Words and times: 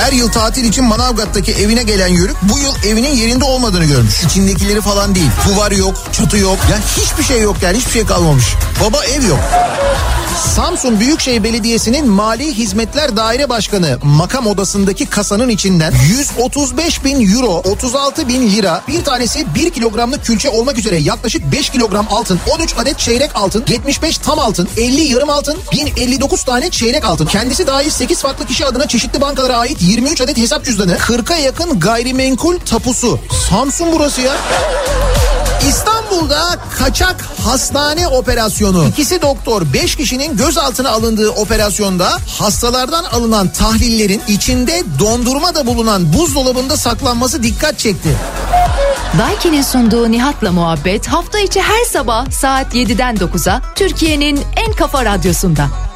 Her 0.00 0.12
yıl 0.12 0.28
tatil 0.28 0.64
için 0.64 0.84
Manavgat'taki 0.84 1.52
evine 1.52 1.82
gelen 1.82 2.08
Yörük 2.08 2.36
bu 2.42 2.58
yıl 2.58 2.74
evinin 2.86 3.16
yerinde 3.16 3.44
olmadığını 3.44 3.84
görmüş. 3.84 4.22
İçindekileri 4.24 4.80
falan 4.80 5.14
değil. 5.14 5.30
Duvar 5.48 5.72
yok, 5.72 5.94
çatı 6.12 6.36
yok. 6.36 6.58
Ya 6.70 6.78
hiçbir 6.96 7.22
şey 7.22 7.40
yok 7.40 7.56
yani 7.62 7.78
hiçbir 7.78 7.90
şey 7.92 8.06
kalmamış. 8.06 8.44
Baba 8.84 9.04
ev 9.04 9.22
yok. 9.22 9.40
Samsun 10.38 11.00
Büyükşehir 11.00 11.44
Belediyesi'nin 11.44 12.08
Mali 12.08 12.54
Hizmetler 12.54 13.16
Daire 13.16 13.48
Başkanı 13.48 13.98
makam 14.02 14.46
odasındaki 14.46 15.06
kasanın 15.06 15.48
içinden 15.48 15.92
135 16.08 17.04
bin 17.04 17.34
euro, 17.34 17.62
36 17.64 18.28
bin 18.28 18.50
lira, 18.50 18.82
bir 18.88 19.04
tanesi 19.04 19.54
1 19.54 19.70
kilogramlık 19.70 20.24
külçe 20.24 20.48
olmak 20.48 20.78
üzere 20.78 20.96
yaklaşık 20.96 21.52
5 21.52 21.70
kilogram 21.70 22.06
altın, 22.10 22.40
13 22.58 22.74
adet 22.78 22.98
çeyrek 22.98 23.30
altın, 23.34 23.64
75 23.68 24.18
tam 24.18 24.38
altın, 24.38 24.68
50 24.76 25.00
yarım 25.00 25.30
altın, 25.30 25.58
1059 25.72 26.42
tane 26.42 26.70
çeyrek 26.70 27.04
altın. 27.04 27.26
Kendisi 27.26 27.66
dahil 27.66 27.90
8 27.90 28.20
farklı 28.20 28.46
kişi 28.46 28.66
adına 28.66 28.88
çeşitli 28.88 29.20
bankalara 29.20 29.56
ait 29.56 29.82
23 29.82 30.20
adet 30.20 30.36
hesap 30.36 30.64
cüzdanı, 30.64 30.94
40'a 30.94 31.36
yakın 31.36 31.80
gayrimenkul 31.80 32.58
tapusu. 32.58 33.18
Samsun 33.50 33.88
burası 33.92 34.20
ya. 34.20 34.32
İstanbul'da 35.68 36.58
kaçak 36.78 37.22
hastane 37.44 38.08
operasyonu. 38.08 38.88
İkisi 38.88 39.22
doktor 39.22 39.62
5 39.72 39.96
kişinin 39.96 40.36
gözaltına 40.36 40.90
alındığı 40.90 41.30
operasyonda 41.30 42.18
hastalardan 42.38 43.04
alınan 43.04 43.48
tahlillerin 43.48 44.22
içinde 44.28 44.82
dondurma 44.98 45.54
da 45.54 45.66
bulunan 45.66 46.12
buzdolabında 46.12 46.76
saklanması 46.76 47.42
dikkat 47.42 47.78
çekti. 47.78 48.16
Daiki'nin 49.18 49.62
sunduğu 49.62 50.10
Nihat'la 50.10 50.52
muhabbet 50.52 51.06
hafta 51.06 51.38
içi 51.38 51.60
her 51.60 51.84
sabah 51.84 52.30
saat 52.30 52.74
7'den 52.74 53.16
9'a 53.16 53.62
Türkiye'nin 53.74 54.40
en 54.66 54.72
kafa 54.72 55.04
radyosunda. 55.04 55.89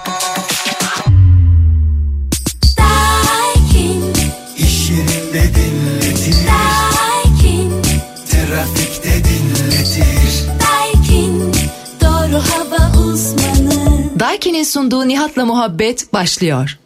Daiki'nin 14.35 14.63
sunduğu 14.63 15.09
Nihat'la 15.09 15.45
muhabbet 15.45 16.13
başlıyor. 16.13 16.79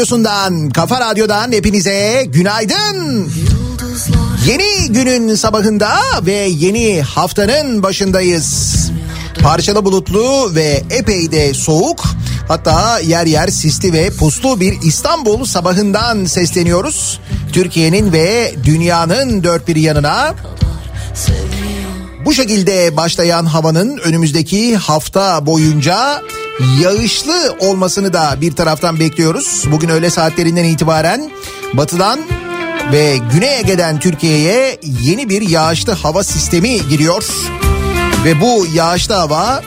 Radyosu'ndan, 0.00 0.70
Kafa 0.70 1.00
Radyo'dan 1.00 1.52
hepinize 1.52 2.24
günaydın. 2.28 3.28
Yeni 4.46 4.92
günün 4.92 5.34
sabahında 5.34 5.90
ve 6.22 6.32
yeni 6.32 7.02
haftanın 7.02 7.82
başındayız. 7.82 8.74
Parçalı 9.42 9.84
bulutlu 9.84 10.54
ve 10.54 10.82
epey 10.90 11.32
de 11.32 11.54
soğuk 11.54 12.04
hatta 12.48 13.00
yer 13.00 13.26
yer 13.26 13.48
sisli 13.48 13.92
ve 13.92 14.10
puslu 14.10 14.60
bir 14.60 14.82
İstanbul 14.82 15.44
sabahından 15.44 16.24
sesleniyoruz. 16.24 17.20
Türkiye'nin 17.52 18.12
ve 18.12 18.54
dünyanın 18.64 19.44
dört 19.44 19.68
bir 19.68 19.76
yanına 19.76 20.34
bu 22.24 22.34
şekilde 22.34 22.96
başlayan 22.96 23.46
havanın 23.46 23.98
önümüzdeki 23.98 24.76
hafta 24.76 25.46
boyunca 25.46 26.22
yağışlı 26.80 27.56
olmasını 27.58 28.12
da 28.12 28.36
bir 28.40 28.52
taraftan 28.52 29.00
bekliyoruz. 29.00 29.64
Bugün 29.72 29.88
öğle 29.88 30.10
saatlerinden 30.10 30.64
itibaren 30.64 31.30
batıdan 31.74 32.20
ve 32.92 33.18
Güney 33.32 33.58
Ege'den 33.58 34.00
Türkiye'ye 34.00 34.78
yeni 35.02 35.28
bir 35.28 35.48
yağışlı 35.48 35.92
hava 35.92 36.24
sistemi 36.24 36.88
giriyor. 36.88 37.24
Ve 38.24 38.40
bu 38.40 38.66
yağışlı 38.74 39.14
hava 39.14 39.62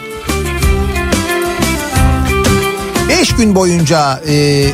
5 3.10 3.36
gün 3.36 3.56
boyunca 3.56 4.22
e, 4.28 4.66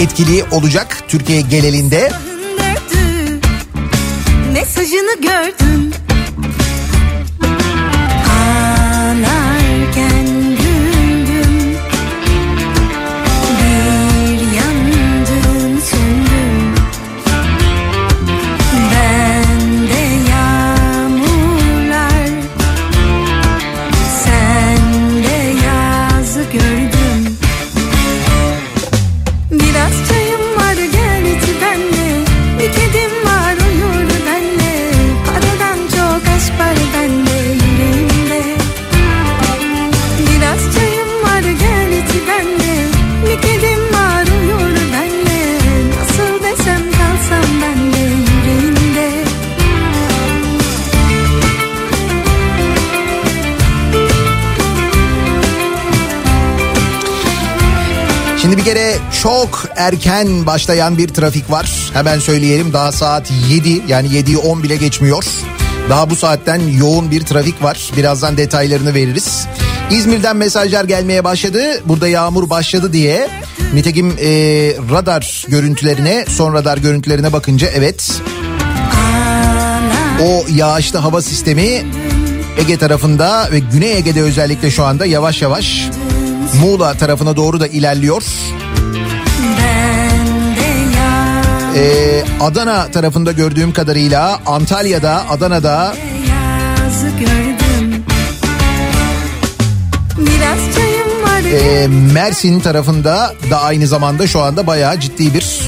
etkili 0.00 0.44
olacak 0.50 0.98
Türkiye 1.08 1.40
genelinde. 1.40 2.12
Mesajını 4.52 5.20
gördüm 5.20 5.92
çok 59.24 59.64
erken 59.76 60.46
başlayan 60.46 60.98
bir 60.98 61.08
trafik 61.08 61.50
var. 61.50 61.90
Hemen 61.92 62.18
söyleyelim 62.18 62.72
daha 62.72 62.92
saat 62.92 63.32
7 63.50 63.82
yani 63.88 64.08
7'yi 64.08 64.38
10 64.38 64.62
bile 64.62 64.76
geçmiyor. 64.76 65.24
Daha 65.88 66.10
bu 66.10 66.16
saatten 66.16 66.60
yoğun 66.78 67.10
bir 67.10 67.22
trafik 67.22 67.62
var. 67.62 67.90
Birazdan 67.96 68.36
detaylarını 68.36 68.94
veririz. 68.94 69.46
İzmir'den 69.90 70.36
mesajlar 70.36 70.84
gelmeye 70.84 71.24
başladı. 71.24 71.60
Burada 71.84 72.08
yağmur 72.08 72.50
başladı 72.50 72.92
diye. 72.92 73.28
Nitekim 73.74 74.08
e, 74.08 74.26
radar 74.90 75.44
görüntülerine, 75.48 76.24
son 76.28 76.54
radar 76.54 76.78
görüntülerine 76.78 77.32
bakınca 77.32 77.68
evet. 77.68 78.22
O 80.22 80.44
yağışlı 80.54 80.98
hava 80.98 81.22
sistemi 81.22 81.82
Ege 82.58 82.78
tarafında 82.78 83.48
ve 83.52 83.58
Güney 83.58 83.96
Ege'de 83.96 84.22
özellikle 84.22 84.70
şu 84.70 84.84
anda 84.84 85.06
yavaş 85.06 85.42
yavaş 85.42 85.88
Muğla 86.60 86.94
tarafına 86.94 87.36
doğru 87.36 87.60
da 87.60 87.66
ilerliyor. 87.66 88.22
Ee, 91.74 92.24
Adana 92.40 92.90
tarafında 92.90 93.32
gördüğüm 93.32 93.72
kadarıyla 93.72 94.40
Antalya'da, 94.46 95.30
Adana'da 95.30 95.94
e, 101.60 101.86
Mersin 102.12 102.60
tarafında 102.60 103.34
da 103.50 103.62
aynı 103.62 103.86
zamanda 103.86 104.26
şu 104.26 104.40
anda 104.40 104.66
bayağı 104.66 105.00
ciddi 105.00 105.34
bir 105.34 105.60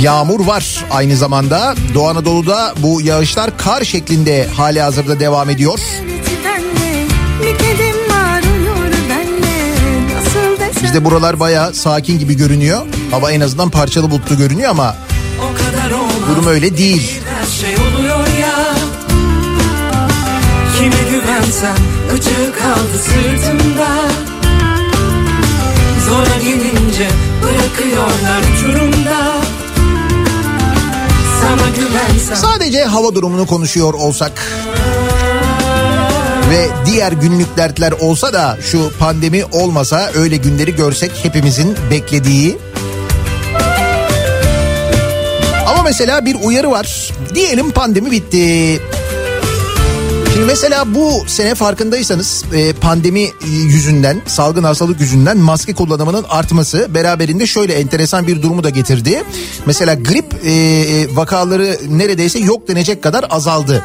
yağmur 0.00 0.46
var. 0.46 0.84
Aynı 0.90 1.16
zamanda 1.16 1.74
Doğu 1.94 2.08
Anadolu'da 2.08 2.74
bu 2.82 3.00
yağışlar 3.00 3.58
kar 3.58 3.84
şeklinde 3.84 4.46
hali 4.56 4.80
hazırda 4.80 5.20
devam 5.20 5.50
ediyor. 5.50 5.78
Bizde 10.82 11.04
buralar 11.04 11.40
bayağı 11.40 11.74
sakin 11.74 12.18
gibi 12.18 12.36
görünüyor. 12.36 12.86
Hava 13.10 13.32
en 13.32 13.40
azından 13.40 13.70
parçalı 13.70 14.10
bulutlu 14.10 14.36
görünüyor 14.36 14.70
ama 14.70 14.96
durum 16.28 16.46
öyle 16.46 16.76
değil. 16.76 17.20
şey 17.60 17.74
oluyor 17.74 18.18
ya 18.18 18.74
Kime 20.78 21.10
güvensem 21.10 21.76
acı 22.14 22.52
kaldı 22.60 22.98
sırtımda 23.04 23.88
Zora 26.06 26.36
gelince 26.44 27.08
bırakıyorlar 27.42 28.42
uçurumda 28.56 29.34
Sadece 32.34 32.84
hava 32.84 33.14
durumunu 33.14 33.46
konuşuyor 33.46 33.94
olsak 33.94 34.42
ve 36.50 36.68
diğer 36.86 37.12
günlük 37.12 37.56
dertler 37.56 37.92
olsa 37.92 38.32
da 38.32 38.58
şu 38.62 38.92
pandemi 38.98 39.44
olmasa 39.44 40.10
öyle 40.14 40.36
günleri 40.36 40.76
görsek 40.76 41.10
hepimizin 41.22 41.76
beklediği. 41.90 42.58
Ama 45.66 45.82
mesela 45.82 46.24
bir 46.26 46.36
uyarı 46.44 46.70
var. 46.70 47.12
Diyelim 47.34 47.70
pandemi 47.70 48.10
bitti. 48.10 48.80
Şimdi 50.34 50.46
mesela 50.46 50.94
bu 50.94 51.24
sene 51.26 51.54
farkındaysanız 51.54 52.44
e, 52.54 52.72
pandemi 52.72 53.28
yüzünden, 53.46 54.22
salgın 54.26 54.64
hastalık 54.64 55.00
yüzünden 55.00 55.38
maske 55.38 55.74
kullanımının 55.74 56.24
artması 56.28 56.94
beraberinde 56.94 57.46
şöyle 57.46 57.74
enteresan 57.74 58.26
bir 58.26 58.42
durumu 58.42 58.64
da 58.64 58.70
getirdi. 58.70 59.22
Mesela 59.66 59.94
grip 59.94 60.34
e, 60.44 60.50
e, 60.50 61.16
vakaları 61.16 61.78
neredeyse 61.88 62.38
yok 62.38 62.68
denecek 62.68 63.02
kadar 63.02 63.24
azaldı. 63.30 63.82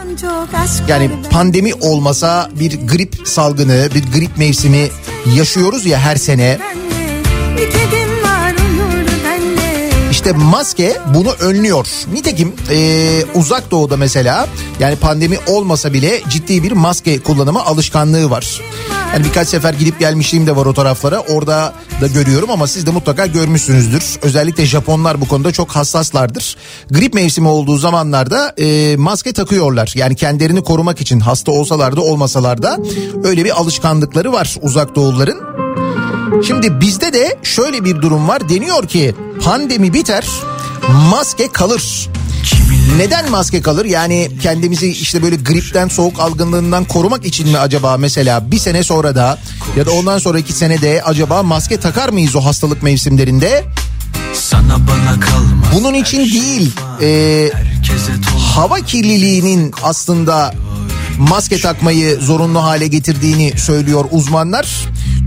Yani 0.88 1.12
pandemi 1.32 1.74
olmasa 1.74 2.50
bir 2.60 2.88
grip 2.88 3.16
salgını, 3.26 3.90
bir 3.96 4.20
grip 4.20 4.38
mevsimi 4.38 4.88
yaşıyoruz 5.36 5.86
ya 5.86 6.00
her 6.00 6.16
sene. 6.16 6.60
İşte 10.30 10.42
maske 10.42 10.98
bunu 11.14 11.32
önlüyor. 11.32 11.88
Nitekim 12.14 12.54
e, 12.72 13.10
uzak 13.36 13.72
doğuda 13.72 13.98
mesela 13.98 14.48
yani 14.80 14.96
pandemi 14.96 15.38
olmasa 15.48 15.94
bile 15.94 16.22
ciddi 16.30 16.64
bir 16.64 16.72
maske 16.72 17.20
kullanımı 17.20 17.66
alışkanlığı 17.66 18.30
var. 18.30 18.62
Yani 19.14 19.26
birkaç 19.26 19.48
sefer 19.48 19.74
gidip 19.74 20.00
gelmişliğim 20.00 20.48
de 20.48 20.56
var 20.56 20.66
o 20.66 20.74
taraflara. 20.74 21.20
Orada 21.20 21.74
da 22.02 22.08
görüyorum 22.08 22.52
ama 22.52 22.68
siz 22.68 22.86
de 22.86 22.92
mutlaka 22.92 23.26
görmüşsünüzdür. 23.26 24.04
Özellikle 24.22 24.66
Japonlar 24.66 25.22
bu 25.22 25.28
konuda 25.28 25.52
çok 25.52 25.72
hassaslardır. 25.72 26.56
Grip 26.92 27.14
mevsimi 27.14 27.48
olduğu 27.48 27.78
zamanlarda 27.78 28.54
e, 28.58 28.96
maske 28.98 29.34
takıyorlar. 29.34 29.92
Yani 29.96 30.16
kendilerini 30.16 30.64
korumak 30.64 31.02
için 31.02 31.20
hasta 31.20 31.52
olsalar 31.52 31.96
da 31.96 32.02
olmasalar 32.02 32.64
da 32.64 32.78
öyle 33.24 33.46
bir 33.46 33.60
alışkanlıkları 33.60 34.32
var 34.32 34.56
uzak 34.62 34.96
doğulların. 34.96 35.69
Şimdi 36.48 36.82
bizde 36.82 37.14
de 37.14 37.38
şöyle 37.44 37.86
bir 37.86 38.02
durum 38.02 38.28
var. 38.28 38.50
Deniyor 38.50 38.88
ki 38.88 39.16
pandemi 39.44 39.94
biter, 39.94 40.28
maske 41.12 41.52
kalır. 41.52 42.10
Neden 42.98 43.32
maske 43.32 43.62
kalır? 43.62 43.86
Yani 43.86 44.32
kendimizi 44.42 44.88
işte 44.88 45.24
böyle 45.24 45.36
gripten, 45.36 45.88
soğuk 45.88 46.20
algınlığından 46.20 46.86
korumak 46.86 47.26
için 47.26 47.50
mi 47.50 47.58
acaba 47.58 47.98
mesela 47.98 48.52
bir 48.52 48.60
sene 48.60 48.84
sonra 48.84 49.16
da 49.16 49.40
ya 49.78 49.86
da 49.86 49.92
ondan 49.92 50.18
sonraki 50.18 50.54
senede 50.54 51.02
acaba 51.04 51.44
maske 51.44 51.78
takar 51.78 52.10
mıyız 52.10 52.36
o 52.36 52.42
hastalık 52.42 52.84
mevsimlerinde? 52.84 53.66
Sana 54.34 54.80
bana 54.88 55.20
kalmaz 55.20 55.70
Bunun 55.76 55.94
için 55.94 56.20
değil. 56.20 56.72
Toz 57.88 58.44
hava 58.56 58.80
kirliliğinin 58.80 59.74
aslında 59.84 60.54
maske 61.20 61.60
takmayı 61.60 62.16
zorunlu 62.16 62.64
hale 62.64 62.88
getirdiğini 62.88 63.54
söylüyor 63.58 64.06
uzmanlar. 64.12 64.68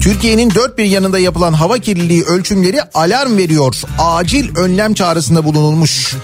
Türkiye'nin 0.02 0.50
dört 0.54 0.78
bir 0.78 0.84
yanında 0.84 1.18
yapılan 1.18 1.52
hava 1.52 1.78
kirliliği 1.78 2.24
ölçümleri 2.24 2.82
alarm 2.94 3.36
veriyor. 3.36 3.74
Acil 3.98 4.56
önlem 4.56 4.94
çağrısında 4.94 5.44
bulunulmuş. 5.44 6.14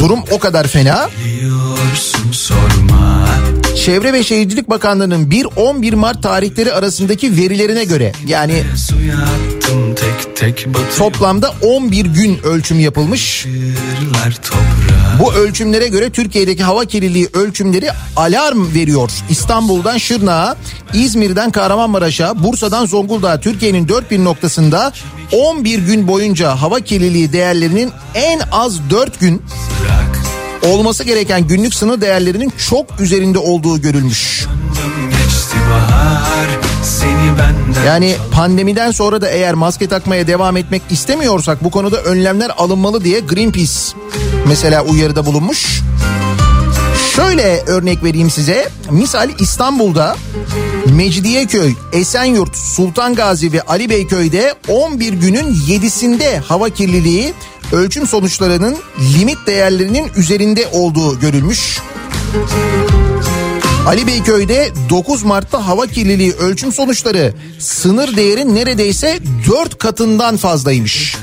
Durum 0.00 0.20
o 0.30 0.38
kadar 0.38 0.66
fena. 0.66 1.10
Çevre 3.84 4.12
ve 4.12 4.24
Şehircilik 4.24 4.70
Bakanlığı'nın 4.70 5.30
1-11 5.30 5.94
Mart 5.94 6.22
tarihleri 6.22 6.72
arasındaki 6.72 7.36
verilerine 7.36 7.84
göre 7.84 8.12
yani 8.26 8.62
toplamda 10.98 11.54
11 11.62 12.04
gün 12.04 12.38
ölçüm 12.44 12.80
yapılmış. 12.80 13.46
Bu 15.20 15.32
ölçümlere 15.32 15.88
göre 15.88 16.10
Türkiye'deki 16.10 16.62
hava 16.62 16.84
kirliliği 16.84 17.28
ölçümleri 17.32 17.90
alarm 18.16 18.74
veriyor. 18.74 19.10
İstanbul'dan 19.30 19.98
Şırnak'a, 19.98 20.56
İzmir'den 20.94 21.50
Kahramanmaraş'a, 21.50 22.42
Bursa'dan 22.44 22.86
Zonguldak'a 22.86 23.40
Türkiye'nin 23.40 23.88
dört 23.88 24.10
bir 24.10 24.24
noktasında 24.24 24.92
11 25.32 25.78
gün 25.78 26.08
boyunca 26.08 26.50
hava 26.50 26.80
kirliliği 26.80 27.32
değerlerinin 27.32 27.92
en 28.14 28.40
az 28.52 28.90
4 28.90 29.20
gün 29.20 29.42
olması 30.66 31.04
gereken 31.04 31.46
günlük 31.48 31.74
sınır 31.74 32.00
değerlerinin 32.00 32.52
çok 32.70 33.00
üzerinde 33.00 33.38
olduğu 33.38 33.80
görülmüş. 33.80 34.46
Yani 37.86 38.14
pandemiden 38.32 38.90
sonra 38.90 39.20
da 39.20 39.28
eğer 39.28 39.54
maske 39.54 39.86
takmaya 39.86 40.26
devam 40.26 40.56
etmek 40.56 40.82
istemiyorsak 40.90 41.64
bu 41.64 41.70
konuda 41.70 42.02
önlemler 42.02 42.50
alınmalı 42.56 43.04
diye 43.04 43.20
Greenpeace 43.20 43.72
mesela 44.46 44.84
uyarıda 44.84 45.26
bulunmuş. 45.26 45.80
Şöyle 47.16 47.62
örnek 47.66 48.04
vereyim 48.04 48.30
size. 48.30 48.68
Misal 48.90 49.30
İstanbul'da 49.38 50.16
Mecidiyeköy, 50.86 51.74
Esenyurt, 51.92 52.56
Sultan 52.56 53.14
Gazi 53.14 53.52
ve 53.52 53.62
Ali 53.62 53.90
Beyköy'de 53.90 54.54
11 54.68 55.12
günün 55.12 55.54
7'sinde 55.54 56.38
hava 56.38 56.70
kirliliği 56.70 57.34
ölçüm 57.72 58.06
sonuçlarının 58.06 58.76
limit 59.18 59.38
değerlerinin 59.46 60.10
üzerinde 60.16 60.66
olduğu 60.66 61.20
görülmüş. 61.20 61.78
Ali 63.86 64.06
Beyköy'de 64.06 64.72
9 64.90 65.22
Mart'ta 65.22 65.66
hava 65.66 65.86
kirliliği 65.86 66.32
ölçüm 66.32 66.72
sonuçları 66.72 67.34
sınır 67.58 68.16
değerin 68.16 68.54
neredeyse 68.54 69.18
4 69.50 69.78
katından 69.78 70.36
fazlaymış. 70.36 71.16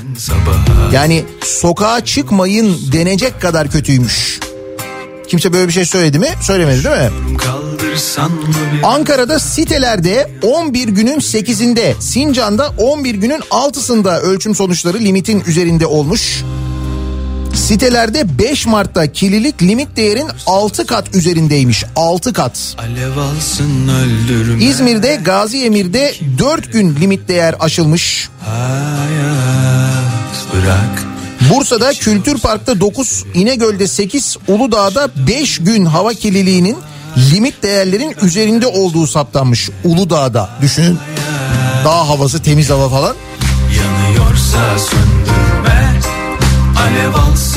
Yani 0.92 1.24
sokağa 1.44 2.04
çıkmayın 2.04 2.76
denecek 2.92 3.40
kadar 3.40 3.70
kötüymüş. 3.70 4.40
Kimse 5.28 5.52
böyle 5.52 5.68
bir 5.68 5.72
şey 5.72 5.84
söyledi 5.84 6.18
mi? 6.18 6.28
Söylemedi 6.42 6.84
değil 6.84 6.96
mi? 6.96 7.10
Ankara'da 8.84 9.38
sitelerde 9.38 10.30
11 10.42 10.88
günün 10.88 11.18
8'inde, 11.18 11.94
Sincan'da 12.00 12.68
11 12.78 13.14
günün 13.14 13.40
6'sında 13.40 14.20
ölçüm 14.20 14.54
sonuçları 14.54 14.98
limitin 14.98 15.42
üzerinde 15.46 15.86
olmuş. 15.86 16.44
Sitelerde 17.64 18.38
5 18.38 18.66
Mart'ta 18.66 19.12
kirlilik 19.12 19.62
limit 19.62 19.96
değerin 19.96 20.28
6 20.46 20.86
kat 20.86 21.14
üzerindeymiş. 21.14 21.84
6 21.96 22.32
kat. 22.32 22.76
Alsın 23.36 23.90
İzmir'de 24.60 25.20
Gazi 25.24 25.64
Emir'de 25.64 26.14
4 26.38 26.72
gün 26.72 26.96
limit 26.96 27.28
değer 27.28 27.54
aşılmış. 27.60 28.28
Bırak 30.52 31.06
Bursa'da 31.50 31.92
Kültür 31.92 32.38
Park'ta 32.38 32.80
9, 32.80 33.24
İnegöl'de 33.34 33.88
8, 33.88 34.36
Uludağ'da 34.48 35.08
5 35.28 35.58
gün 35.58 35.84
hava 35.84 36.14
kirliliğinin 36.14 36.76
limit 37.32 37.62
değerlerin 37.62 38.16
üzerinde 38.22 38.66
olduğu 38.66 39.06
saptanmış. 39.06 39.70
Uludağ'da 39.84 40.50
düşünün. 40.62 40.98
Dağ 41.84 42.08
havası 42.08 42.42
temiz 42.42 42.70
hava 42.70 42.88
falan. 42.88 43.16
Yanıyorsa 43.76 44.58
alsın 44.74 45.23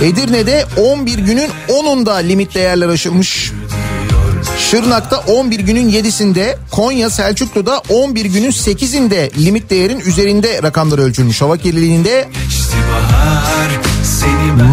Edirne'de 0.01 0.65
11 0.77 1.17
günün 1.17 1.49
10'unda 1.69 2.27
limit 2.27 2.55
değerler 2.55 2.89
aşılmış. 2.89 3.51
Şırnak'ta 4.57 5.17
11 5.17 5.59
günün 5.59 5.89
7'sinde, 5.89 6.57
Konya 6.71 7.09
Selçuklu'da 7.09 7.81
11 7.89 8.25
günün 8.25 8.51
8'inde 8.51 9.45
limit 9.45 9.69
değerin 9.69 9.99
üzerinde 9.99 10.63
rakamlar 10.63 10.99
ölçülmüş. 10.99 11.41
Hava 11.41 11.57
kirliliğinde 11.57 12.29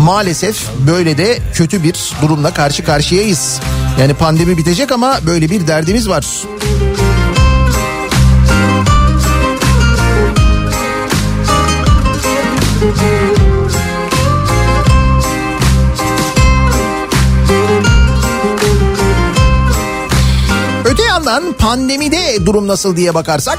maalesef 0.05 0.57
böyle 0.87 1.19
de 1.19 1.39
kötü 1.55 1.83
bir 1.83 1.95
durumla 2.23 2.55
karşı 2.55 2.85
karşıyayız. 2.85 3.61
Yani 4.01 4.15
pandemi 4.15 4.59
bitecek 4.59 4.93
ama 4.93 5.19
böyle 5.27 5.51
bir 5.51 5.67
derdimiz 5.67 6.09
var. 6.09 6.27
Yandan 21.25 21.53
pandemide 21.53 22.47
durum 22.47 22.69
nasıl 22.69 22.97
diye 22.97 23.15
bakarsak 23.15 23.59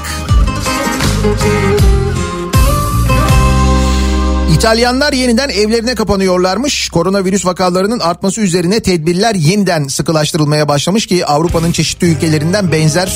İtalyanlar 4.54 5.12
yeniden 5.12 5.48
evlerine 5.48 5.94
kapanıyorlarmış. 5.94 6.88
Koronavirüs 6.88 7.46
vakalarının 7.46 8.00
artması 8.00 8.40
üzerine 8.40 8.80
tedbirler 8.80 9.34
yeniden 9.34 9.88
sıkılaştırılmaya 9.88 10.68
başlamış 10.68 11.06
ki 11.06 11.26
Avrupa'nın 11.26 11.72
çeşitli 11.72 12.06
ülkelerinden 12.06 12.72
benzer 12.72 13.12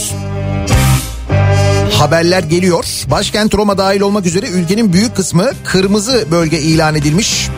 haberler 1.99 2.43
geliyor. 2.43 2.85
Başkent 3.11 3.55
Roma 3.55 3.79
dahil 3.79 4.01
olmak 4.01 4.27
üzere 4.27 4.47
ülkenin 4.47 4.93
büyük 4.93 5.17
kısmı 5.17 5.51
kırmızı 5.65 6.25
bölge 6.31 6.59
ilan 6.61 6.95
edilmiş. 6.95 7.49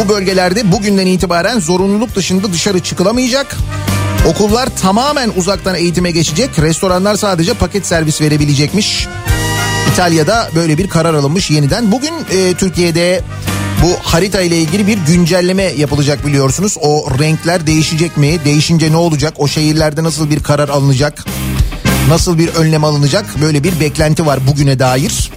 Bu 0.00 0.08
bölgelerde 0.08 0.72
bugünden 0.72 1.06
itibaren 1.06 1.60
zorunluluk 1.60 2.14
dışında 2.14 2.52
dışarı 2.52 2.80
çıkılamayacak. 2.80 3.56
Okullar 4.26 4.68
tamamen 4.82 5.32
uzaktan 5.36 5.74
eğitime 5.74 6.10
geçecek. 6.10 6.58
Restoranlar 6.58 7.14
sadece 7.14 7.54
paket 7.54 7.86
servis 7.86 8.20
verebilecekmiş. 8.20 9.06
İtalya'da 9.92 10.50
böyle 10.54 10.78
bir 10.78 10.88
karar 10.88 11.14
alınmış 11.14 11.50
yeniden. 11.50 11.92
Bugün 11.92 12.12
e, 12.30 12.54
Türkiye'de 12.54 13.22
bu 13.82 13.92
harita 14.02 14.40
ile 14.40 14.58
ilgili 14.58 14.86
bir 14.86 14.98
güncelleme 14.98 15.62
yapılacak 15.62 16.26
biliyorsunuz. 16.26 16.76
O 16.80 17.06
renkler 17.18 17.66
değişecek 17.66 18.16
mi? 18.16 18.44
Değişince 18.44 18.92
ne 18.92 18.96
olacak? 18.96 19.34
O 19.36 19.48
şehirlerde 19.48 20.04
nasıl 20.04 20.30
bir 20.30 20.42
karar 20.42 20.68
alınacak? 20.68 21.24
Nasıl 22.08 22.38
bir 22.38 22.48
önlem 22.48 22.84
alınacak? 22.84 23.24
Böyle 23.42 23.64
bir 23.64 23.80
beklenti 23.80 24.26
var 24.26 24.46
bugüne 24.46 24.78
dair. 24.78 25.30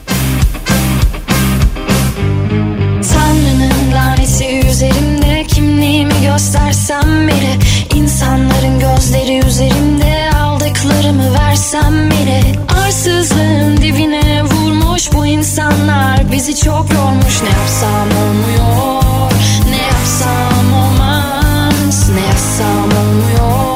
Tanrı'nın 3.13 3.91
laneti 3.93 4.67
üzerimde 4.67 5.43
kimliğimi 5.47 6.13
göstersem 6.21 7.27
bile 7.27 7.68
insanların 8.09 8.79
gözleri 8.79 9.47
üzerimde 9.47 10.29
aldıklarımı 10.41 11.33
versem 11.33 12.11
bile 12.11 12.41
arsızlığın 12.85 13.77
dibine 13.77 14.43
vurmuş 14.43 15.13
bu 15.13 15.25
insanlar. 15.25 16.31
Bizi 16.31 16.55
çok 16.55 16.93
yormuş. 16.93 17.41
Ne 17.41 17.49
yapsam 17.49 18.07
olmuyor 18.21 19.31
ne 19.69 19.77
yapsam 19.77 20.73
olmaz 20.73 22.09
ne 22.09 22.21
yapsam 22.21 22.83
olmuyor 22.83 23.68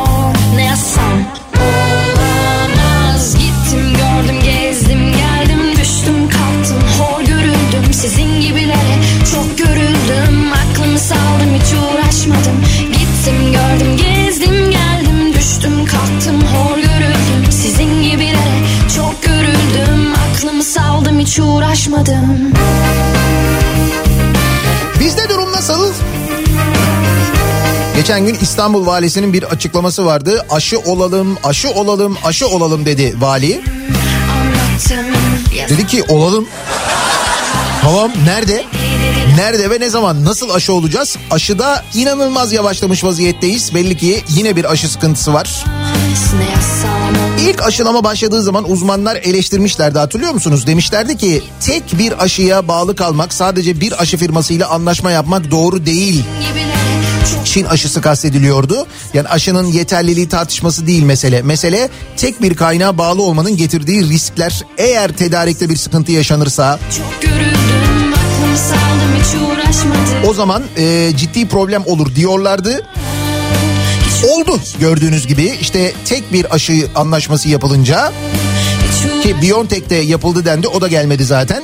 hiç 21.33 21.39
uğraşmadım 21.39 22.53
Bizde 24.99 25.29
durum 25.29 25.51
nasıl? 25.51 25.93
Geçen 27.95 28.25
gün 28.25 28.37
İstanbul 28.41 28.85
valisinin 28.85 29.33
bir 29.33 29.43
açıklaması 29.43 30.05
vardı. 30.05 30.45
Aşı 30.49 30.79
olalım, 30.79 31.37
aşı 31.43 31.69
olalım, 31.69 32.17
aşı 32.23 32.47
olalım 32.47 32.85
dedi 32.85 33.15
vali. 33.19 33.61
Dedi 35.69 35.87
ki 35.87 36.03
olalım. 36.07 36.47
Tamam 37.81 38.11
nerede? 38.25 38.65
Nerede 39.37 39.69
ve 39.69 39.79
ne 39.79 39.89
zaman 39.89 40.25
nasıl 40.25 40.49
aşı 40.49 40.73
olacağız? 40.73 41.17
Aşıda 41.31 41.83
inanılmaz 41.93 42.53
yavaşlamış 42.53 43.03
vaziyetteyiz. 43.03 43.75
Belli 43.75 43.97
ki 43.97 44.23
yine 44.29 44.55
bir 44.55 44.71
aşı 44.71 44.89
sıkıntısı 44.89 45.33
var. 45.33 45.65
İlk 47.49 47.61
aşılama 47.61 48.03
başladığı 48.03 48.41
zaman 48.41 48.71
uzmanlar 48.71 49.15
eleştirmişlerdi 49.15 49.99
hatırlıyor 49.99 50.33
musunuz? 50.33 50.67
Demişlerdi 50.67 51.17
ki 51.17 51.43
tek 51.61 51.99
bir 51.99 52.23
aşıya 52.23 52.67
bağlı 52.67 52.95
kalmak 52.95 53.33
sadece 53.33 53.81
bir 53.81 54.01
aşı 54.01 54.17
firmasıyla 54.17 54.69
anlaşma 54.69 55.11
yapmak 55.11 55.51
doğru 55.51 55.85
değil. 55.85 56.23
Çin 57.45 57.65
aşısı 57.65 58.01
kastediliyordu. 58.01 58.87
Yani 59.13 59.27
aşının 59.27 59.65
yeterliliği 59.65 60.29
tartışması 60.29 60.87
değil 60.87 61.03
mesele. 61.03 61.41
Mesele 61.41 61.89
tek 62.17 62.41
bir 62.41 62.55
kaynağa 62.55 62.97
bağlı 62.97 63.21
olmanın 63.21 63.57
getirdiği 63.57 64.09
riskler. 64.09 64.61
Eğer 64.77 65.11
tedarikte 65.11 65.69
bir 65.69 65.77
sıkıntı 65.77 66.11
yaşanırsa 66.11 66.79
Çok 66.97 67.21
görüldüm 67.21 68.13
o 70.27 70.33
zaman 70.33 70.63
e, 70.77 71.11
ciddi 71.17 71.47
problem 71.47 71.83
olur 71.85 72.15
diyorlardı. 72.15 72.87
Oldu 74.23 74.59
gördüğünüz 74.79 75.27
gibi 75.27 75.53
işte 75.61 75.93
tek 76.05 76.33
bir 76.33 76.55
aşı 76.55 76.87
anlaşması 76.95 77.49
yapılınca 77.49 78.11
ki 79.23 79.41
BioNTech'te 79.41 79.95
yapıldı 79.95 80.45
dendi 80.45 80.67
o 80.67 80.81
da 80.81 80.87
gelmedi 80.87 81.23
zaten. 81.23 81.63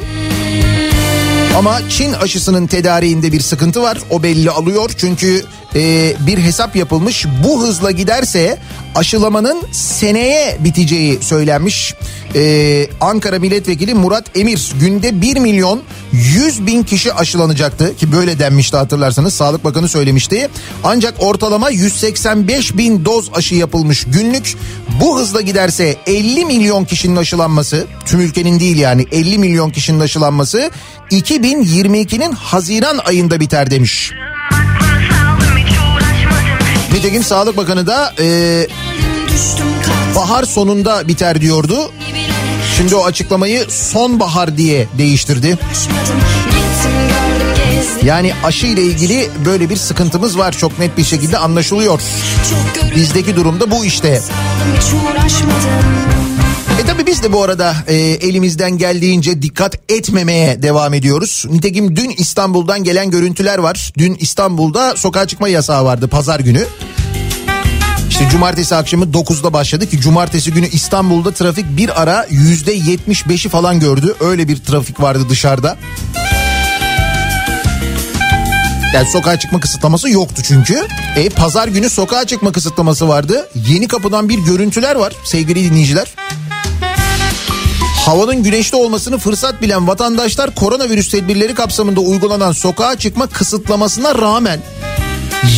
Ama 1.58 1.80
Çin 1.90 2.14
aşısının 2.14 2.68
tedariğinde 2.68 3.32
bir 3.32 3.40
sıkıntı 3.40 3.82
var. 3.82 3.98
O 4.10 4.24
belli 4.24 4.50
alıyor 4.50 4.92
çünkü 4.98 5.46
e, 5.76 6.14
bir 6.20 6.38
hesap 6.38 6.76
yapılmış. 6.76 7.26
Bu 7.44 7.62
hızla 7.62 7.92
giderse 7.92 8.58
aşılamanın 8.96 9.64
seneye 9.72 10.58
biteceği 10.60 11.18
söylenmiş. 11.22 11.96
E, 12.36 12.88
Ankara 13.02 13.40
Milletvekili 13.40 13.94
Murat 13.94 14.38
Emir 14.38 14.72
günde 14.80 15.22
1 15.22 15.38
milyon 15.38 15.82
100 16.12 16.66
bin 16.66 16.84
kişi 16.84 17.14
aşılanacaktı 17.14 17.96
ki 17.96 18.12
böyle 18.12 18.40
denmişti 18.40 18.78
hatırlarsanız 18.78 19.34
Sağlık 19.34 19.64
Bakanı 19.64 19.88
söylemişti. 19.88 20.50
Ancak 20.84 21.14
ortalama 21.20 21.70
185 21.70 22.78
bin 22.78 23.06
doz 23.06 23.30
aşı 23.34 23.56
yapılmış 23.56 24.06
günlük. 24.08 24.56
Bu 25.02 25.20
hızla 25.20 25.42
giderse 25.42 25.96
50 26.08 26.46
milyon 26.46 26.86
kişinin 26.86 27.16
aşılanması 27.16 27.88
tüm 28.06 28.20
ülkenin 28.20 28.60
değil 28.60 28.78
yani 28.78 29.06
50 29.12 29.38
milyon 29.38 29.70
kişinin 29.70 30.00
aşılanması 30.00 30.72
2022'nin 31.12 32.32
Haziran 32.32 32.98
ayında 32.98 33.40
biter 33.40 33.72
demiş. 33.72 34.12
Nitekim 37.00 37.24
Sağlık 37.24 37.58
Bakanı 37.58 37.88
da 37.88 38.14
e, 38.20 38.68
bahar 40.16 40.44
sonunda 40.44 41.08
biter 41.08 41.42
diyordu. 41.42 41.92
Şimdi 42.78 42.96
o 42.96 43.06
açıklamayı 43.06 43.66
sonbahar 43.70 44.58
diye 44.58 44.88
değiştirdi. 44.98 45.58
Yani 48.04 48.34
aşı 48.44 48.66
ile 48.66 48.84
ilgili 48.84 49.30
böyle 49.46 49.70
bir 49.70 49.76
sıkıntımız 49.76 50.38
var 50.38 50.52
çok 50.52 50.80
net 50.80 50.98
bir 50.98 51.04
şekilde 51.04 51.38
anlaşılıyor. 51.38 52.02
Bizdeki 52.96 53.36
durumda 53.36 53.72
bu 53.72 53.86
işte. 53.86 54.22
hiç 54.78 54.94
uğraşmadım 54.94 56.29
E 56.80 56.86
tabi 56.86 57.06
biz 57.06 57.24
de 57.24 57.34
bu 57.34 57.44
arada 57.44 57.76
e, 57.88 57.96
elimizden 57.96 58.78
geldiğince 58.78 59.42
dikkat 59.42 59.92
etmemeye 59.92 60.64
devam 60.64 60.94
ediyoruz. 60.94 61.46
Nitekim 61.50 61.96
dün 61.96 62.10
İstanbul'dan 62.10 62.84
gelen 62.84 63.12
görüntüler 63.12 63.58
var. 63.58 63.94
Dün 63.98 64.16
İstanbul'da 64.20 64.96
sokağa 64.96 65.28
çıkma 65.28 65.50
yasağı 65.50 65.86
vardı 65.86 66.08
pazar 66.08 66.40
günü. 66.40 66.66
İşte 68.10 68.30
cumartesi 68.32 68.76
akşamı 68.76 69.06
9'da 69.06 69.54
başladı 69.54 69.90
ki 69.90 70.02
cumartesi 70.02 70.54
günü 70.54 70.68
İstanbul'da 70.68 71.32
trafik 71.32 71.78
bir 71.78 72.02
ara 72.02 72.26
%75'i 72.26 73.50
falan 73.50 73.80
gördü. 73.80 74.16
Öyle 74.20 74.48
bir 74.48 74.58
trafik 74.58 75.02
vardı 75.02 75.24
dışarıda. 75.30 75.78
Yani 78.94 79.10
sokağa 79.10 79.40
çıkma 79.40 79.60
kısıtlaması 79.60 80.10
yoktu 80.10 80.42
çünkü. 80.46 80.88
E 81.16 81.30
pazar 81.30 81.68
günü 81.68 81.90
sokağa 81.90 82.26
çıkma 82.26 82.52
kısıtlaması 82.52 83.08
vardı. 83.08 83.50
Yeni 83.70 83.88
kapıdan 83.88 84.30
bir 84.30 84.38
görüntüler 84.38 84.96
var 84.96 85.14
sevgili 85.24 85.70
dinleyiciler. 85.70 86.08
Havanın 88.06 88.44
güneşli 88.44 88.78
olmasını 88.78 89.18
fırsat 89.18 89.62
bilen 89.62 89.88
vatandaşlar 89.88 90.56
koronavirüs 90.56 91.12
tedbirleri 91.12 91.54
kapsamında 91.54 92.00
uygulanan 92.00 92.52
sokağa 92.52 92.96
çıkma 92.98 93.28
kısıtlamasına 93.28 94.16
rağmen 94.16 94.60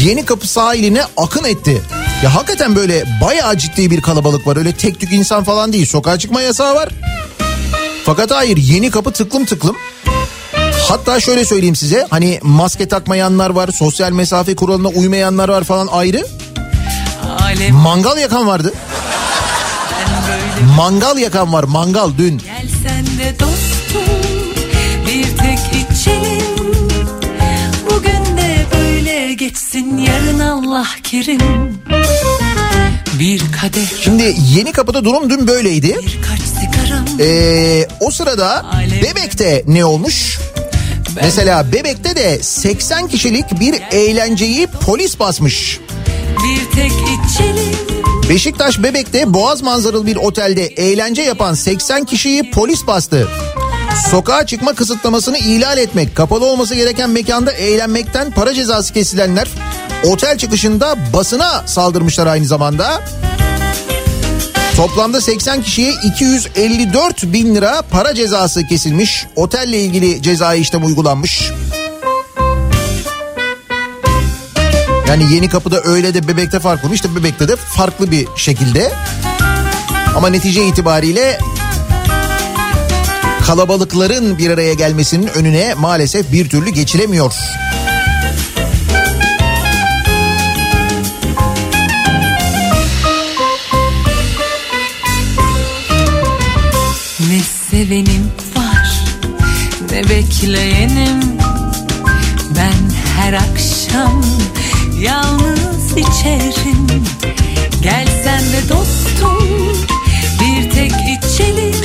yeni 0.04 0.26
kapı 0.26 0.48
sahiline 0.48 1.02
akın 1.18 1.44
etti. 1.44 1.82
Ya 2.24 2.36
hakikaten 2.36 2.76
böyle 2.76 3.06
bayağı 3.22 3.58
ciddi 3.58 3.92
bir 3.92 4.02
kalabalık 4.02 4.48
var. 4.48 4.58
Öyle 4.58 4.74
tek 4.74 5.00
tük 5.00 5.14
insan 5.14 5.44
falan 5.44 5.74
değil. 5.74 5.86
Sokağa 5.86 6.20
çıkma 6.20 6.42
yasağı 6.42 6.76
var. 6.76 6.90
Fakat 8.06 8.32
hayır 8.32 8.58
yeni 8.58 8.92
kapı 8.92 9.12
tıklım 9.12 9.46
tıklım. 9.46 9.76
Hatta 10.90 11.20
şöyle 11.20 11.46
söyleyeyim 11.46 11.76
size 11.76 12.08
hani 12.10 12.40
maske 12.42 12.88
takmayanlar 12.88 13.50
var, 13.50 13.70
sosyal 13.72 14.12
mesafe 14.12 14.56
kuralına 14.56 14.88
uymayanlar 14.88 15.50
var 15.50 15.64
falan 15.64 15.88
ayrı. 15.88 16.28
Alem 17.42 17.76
Mangal 17.76 18.18
yakan 18.18 18.48
vardı. 18.48 18.74
Mangal 20.66 21.18
yakan 21.18 21.54
var 21.54 21.64
mangal 21.64 22.10
dün. 22.18 22.38
gelsen 22.38 23.06
de 23.06 23.40
dostum 23.40 24.02
bir 25.08 25.24
tek 25.38 25.60
içelim 25.60 26.42
Bugün 27.90 28.38
de 28.38 28.66
böyle 28.74 29.34
geçsin 29.34 29.98
yarın 29.98 30.40
Allah 30.40 30.88
kerim 31.04 31.78
Bir 33.20 33.40
kadeh 33.62 34.04
Şimdi 34.04 34.36
yeni 34.56 34.72
kapıda 34.72 35.06
durum 35.06 35.30
dün 35.30 35.48
böyleydi. 35.48 35.98
Ee, 37.20 37.88
o 38.00 38.12
sırada 38.12 38.66
Bebek'te 39.04 39.64
ne 39.68 39.86
olmuş? 39.86 40.40
Ben- 41.16 41.26
Mesela 41.26 41.72
Bebek'te 41.72 42.16
de 42.16 42.44
80 42.44 43.08
kişilik 43.08 43.60
bir 43.60 43.76
eğlenceyi 43.92 44.68
polis 44.68 45.20
basmış. 45.20 45.80
Bir 46.44 46.76
tek 46.76 46.92
içelim 46.92 47.76
Beşiktaş 48.30 48.84
Bebek'te 48.84 49.34
boğaz 49.34 49.62
manzaralı 49.62 50.06
bir 50.06 50.16
otelde 50.16 50.66
eğlence 50.66 51.22
yapan 51.22 51.54
80 51.54 52.06
kişiyi 52.06 52.52
polis 52.52 52.88
bastı. 52.88 53.28
Sokağa 54.12 54.46
çıkma 54.46 54.74
kısıtlamasını 54.74 55.38
ihlal 55.38 55.78
etmek, 55.78 56.16
kapalı 56.16 56.46
olması 56.46 56.76
gereken 56.76 57.10
mekanda 57.10 57.52
eğlenmekten 57.52 58.32
para 58.32 58.54
cezası 58.54 58.94
kesilenler 58.94 59.48
otel 60.04 60.38
çıkışında 60.38 60.96
basına 61.14 61.64
saldırmışlar 61.66 62.28
aynı 62.28 62.46
zamanda. 62.46 63.02
Toplamda 64.78 65.22
80 65.22 65.62
kişiye 65.62 65.94
254 66.04 67.24
bin 67.24 67.56
lira 67.56 67.82
para 67.82 68.16
cezası 68.16 68.68
kesilmiş. 68.68 69.26
Otelle 69.36 69.80
ilgili 69.80 70.22
cezai 70.22 70.60
işlem 70.60 70.86
uygulanmış. 70.86 71.52
Yani 75.08 75.34
yeni 75.34 75.50
kapıda 75.50 75.82
öyle 75.84 76.14
de 76.14 76.28
bebekte 76.28 76.60
farklı 76.60 76.90
mı? 76.90 76.96
İşte 76.96 77.16
bebekte 77.16 77.48
de 77.48 77.56
farklı 77.56 78.12
bir 78.12 78.28
şekilde. 78.36 78.92
Ama 80.16 80.30
netice 80.30 80.68
itibariyle 80.68 81.40
kalabalıkların 83.48 84.38
bir 84.38 84.50
araya 84.50 84.74
gelmesinin 84.74 85.28
önüne 85.28 85.74
maalesef 85.74 86.32
bir 86.32 86.50
türlü 86.50 86.70
geçilemiyor. 86.70 87.34
Ne 99.92 100.10
bekleyenim 100.10 101.22
Ben 102.56 102.96
her 103.18 103.34
akşam 103.34 104.24
yalnız 105.00 105.92
içerim 105.92 106.88
Gelsen 107.82 108.42
de 108.42 108.70
dostum 108.70 109.78
bir 110.42 110.72
tek 110.72 110.92
içelim 110.92 111.76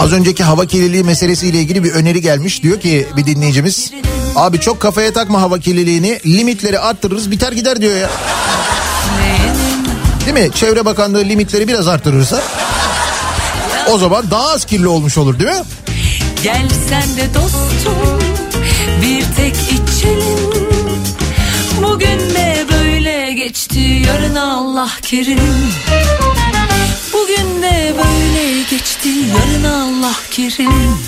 Az 0.00 0.12
önceki 0.12 0.44
hava 0.44 0.66
kirliliği 0.66 1.04
meselesiyle 1.04 1.58
ilgili 1.58 1.84
bir 1.84 1.92
öneri 1.92 2.20
gelmiş. 2.20 2.62
Diyor 2.62 2.80
ki 2.80 3.06
bir 3.16 3.26
dinleyicimiz 3.26 3.92
abi 4.36 4.60
çok 4.60 4.80
kafaya 4.80 5.12
takma 5.12 5.40
hava 5.40 5.58
kirliliğini 5.58 6.20
limitleri 6.26 6.78
arttırırız 6.78 7.30
biter 7.30 7.52
gider 7.52 7.80
diyor 7.80 7.96
ya. 7.96 8.10
Değil 10.26 10.46
mi? 10.48 10.54
Çevre 10.54 10.84
Bakanlığı 10.84 11.24
limitleri 11.24 11.68
biraz 11.68 11.88
arttırırsa 11.88 12.42
o 13.90 13.98
zaman 13.98 14.30
daha 14.30 14.48
az 14.48 14.64
kirli 14.64 14.88
olmuş 14.88 15.18
olur 15.18 15.38
değil 15.38 15.50
mi? 15.50 15.62
Gelsen 16.42 17.16
de 17.16 17.34
dostum 17.34 18.18
bir 19.02 19.24
tek 19.36 19.54
içelim 19.56 20.62
Bugün 21.82 22.18
de 22.34 22.66
böyle 22.72 23.32
geçti 23.32 23.80
yarın 23.80 24.34
Allah 24.34 24.90
kerim 25.02 25.38
Bugün 27.12 27.62
de 27.62 27.94
böyle 27.96 28.62
geçti 28.70 29.08
yarın 29.08 29.64
Allah 29.64 30.14
kerim 30.30 30.98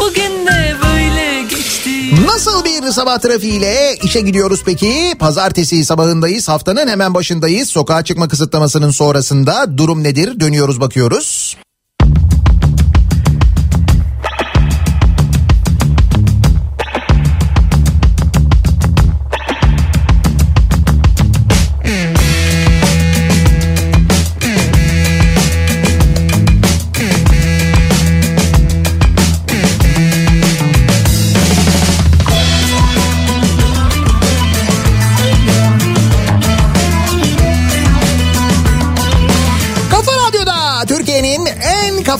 Bugün 0.00 0.46
de 0.46 0.76
böyle 0.84 1.42
geçti 1.42 2.26
Nasıl 2.26 2.64
bir 2.64 2.92
sabah 2.92 3.18
trafiğiyle 3.18 3.96
işe 4.02 4.20
gidiyoruz 4.20 4.62
peki? 4.66 5.14
Pazartesi 5.18 5.84
sabahındayız. 5.84 6.48
Haftanın 6.48 6.88
hemen 6.88 7.14
başındayız. 7.14 7.68
Sokağa 7.68 8.04
çıkma 8.04 8.28
kısıtlamasının 8.28 8.90
sonrasında 8.90 9.78
durum 9.78 10.04
nedir? 10.04 10.40
Dönüyoruz 10.40 10.80
bakıyoruz. 10.80 11.56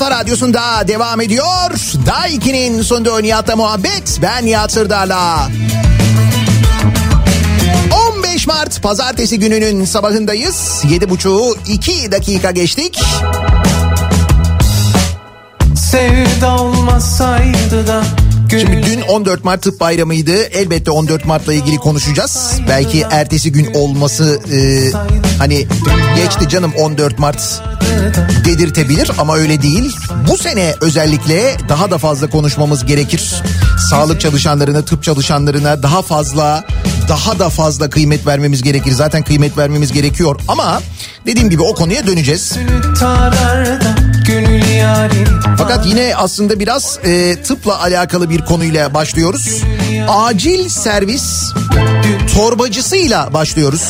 Radyosu'nda 0.00 0.88
devam 0.88 1.20
ediyor. 1.20 1.70
Daiki'nin 2.06 2.82
sonunda 2.82 3.18
Nihat'la 3.18 3.56
muhabbet. 3.56 4.18
Ben 4.22 4.46
Nihat 4.46 4.72
Sırdar'la. 4.72 5.48
15 8.16 8.46
Mart 8.46 8.82
pazartesi 8.82 9.38
gününün 9.38 9.84
sabahındayız. 9.84 10.82
7.30'u 10.84 11.56
2 11.66 12.12
dakika 12.12 12.50
geçtik. 12.50 13.00
Sevda 15.76 16.56
olmasaydı 16.56 17.86
da 17.86 18.02
Şimdi 18.50 18.86
dün 18.86 19.00
14 19.00 19.44
Mart 19.44 19.62
Tıp 19.62 19.80
Bayramı'ydı. 19.80 20.42
Elbette 20.42 20.90
14 20.90 21.24
Mart'la 21.24 21.54
ilgili 21.54 21.76
konuşacağız. 21.76 22.52
Belki 22.68 23.04
ertesi 23.10 23.52
gün 23.52 23.74
olması 23.74 24.40
e, 24.52 24.58
hani 25.38 25.66
geçti 26.16 26.48
canım 26.48 26.72
14 26.78 27.18
Mart 27.18 27.62
dedirtebilir 28.44 29.10
ama 29.18 29.36
öyle 29.36 29.62
değil. 29.62 29.96
Bu 30.28 30.38
sene 30.38 30.74
özellikle 30.80 31.56
daha 31.68 31.90
da 31.90 31.98
fazla 31.98 32.30
konuşmamız 32.30 32.84
gerekir. 32.84 33.42
Sağlık 33.90 34.20
çalışanlarına, 34.20 34.82
tıp 34.82 35.02
çalışanlarına 35.02 35.82
daha 35.82 36.02
fazla, 36.02 36.64
daha 37.08 37.38
da 37.38 37.48
fazla 37.48 37.90
kıymet 37.90 38.26
vermemiz 38.26 38.62
gerekir. 38.62 38.92
Zaten 38.92 39.22
kıymet 39.22 39.58
vermemiz 39.58 39.92
gerekiyor 39.92 40.40
ama 40.48 40.80
dediğim 41.26 41.50
gibi 41.50 41.62
o 41.62 41.74
konuya 41.74 42.06
döneceğiz. 42.06 42.52
gönül 44.26 44.57
Fakat 45.58 45.86
yine 45.86 46.16
aslında 46.16 46.60
biraz 46.60 46.98
e, 47.04 47.36
tıpla 47.42 47.82
alakalı 47.82 48.30
bir 48.30 48.44
konuyla 48.44 48.94
başlıyoruz. 48.94 49.62
Acil 50.08 50.68
servis 50.68 51.52
torbacısıyla 52.34 53.34
başlıyoruz. 53.34 53.82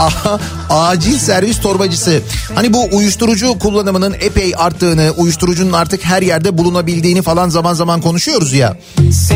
Aha, 0.00 0.40
acil 0.70 1.18
servis 1.18 1.60
torbacısı. 1.60 2.20
Hani 2.54 2.72
bu 2.72 2.88
uyuşturucu 2.92 3.58
kullanımının 3.58 4.14
epey 4.20 4.52
arttığını, 4.56 5.12
uyuşturucunun 5.16 5.72
artık 5.72 6.04
her 6.04 6.22
yerde 6.22 6.58
bulunabildiğini 6.58 7.22
falan 7.22 7.48
zaman 7.48 7.74
zaman 7.74 8.00
konuşuyoruz 8.00 8.52
ya. 8.52 8.76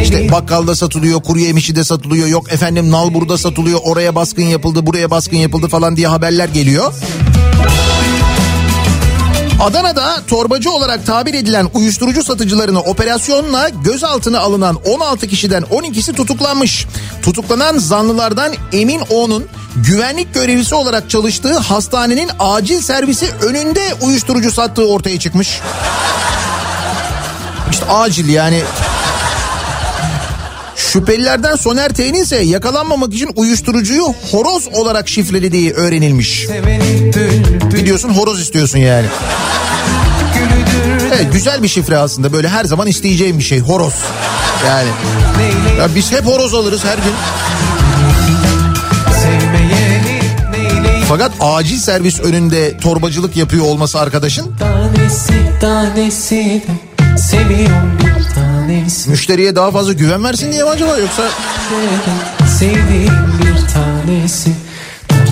İşte 0.02 0.30
bakkalda 0.32 0.74
satılıyor, 0.74 1.22
kuru 1.22 1.38
yemişi 1.38 1.76
de 1.76 1.84
satılıyor, 1.84 2.26
yok 2.26 2.52
efendim 2.52 2.90
nalburda 2.90 3.38
satılıyor, 3.38 3.80
oraya 3.84 4.14
baskın 4.14 4.42
yapıldı, 4.42 4.86
buraya 4.86 5.10
baskın 5.10 5.36
yapıldı 5.36 5.68
falan 5.68 5.96
diye 5.96 6.08
haberler 6.08 6.48
geliyor. 6.48 6.92
Adana'da 9.60 10.20
torbacı 10.26 10.70
olarak 10.70 11.06
tabir 11.06 11.34
edilen 11.34 11.68
uyuşturucu 11.74 12.24
satıcılarını 12.24 12.80
operasyonla 12.80 13.68
gözaltına 13.68 14.40
alınan 14.40 14.78
16 14.84 15.26
kişiden 15.28 15.62
12'si 15.62 16.12
tutuklanmış. 16.12 16.86
Tutuklanan 17.22 17.78
zanlılardan 17.78 18.52
Emin 18.72 19.00
O'nun 19.10 19.44
güvenlik 19.76 20.34
görevlisi 20.34 20.74
olarak 20.74 21.10
çalıştığı 21.10 21.58
hastanenin 21.58 22.30
acil 22.38 22.80
servisi 22.80 23.30
önünde 23.42 23.94
uyuşturucu 24.00 24.50
sattığı 24.50 24.88
ortaya 24.88 25.18
çıkmış. 25.18 25.60
İşte 27.70 27.84
acil 27.84 28.28
yani 28.28 28.62
Şüphelilerden 30.96 31.56
Soner 31.56 31.88
T'nin 31.88 32.14
ise 32.14 32.36
yakalanmamak 32.36 33.14
için 33.14 33.30
uyuşturucuyu 33.36 34.04
horoz 34.30 34.68
olarak 34.72 35.08
şifrelediği 35.08 35.72
öğrenilmiş. 35.72 36.48
Biliyorsun 37.72 38.08
horoz 38.08 38.40
istiyorsun 38.40 38.78
yani. 38.78 39.06
Evet 41.14 41.32
güzel 41.32 41.62
bir 41.62 41.68
şifre 41.68 41.98
aslında 41.98 42.32
böyle 42.32 42.48
her 42.48 42.64
zaman 42.64 42.86
isteyeceğim 42.86 43.38
bir 43.38 43.44
şey 43.44 43.60
horoz. 43.60 43.94
Yani 44.66 44.88
ya 45.78 45.94
biz 45.94 46.12
hep 46.12 46.26
horoz 46.26 46.54
alırız 46.54 46.84
her 46.84 46.96
gün. 46.96 47.12
Fakat 51.08 51.32
acil 51.40 51.78
servis 51.78 52.20
önünde 52.20 52.78
torbacılık 52.78 53.36
yapıyor 53.36 53.64
olması 53.64 53.98
arkadaşın 54.00 54.56
tanesi 54.56 55.60
tanesi 55.60 56.62
seviyorum 57.18 57.98
tanesi 58.66 59.10
müşteriye 59.10 59.56
daha 59.56 59.70
fazla 59.70 59.92
güven 59.92 60.24
versin 60.24 60.52
diye 60.52 60.62
mi 60.64 60.70
acaba 60.70 60.96
yoksa 60.98 61.22
sevdiğim 62.58 63.32
bir 63.42 63.74
tanesi 63.74 64.50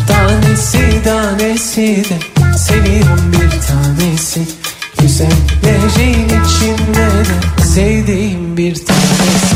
tanesi 0.08 1.02
tanesi 1.04 2.04
de 2.04 2.18
seviyorum 2.58 3.32
bir 3.32 3.50
tanesi 3.50 4.40
güzellerin 5.00 6.24
içinde 6.24 7.08
de 7.08 7.64
sevdiğim 7.74 8.56
bir 8.56 8.74
tanesi 8.74 9.54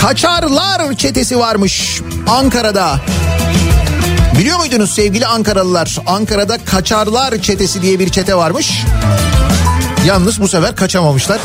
Kaçarlar 0.00 0.94
çetesi 0.94 1.38
varmış 1.38 2.00
Ankara'da. 2.28 3.00
Biliyor 4.38 4.58
muydunuz 4.58 4.94
sevgili 4.94 5.26
Ankaralılar? 5.26 5.98
Ankara'da 6.06 6.58
Kaçarlar 6.64 7.42
çetesi 7.42 7.82
diye 7.82 7.98
bir 7.98 8.08
çete 8.08 8.34
varmış. 8.34 8.84
Yalnız 10.06 10.40
bu 10.40 10.48
sefer 10.48 10.76
kaçamamışlar. 10.76 11.40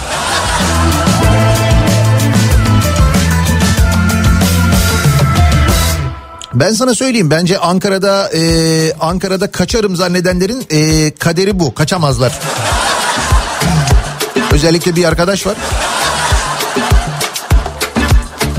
Ben 6.54 6.74
sana 6.74 6.96
söyleyeyim 6.96 7.30
bence 7.32 7.58
Ankara'da 7.58 8.30
e, 8.34 8.94
Ankara'da 9.00 9.52
kaçarım 9.52 9.96
zannedenlerin 9.96 10.66
e, 10.70 11.12
kaderi 11.12 11.60
bu. 11.60 11.74
Kaçamazlar. 11.74 12.40
Özellikle 14.52 14.96
bir 14.96 15.04
arkadaş 15.04 15.48
var. 15.48 15.56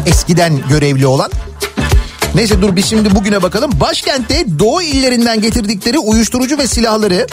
Eskiden 0.07 0.69
görevli 0.69 1.07
olan. 1.07 1.31
Neyse 2.35 2.63
dur 2.63 2.77
biz 2.77 2.87
şimdi 2.87 3.15
bugüne 3.15 3.43
bakalım. 3.43 3.71
Başkentte 3.81 4.59
Doğu 4.59 4.83
illerinden 4.83 5.41
getirdikleri 5.41 5.99
uyuşturucu 5.99 6.59
ve 6.59 6.67
silahları 6.67 7.27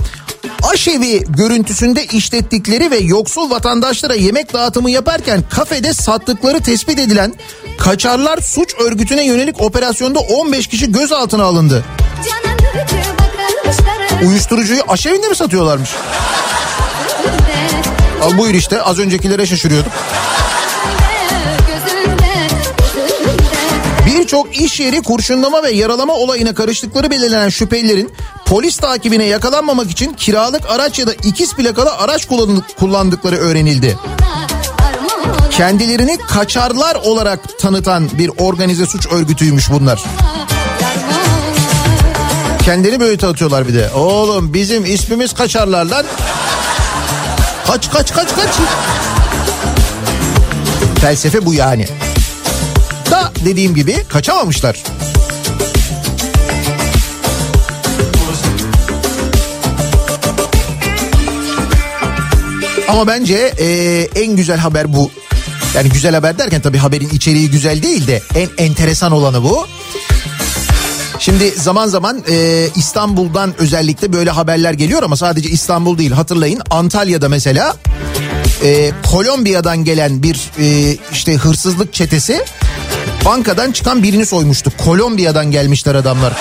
aşevi 0.73 1.23
görüntüsünde 1.28 2.06
işlettikleri 2.06 2.91
ve 2.91 2.97
yoksul 2.97 3.49
vatandaşlara 3.49 4.15
yemek 4.15 4.54
dağıtımı 4.54 4.91
yaparken 4.91 5.43
kafede 5.49 5.93
sattıkları 5.93 6.62
tespit 6.62 6.99
edilen 6.99 7.34
Kaçarlar 7.78 8.38
Suç 8.38 8.69
Örgütü'ne 8.80 9.25
yönelik 9.25 9.62
operasyonda 9.62 10.19
15 10.19 10.67
kişi 10.67 10.91
gözaltına 10.91 11.43
alındı. 11.43 11.86
Uyuşturucuyu 14.28 14.82
aşevinde 14.88 15.28
mi 15.28 15.36
satıyorlarmış? 15.36 15.89
Al 18.23 18.38
buyur 18.38 18.54
işte 18.54 18.82
az 18.82 18.99
öncekilere 18.99 19.45
şaşırıyorduk. 19.45 19.91
Birçok 24.25 24.57
iş 24.61 24.79
yeri 24.79 25.01
kurşunlama 25.01 25.63
ve 25.63 25.71
yaralama 25.71 26.13
olayına 26.13 26.53
karıştıkları 26.53 27.09
belirlenen 27.11 27.49
şüphelilerin 27.49 28.13
polis 28.45 28.77
takibine 28.77 29.23
yakalanmamak 29.23 29.91
için 29.91 30.13
kiralık 30.13 30.69
araç 30.69 30.99
ya 30.99 31.07
da 31.07 31.13
ikiz 31.13 31.53
plakalı 31.53 31.91
araç 31.91 32.25
kullan- 32.25 32.63
kullandıkları 32.79 33.35
öğrenildi. 33.35 33.97
Kendilerini 35.51 36.17
kaçarlar 36.17 36.95
olarak 36.95 37.59
tanıtan 37.59 38.09
bir 38.13 38.31
organize 38.38 38.85
suç 38.85 39.07
örgütüymüş 39.07 39.69
bunlar. 39.71 40.03
Kendini 42.63 42.99
böyle 42.99 43.17
tanıtıyorlar 43.17 43.67
bir 43.67 43.73
de. 43.73 43.89
Oğlum 43.95 44.53
bizim 44.53 44.85
ismimiz 44.85 45.33
kaçarlar 45.33 45.85
lan. 45.85 46.05
Kaç 47.67 47.91
kaç 47.91 48.13
kaç 48.13 48.35
kaç. 48.35 48.49
Felsefe 51.01 51.45
bu 51.45 51.53
yani. 51.53 51.88
Dediğim 53.45 53.75
gibi 53.75 54.03
kaçamamışlar. 54.10 54.84
Ama 62.88 63.08
bence 63.08 63.53
e, 63.60 63.67
en 64.15 64.36
güzel 64.36 64.58
haber 64.58 64.93
bu. 64.93 65.12
Yani 65.75 65.89
güzel 65.89 66.15
haber 66.15 66.38
derken 66.39 66.62
tabii 66.62 66.77
haberin 66.77 67.10
içeriği 67.10 67.51
güzel 67.51 67.81
değil 67.81 68.08
de 68.08 68.21
en 68.36 68.65
enteresan 68.65 69.12
olanı 69.12 69.43
bu. 69.43 69.67
Şimdi 71.19 71.51
zaman 71.51 71.88
zaman 71.88 72.23
e, 72.29 72.67
İstanbul'dan 72.75 73.53
özellikle 73.58 74.13
böyle 74.13 74.29
haberler 74.29 74.73
geliyor 74.73 75.03
ama 75.03 75.17
sadece 75.17 75.49
İstanbul 75.49 75.97
değil 75.97 76.12
hatırlayın 76.12 76.62
Antalya'da 76.69 77.29
mesela 77.29 77.75
e, 78.63 78.91
Kolombiya'dan 79.12 79.84
gelen 79.84 80.23
bir 80.23 80.51
e, 80.60 80.97
işte 81.12 81.34
hırsızlık 81.34 81.93
çetesi 81.93 82.45
bankadan 83.25 83.71
çıkan 83.71 84.03
birini 84.03 84.25
soymuştu. 84.25 84.71
Kolombiya'dan 84.85 85.51
gelmişler 85.51 85.95
adamlar. 85.95 86.33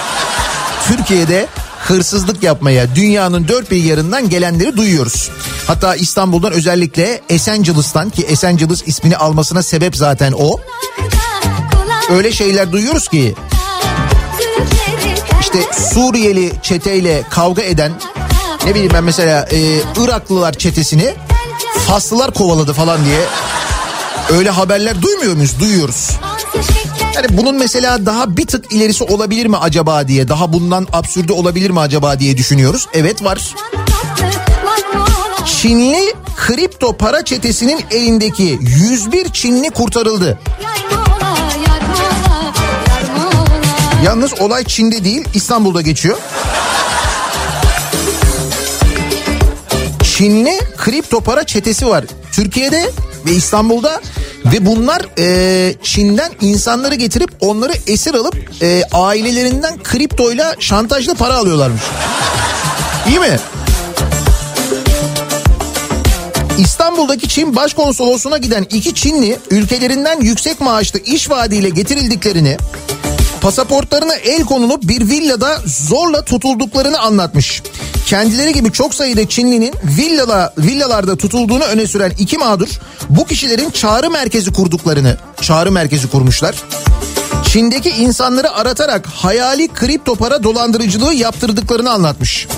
Türkiye'de 0.89 1.49
hırsızlık 1.79 2.43
yapmaya 2.43 2.95
dünyanın 2.95 3.49
dört 3.49 3.71
bir 3.71 3.85
yarından 3.85 4.29
gelenleri 4.29 4.77
duyuyoruz. 4.77 5.31
Hatta 5.67 5.95
İstanbul'dan 5.95 6.53
özellikle 6.53 7.21
Esencilis'tan 7.29 8.11
ki 8.11 8.23
Esencilis 8.23 8.83
ismini 8.87 9.17
almasına 9.17 9.63
sebep 9.63 9.97
zaten 9.97 10.33
o. 10.33 10.61
Öyle 12.11 12.33
şeyler 12.33 12.73
duyuyoruz 12.73 13.09
ki 13.09 13.35
işte 15.41 15.59
Suriyeli 15.95 16.53
çeteyle 16.63 17.23
kavga 17.31 17.63
eden 17.63 17.93
ne 18.67 18.75
bileyim 18.75 18.93
ben 18.95 19.05
mesela 19.05 19.47
e, 19.51 19.59
Iraklılar 20.05 20.53
çetesini 20.53 21.15
Faslılar 21.89 22.35
kovaladı 22.35 22.73
falan 22.73 23.05
diye 23.05 23.21
öyle 24.39 24.51
haberler 24.51 25.03
duymuyor 25.03 25.35
muyuz? 25.35 25.61
Duyuyoruz. 25.61 26.11
Yani 27.15 27.27
bunun 27.31 27.55
mesela 27.55 28.07
daha 28.07 28.37
bir 28.37 28.47
tık 28.47 28.73
ilerisi 28.73 29.05
olabilir 29.05 29.47
mi 29.47 29.57
acaba 29.57 30.09
diye, 30.09 30.29
daha 30.29 30.53
bundan 30.53 30.87
absürde 30.93 31.33
olabilir 31.33 31.71
mi 31.71 31.81
acaba 31.81 32.19
diye 32.21 32.37
düşünüyoruz. 32.37 32.89
Evet 32.95 33.25
var. 33.25 33.55
Çinli 35.47 36.15
kripto 36.37 36.97
para 36.97 37.25
çetesinin 37.25 37.81
elindeki 37.91 38.59
101 38.61 39.29
Çinli 39.29 39.71
kurtarıldı. 39.71 40.39
Yalnız 44.05 44.41
olay 44.41 44.65
Çin'de 44.65 45.05
değil 45.05 45.25
İstanbul'da 45.35 45.81
geçiyor. 45.81 46.19
Çinli 50.03 50.61
kripto 50.77 51.21
para 51.21 51.47
çetesi 51.47 51.87
var. 51.87 52.05
Türkiye'de 52.33 52.91
ve 53.27 53.33
İstanbul'da 53.33 54.01
ve 54.45 54.67
bunlar 54.67 55.07
e, 55.19 55.75
Çin'den 55.83 56.31
insanları 56.41 56.95
getirip 56.95 57.31
onları 57.41 57.73
esir 57.87 58.15
alıp 58.15 58.63
e, 58.63 58.83
ailelerinden 58.93 59.83
kriptoyla 59.83 60.57
şantajla 60.59 61.15
para 61.15 61.35
alıyorlarmış. 61.35 61.83
İyi 63.09 63.19
mi? 63.19 63.39
İstanbul'daki 66.59 67.29
Çin 67.29 67.57
Başkonsolosluğu'na 67.57 68.39
giden 68.39 68.67
iki 68.71 68.95
Çinli 68.95 69.39
ülkelerinden 69.51 70.21
yüksek 70.21 70.61
maaşlı 70.61 70.99
iş 70.99 71.31
vaadiyle 71.31 71.69
getirildiklerini 71.69 72.57
pasaportlarına 73.45 74.15
el 74.15 74.45
konulup 74.45 74.83
bir 74.83 75.11
villada 75.11 75.59
zorla 75.67 76.25
tutulduklarını 76.25 76.99
anlatmış. 76.99 77.63
Kendileri 78.07 78.53
gibi 78.53 78.73
çok 78.73 78.95
sayıda 78.95 79.29
Çinlinin 79.29 79.75
villala, 79.85 80.53
villalarda 80.59 81.17
tutulduğunu 81.17 81.65
öne 81.65 81.87
süren 81.87 82.13
iki 82.19 82.39
mağdur 82.39 82.69
bu 83.11 83.27
kişilerin 83.27 83.71
çağrı 83.71 84.11
merkezi 84.11 84.53
kurduklarını, 84.53 85.17
çağrı 85.41 85.73
merkezi 85.73 86.11
kurmuşlar. 86.11 86.55
Çin'deki 87.49 87.91
insanları 87.91 88.53
aratarak 88.53 89.07
hayali 89.07 89.69
kripto 89.69 90.15
para 90.15 90.43
dolandırıcılığı 90.43 91.15
yaptırdıklarını 91.15 91.91
anlatmış. 91.91 92.49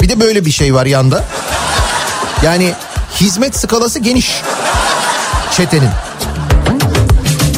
Bir 0.00 0.08
de 0.08 0.20
böyle 0.20 0.44
bir 0.44 0.50
şey 0.50 0.74
var 0.74 0.86
yanda. 0.86 1.24
Yani 2.42 2.72
hizmet 3.20 3.56
skalası 3.56 3.98
geniş 3.98 4.42
çetenin. 5.56 5.90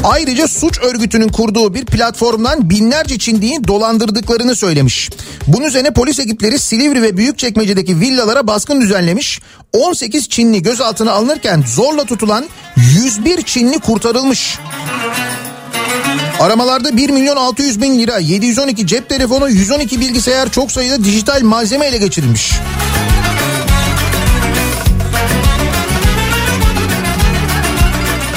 Ayrıca 0.07 0.49
suç 0.49 0.79
örgütünün 0.79 1.29
kurduğu 1.29 1.75
bir 1.75 1.85
platformdan 1.85 2.71
binlerce 2.71 3.19
Çinliyi 3.19 3.65
dolandırdıklarını 3.69 4.57
söylemiş. 4.57 5.11
Bunun 5.47 5.65
üzerine 5.65 5.91
polis 5.91 6.19
ekipleri 6.19 6.59
Silivri 6.59 7.03
ve 7.03 7.17
Büyükçekmece'deki 7.17 8.01
villalara 8.01 8.47
baskın 8.47 8.81
düzenlemiş. 8.81 9.41
18 9.73 10.29
Çinli 10.29 10.63
gözaltına 10.63 11.13
alınırken 11.13 11.65
zorla 11.67 12.05
tutulan 12.05 12.45
101 12.77 13.43
Çinli 13.43 13.79
kurtarılmış. 13.79 14.59
Aramalarda 16.41 16.97
1 16.97 17.11
milyon 17.11 17.37
600 17.37 17.83
bin 17.83 17.99
lira, 17.99 18.19
712 18.19 18.87
cep 18.87 19.09
telefonu, 19.09 19.49
112 19.49 20.01
bilgisayar, 20.01 20.51
çok 20.51 20.73
sayıda 20.73 21.05
dijital 21.05 21.43
malzeme 21.43 21.87
ele 21.87 21.99
geçirilmiş. 21.99 22.53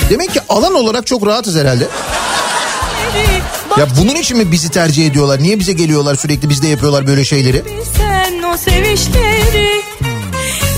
Demek 0.09 0.33
ki 0.33 0.39
alan 0.49 0.73
olarak 0.75 1.07
çok 1.07 1.25
rahatız 1.27 1.55
herhalde. 1.55 1.87
Ya 3.77 3.87
bunun 3.97 4.15
için 4.15 4.37
mi 4.37 4.51
bizi 4.51 4.69
tercih 4.69 5.07
ediyorlar? 5.07 5.43
Niye 5.43 5.59
bize 5.59 5.73
geliyorlar 5.73 6.15
sürekli 6.15 6.49
bizde 6.49 6.67
yapıyorlar 6.67 7.07
böyle 7.07 7.25
şeyleri? 7.25 7.63
Sen 7.97 8.43
o 8.43 8.57
sevişleri 8.57 9.81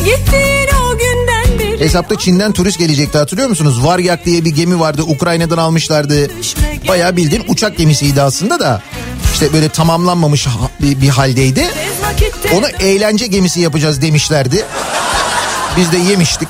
gittin 0.06 0.76
o 0.86 0.98
günden 0.98 1.60
beri. 1.60 1.80
Hesapta 1.80 2.20
Çin'den 2.20 2.52
turist 2.52 2.80
gelecekti 2.80 3.18
hatırlıyor 3.18 3.50
musunuz? 3.50 3.86
Varyak 3.86 4.26
diye 4.26 4.46
bir 4.46 4.50
gemi 4.50 4.80
vardı 4.80 5.04
Ukrayna'dan 5.08 5.58
almışlardı. 5.58 6.32
Bayağı 6.88 7.18
bildiğin 7.18 7.44
uçak 7.48 7.78
gemisiydi 7.78 8.22
aslında 8.22 8.60
da. 8.60 8.82
İşte 9.34 9.54
böyle 9.54 9.70
tamamlanmamış 9.70 10.48
bir, 10.82 11.02
bir 11.02 11.10
haldeydi. 11.10 11.68
Onu 12.54 12.68
eğlence 12.68 13.28
gemisi 13.28 13.60
yapacağız 13.62 14.02
demişlerdi. 14.02 14.66
Biz 15.78 15.92
de 15.92 15.98
yemiştik. 15.98 16.48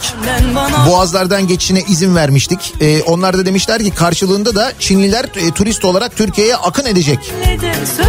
Boğazlardan 0.88 1.48
geçişine 1.48 1.82
izin 1.82 2.16
vermiştik. 2.16 2.74
Ee, 2.82 3.02
onlar 3.02 3.38
da 3.38 3.46
demişler 3.46 3.84
ki 3.84 3.92
karşılığında 3.92 4.56
da 4.56 4.72
Çinliler 4.80 5.26
e, 5.36 5.52
turist 5.52 5.86
olarak 5.86 6.16
Türkiye'ye 6.16 6.56
akın 6.56 6.86
edecek. 6.86 7.34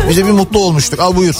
Biz 0.09 0.16
de 0.16 0.27
bir 0.27 0.31
mutlu 0.31 0.59
olmuştuk. 0.59 1.01
Al 1.01 1.16
buyur. 1.16 1.35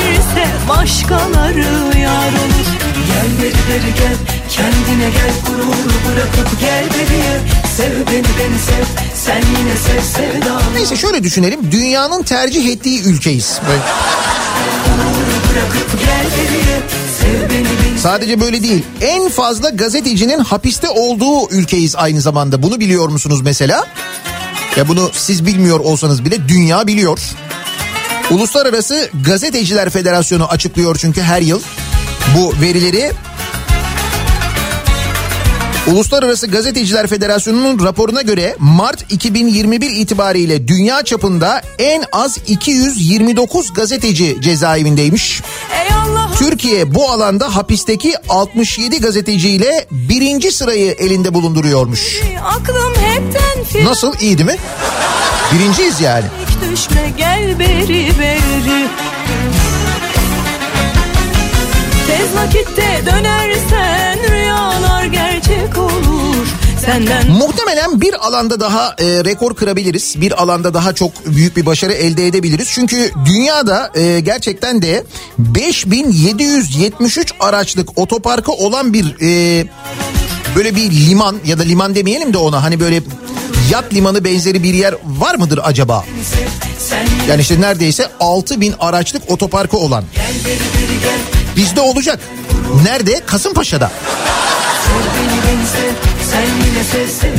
verirse 0.00 0.46
başkaları 0.68 1.98
yar 1.98 2.28
olur. 2.28 2.79
Gel 3.20 3.28
beri 3.40 3.94
gel 3.98 4.16
Kendine 4.50 5.10
gel 5.10 5.32
gururu 5.46 5.72
bırakıp 6.08 6.60
gel 6.60 6.84
beriye 6.84 7.40
Sev 7.76 7.92
beni 7.92 8.24
beni 8.38 8.58
sev 8.58 8.84
Sen 9.14 9.36
yine 9.36 9.76
sev 9.76 10.02
sevdamı 10.02 10.60
Neyse 10.74 10.96
şöyle 10.96 11.22
düşünelim. 11.22 11.72
Dünyanın 11.72 12.22
tercih 12.22 12.72
ettiği 12.72 13.02
ülkeyiz. 13.02 13.58
Böyle 13.68 13.82
Sadece 18.02 18.40
böyle 18.40 18.62
değil. 18.62 18.82
En 19.00 19.28
fazla 19.28 19.70
gazetecinin 19.70 20.38
hapiste 20.38 20.88
olduğu 20.88 21.50
ülkeyiz 21.50 21.96
aynı 21.96 22.20
zamanda. 22.20 22.62
Bunu 22.62 22.80
biliyor 22.80 23.08
musunuz 23.08 23.40
mesela? 23.40 23.86
Ya 24.76 24.88
bunu 24.88 25.10
siz 25.12 25.46
bilmiyor 25.46 25.80
olsanız 25.80 26.24
bile 26.24 26.48
dünya 26.48 26.86
biliyor. 26.86 27.18
Uluslararası 28.30 29.10
Gazeteciler 29.24 29.90
Federasyonu 29.90 30.46
açıklıyor 30.46 30.96
çünkü 31.00 31.22
her 31.22 31.40
yıl 31.40 31.60
bu 32.36 32.54
verileri. 32.60 33.12
Uluslararası 35.86 36.46
Gazeteciler 36.46 37.06
Federasyonu'nun 37.06 37.84
raporuna 37.84 38.22
göre 38.22 38.56
Mart 38.58 39.12
2021 39.12 39.90
itibariyle 39.90 40.68
dünya 40.68 41.02
çapında 41.02 41.62
en 41.78 42.04
az 42.12 42.38
229 42.46 43.72
gazeteci 43.72 44.36
cezaevindeymiş. 44.40 45.42
Türkiye 46.38 46.94
bu 46.94 47.10
alanda 47.10 47.56
hapisteki 47.56 48.14
67 48.28 49.00
gazeteciyle 49.00 49.86
birinci 49.90 50.52
sırayı 50.52 50.92
elinde 50.92 51.34
bulunduruyormuş. 51.34 52.20
Nasıl 53.84 54.14
iyi 54.20 54.38
değil 54.38 54.48
mi? 54.50 54.56
Birinciyiz 55.52 56.00
yani. 56.00 56.24
düşme 56.72 57.12
gel 57.16 57.58
beri 57.58 58.12
beri. 58.20 58.88
Tez 62.20 62.34
vakitte 62.34 63.02
dönersen 63.06 64.18
rüyalar 64.30 65.04
gerçek 65.04 65.78
olur. 65.78 66.46
Senden 66.86 67.30
Muhtemelen 67.30 68.00
bir 68.00 68.26
alanda 68.26 68.60
daha 68.60 68.94
e, 68.98 69.04
rekor 69.24 69.54
kırabiliriz. 69.54 70.20
Bir 70.20 70.42
alanda 70.42 70.74
daha 70.74 70.92
çok 70.92 71.26
büyük 71.26 71.56
bir 71.56 71.66
başarı 71.66 71.92
elde 71.92 72.26
edebiliriz. 72.26 72.68
Çünkü 72.70 73.10
dünyada 73.24 73.90
e, 73.94 74.20
gerçekten 74.20 74.82
de 74.82 75.04
5773 75.38 77.32
araçlık 77.40 77.98
otoparkı 77.98 78.52
olan 78.52 78.92
bir 78.92 79.16
e, 79.22 79.66
böyle 80.56 80.76
bir 80.76 80.90
liman 80.90 81.36
ya 81.44 81.58
da 81.58 81.62
liman 81.62 81.94
demeyelim 81.94 82.32
de 82.32 82.38
ona 82.38 82.62
hani 82.62 82.80
böyle 82.80 83.02
yat 83.70 83.94
limanı 83.94 84.24
benzeri 84.24 84.62
bir 84.62 84.74
yer 84.74 84.94
var 85.04 85.34
mıdır 85.34 85.60
acaba? 85.62 86.04
Yani 87.28 87.40
işte 87.40 87.60
neredeyse 87.60 88.08
6000 88.20 88.74
araçlık 88.80 89.30
otoparkı 89.30 89.76
olan. 89.76 90.04
Bizde 91.60 91.80
olacak. 91.80 92.20
Nerede? 92.84 93.20
Kasımpaşa'da. 93.26 93.90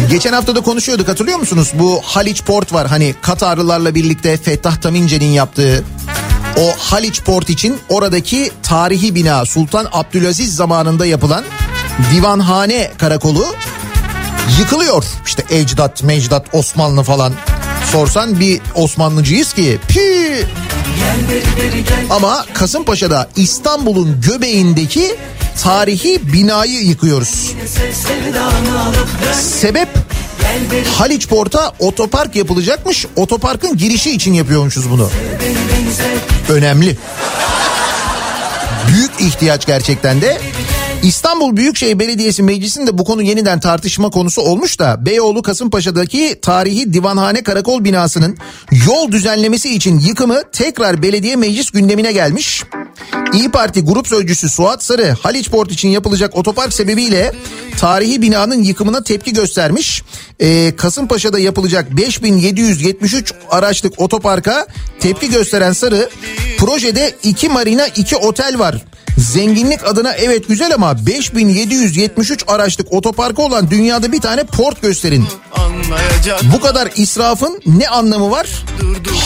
Geçen 0.09 0.33
hafta 0.33 0.55
da 0.55 0.61
konuşuyorduk 0.61 1.07
hatırlıyor 1.07 1.39
musunuz? 1.39 1.71
Bu 1.73 2.01
Haliç 2.03 2.43
Port 2.43 2.73
var 2.73 2.87
hani 2.87 3.15
Katarlılarla 3.21 3.95
birlikte 3.95 4.37
Fettah 4.37 4.75
Tamince'nin 4.75 5.31
yaptığı 5.31 5.83
o 6.57 6.71
Haliç 6.77 7.21
Port 7.21 7.49
için 7.49 7.77
oradaki 7.89 8.51
tarihi 8.63 9.15
bina 9.15 9.45
Sultan 9.45 9.87
Abdülaziz 9.91 10.55
zamanında 10.55 11.05
yapılan 11.05 11.43
divanhane 12.13 12.91
karakolu 12.97 13.45
yıkılıyor. 14.59 15.03
İşte 15.25 15.43
ecdat, 15.49 16.03
mecdat, 16.03 16.45
Osmanlı 16.53 17.03
falan 17.03 17.33
sorsan 17.91 18.39
bir 18.39 18.61
Osmanlıcıyız 18.75 19.53
ki 19.53 19.79
pi. 19.87 20.47
Ama 22.09 22.45
Kasımpaşa'da 22.53 23.29
İstanbul'un 23.35 24.21
göbeğindeki 24.21 25.15
tarihi 25.63 26.33
binayı 26.33 26.81
yıkıyoruz. 26.83 27.51
Sebep 29.33 29.89
Haliç 30.97 31.27
Port'a 31.27 31.71
otopark 31.79 32.35
yapılacakmış. 32.35 33.05
Otoparkın 33.15 33.77
girişi 33.77 34.11
için 34.11 34.33
yapıyormuşuz 34.33 34.89
bunu. 34.89 35.09
Önemli. 36.49 36.97
Büyük 38.87 39.11
ihtiyaç 39.19 39.65
gerçekten 39.65 40.21
de. 40.21 40.41
İstanbul 41.03 41.57
Büyükşehir 41.57 41.99
Belediyesi 41.99 42.43
Meclisi'nde 42.43 42.97
bu 42.97 43.03
konu 43.03 43.21
yeniden 43.21 43.59
tartışma 43.59 44.09
konusu 44.09 44.41
olmuş 44.41 44.79
da 44.79 45.05
Beyoğlu 45.05 45.41
Kasımpaşa'daki 45.41 46.39
tarihi 46.41 46.93
Divanhane 46.93 47.43
Karakol 47.43 47.83
binasının 47.83 48.37
yol 48.87 49.11
düzenlemesi 49.11 49.75
için 49.75 49.99
yıkımı 49.99 50.41
tekrar 50.51 51.01
belediye 51.01 51.35
meclis 51.35 51.71
gündemine 51.71 52.11
gelmiş. 52.11 52.63
İyi 53.33 53.51
Parti 53.51 53.81
Grup 53.81 54.07
Sözcüsü 54.07 54.49
Suat 54.49 54.83
Sarı 54.83 55.15
Haliç 55.21 55.49
Port 55.49 55.71
için 55.71 55.89
yapılacak 55.89 56.37
otopark 56.37 56.73
sebebiyle 56.73 57.31
tarihi 57.77 58.21
binanın 58.21 58.63
yıkımına 58.63 59.03
tepki 59.03 59.33
göstermiş. 59.33 60.03
Ee, 60.39 60.75
Kasımpaşa'da 60.75 61.39
yapılacak 61.39 61.97
5773 61.97 63.33
araçlık 63.49 64.01
otoparka 64.01 64.67
tepki 64.99 65.29
gösteren 65.29 65.73
Sarı 65.73 66.09
projede 66.57 67.15
2 67.23 67.49
marina 67.49 67.87
2 67.87 68.15
otel 68.15 68.59
var. 68.59 68.83
Zenginlik 69.17 69.87
adına 69.87 70.13
evet 70.13 70.47
güzel 70.47 70.73
ama 70.73 70.90
5773 71.05 72.43
araçlık 72.47 72.93
otoparkı 72.93 73.41
olan 73.41 73.71
dünyada 73.71 74.11
bir 74.11 74.21
tane 74.21 74.43
port 74.43 74.81
gösterin. 74.81 75.27
Bu 76.53 76.59
kadar 76.59 76.89
israfın 76.95 77.61
ne 77.65 77.89
anlamı 77.89 78.31
var? 78.31 78.47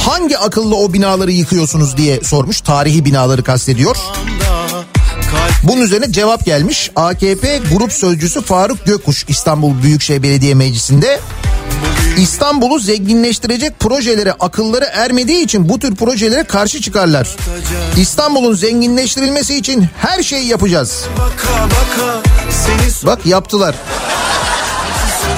Hangi 0.05 0.37
akıllı 0.37 0.75
o 0.75 0.93
binaları 0.93 1.31
yıkıyorsunuz 1.31 1.97
diye 1.97 2.19
sormuş. 2.23 2.61
Tarihi 2.61 3.05
binaları 3.05 3.43
kastediyor. 3.43 3.97
Bunun 5.63 5.81
üzerine 5.81 6.11
cevap 6.11 6.45
gelmiş. 6.45 6.91
AKP 6.95 7.61
Grup 7.71 7.93
Sözcüsü 7.93 8.41
Faruk 8.41 8.85
Gökkuş 8.85 9.25
İstanbul 9.27 9.83
Büyükşehir 9.83 10.23
Belediye 10.23 10.53
Meclisi'nde 10.53 11.19
İstanbul'u 12.17 12.79
zenginleştirecek 12.79 13.79
projelere 13.79 14.31
akılları 14.31 14.85
ermediği 14.85 15.43
için 15.43 15.69
bu 15.69 15.79
tür 15.79 15.95
projelere 15.95 16.43
karşı 16.43 16.81
çıkarlar. 16.81 17.35
İstanbul'un 17.97 18.55
zenginleştirilmesi 18.55 19.55
için 19.55 19.87
her 19.97 20.23
şeyi 20.23 20.47
yapacağız. 20.47 21.05
Bak 23.05 23.25
yaptılar. 23.25 23.75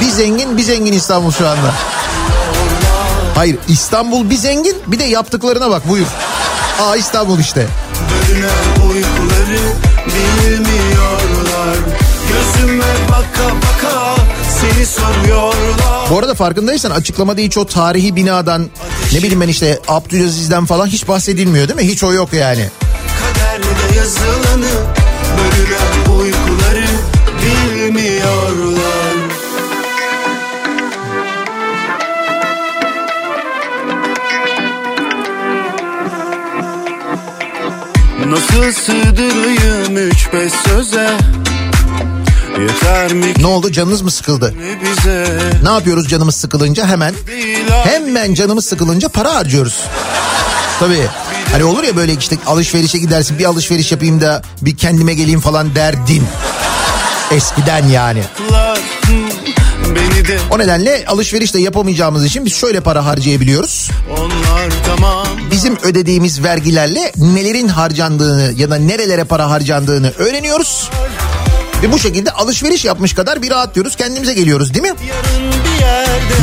Bir 0.01 0.09
zengin 0.09 0.57
bir 0.57 0.63
zengin 0.63 0.93
İstanbul 0.93 1.31
şu 1.31 1.47
anda. 1.47 1.73
Hayır 3.35 3.57
İstanbul 3.67 4.29
bir 4.29 4.35
zengin 4.35 4.75
bir 4.87 4.99
de 4.99 5.03
yaptıklarına 5.03 5.69
bak 5.69 5.89
buyur. 5.89 6.07
Aa 6.81 6.95
İstanbul 6.95 7.39
işte. 7.39 7.67
Bölünen 8.11 8.89
uykuları 8.89 9.61
bilmiyorlar 10.07 11.77
Gözüme 12.27 12.83
baka 13.09 13.55
baka 13.55 14.15
seni 14.61 14.85
soruyorlar 14.85 16.09
Bu 16.11 16.17
arada 16.17 16.33
farkındaysan 16.33 16.91
açıklamada 16.91 17.41
hiç 17.41 17.57
o 17.57 17.65
tarihi 17.65 18.15
binadan 18.15 18.69
ne 19.13 19.17
bileyim 19.17 19.41
ben 19.41 19.47
işte 19.47 19.79
Abdülaziz'den 19.87 20.65
falan 20.65 20.87
hiç 20.87 21.07
bahsedilmiyor 21.07 21.67
değil 21.67 21.79
mi? 21.79 21.87
Hiç 21.87 22.03
o 22.03 22.13
yok 22.13 22.33
yani. 22.33 22.69
Kaderde 23.19 23.97
yazılanı 23.97 24.71
bölünen 25.37 26.19
uykuları 26.19 26.85
bilmiyorlar 27.41 29.17
Nasıl 38.25 38.71
sığdırayım 38.71 39.97
üç 39.97 40.33
beş 40.33 40.53
söze 40.53 41.09
Ne 43.39 43.47
oldu 43.47 43.71
canınız 43.71 44.01
mı 44.01 44.11
sıkıldı? 44.11 44.53
Ne 45.63 45.69
yapıyoruz 45.69 46.07
canımız 46.09 46.35
sıkılınca 46.35 46.87
hemen? 46.87 47.13
Hemen 47.83 48.33
canımız 48.33 48.65
sıkılınca 48.65 49.09
para 49.09 49.35
harcıyoruz. 49.35 49.79
Tabii. 50.79 51.07
Hani 51.51 51.63
olur 51.63 51.83
ya 51.83 51.95
böyle 51.95 52.13
işte 52.13 52.37
alışverişe 52.45 52.97
gidersin 52.97 53.39
bir 53.39 53.45
alışveriş 53.45 53.91
yapayım 53.91 54.21
da 54.21 54.41
bir 54.61 54.77
kendime 54.77 55.13
geleyim 55.13 55.39
falan 55.39 55.75
derdin. 55.75 56.23
Eskiden 57.31 57.89
de 60.27 60.37
O 60.51 60.59
nedenle 60.59 61.05
alışveriş 61.07 61.53
de 61.53 61.59
yapamayacağımız 61.59 62.25
için 62.25 62.45
biz 62.45 62.53
şöyle 62.53 62.79
para 62.79 63.05
harcayabiliyoruz. 63.05 63.89
onlar 64.17 64.71
tamam 64.85 65.27
Bizim 65.51 65.77
ödediğimiz 65.83 66.43
vergilerle 66.43 67.11
nelerin 67.17 67.67
harcandığını 67.67 68.53
ya 68.57 68.69
da 68.69 68.75
nerelere 68.75 69.23
para 69.23 69.49
harcandığını 69.49 70.11
öğreniyoruz. 70.17 70.89
Ve 71.83 71.91
bu 71.91 71.99
şekilde 71.99 72.31
alışveriş 72.31 72.85
yapmış 72.85 73.13
kadar 73.13 73.41
bir 73.41 73.51
rahatlıyoruz 73.51 73.95
kendimize 73.95 74.33
geliyoruz 74.33 74.73
değil 74.73 74.85
mi? 74.85 74.93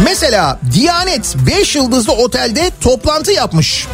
Mesela 0.04 0.60
Diyanet 0.72 1.36
5 1.46 1.76
yıldızlı 1.76 2.12
otelde 2.12 2.70
toplantı 2.80 3.32
yapmış. 3.32 3.86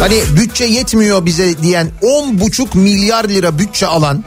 Hani 0.00 0.22
bütçe 0.36 0.64
yetmiyor 0.64 1.26
bize 1.26 1.62
diyen 1.62 1.90
10,5 2.02 2.78
milyar 2.78 3.24
lira 3.24 3.58
bütçe 3.58 3.86
alan 3.86 4.24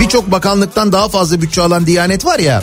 birçok 0.00 0.30
bakanlıktan 0.30 0.92
daha 0.92 1.08
fazla 1.08 1.42
bütçe 1.42 1.62
alan 1.62 1.86
Diyanet 1.86 2.24
var 2.24 2.38
ya. 2.38 2.62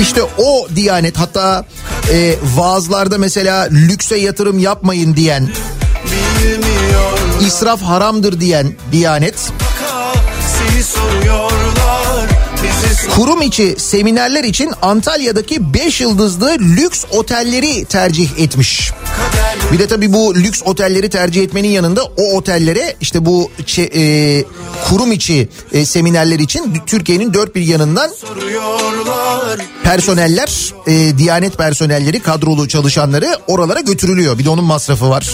İşte 0.00 0.22
o 0.38 0.68
Diyanet 0.76 1.18
hatta 1.18 1.64
e, 2.12 2.34
vaazlarda 2.56 3.18
mesela 3.18 3.68
lükse 3.72 4.16
yatırım 4.16 4.58
yapmayın 4.58 5.16
diyen, 5.16 5.48
israf 7.46 7.82
haramdır 7.82 8.40
diyen 8.40 8.72
Diyanet 8.92 9.34
kurum 13.16 13.42
içi 13.42 13.74
seminerler 13.78 14.44
için 14.44 14.72
Antalya'daki 14.82 15.74
5 15.74 16.00
yıldızlı 16.00 16.56
lüks 16.58 17.04
otelleri 17.10 17.84
tercih 17.84 18.38
etmiş. 18.38 18.92
Bir 19.72 19.78
de 19.78 19.86
tabii 19.86 20.12
bu 20.12 20.34
lüks 20.34 20.62
otelleri 20.64 21.10
tercih 21.10 21.42
etmenin 21.42 21.68
yanında 21.68 22.04
o 22.04 22.36
otellere 22.36 22.96
işte 23.00 23.26
bu 23.26 23.50
e, 23.78 24.44
kurum 24.88 25.12
içi 25.12 25.48
e, 25.72 25.84
seminerler 25.84 26.38
için 26.38 26.78
Türkiye'nin 26.86 27.34
dört 27.34 27.54
bir 27.54 27.62
yanından 27.62 28.10
personeller, 29.84 30.74
e, 30.86 31.18
Diyanet 31.18 31.58
personelleri, 31.58 32.20
kadrolu 32.20 32.68
çalışanları 32.68 33.38
oralara 33.46 33.80
götürülüyor. 33.80 34.38
Bir 34.38 34.44
de 34.44 34.50
onun 34.50 34.64
masrafı 34.64 35.10
var. 35.10 35.30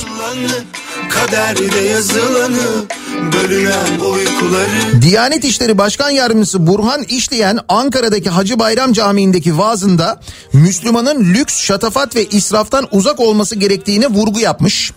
Kaderde 1.15 1.81
yazılanı 1.81 2.85
bölünen 3.33 4.01
uykuları 4.01 5.03
Diyanet 5.03 5.45
İşleri 5.45 5.79
Başkan 5.79 6.11
Yardımcısı 6.11 6.67
Burhan 6.67 7.03
İşleyen 7.03 7.59
Ankara'daki 7.69 8.31
Hacı 8.31 8.59
Bayram 8.59 8.93
Camii'ndeki 8.93 9.59
vaazında 9.59 10.21
Müslümanın 10.53 11.35
lüks, 11.35 11.61
şatafat 11.61 12.17
ve 12.17 12.27
israftan 12.27 12.89
uzak 12.93 13.21
olması 13.21 13.57
gerektiğine 13.57 14.07
vurgu 14.07 14.41
yapmış. 14.41 14.93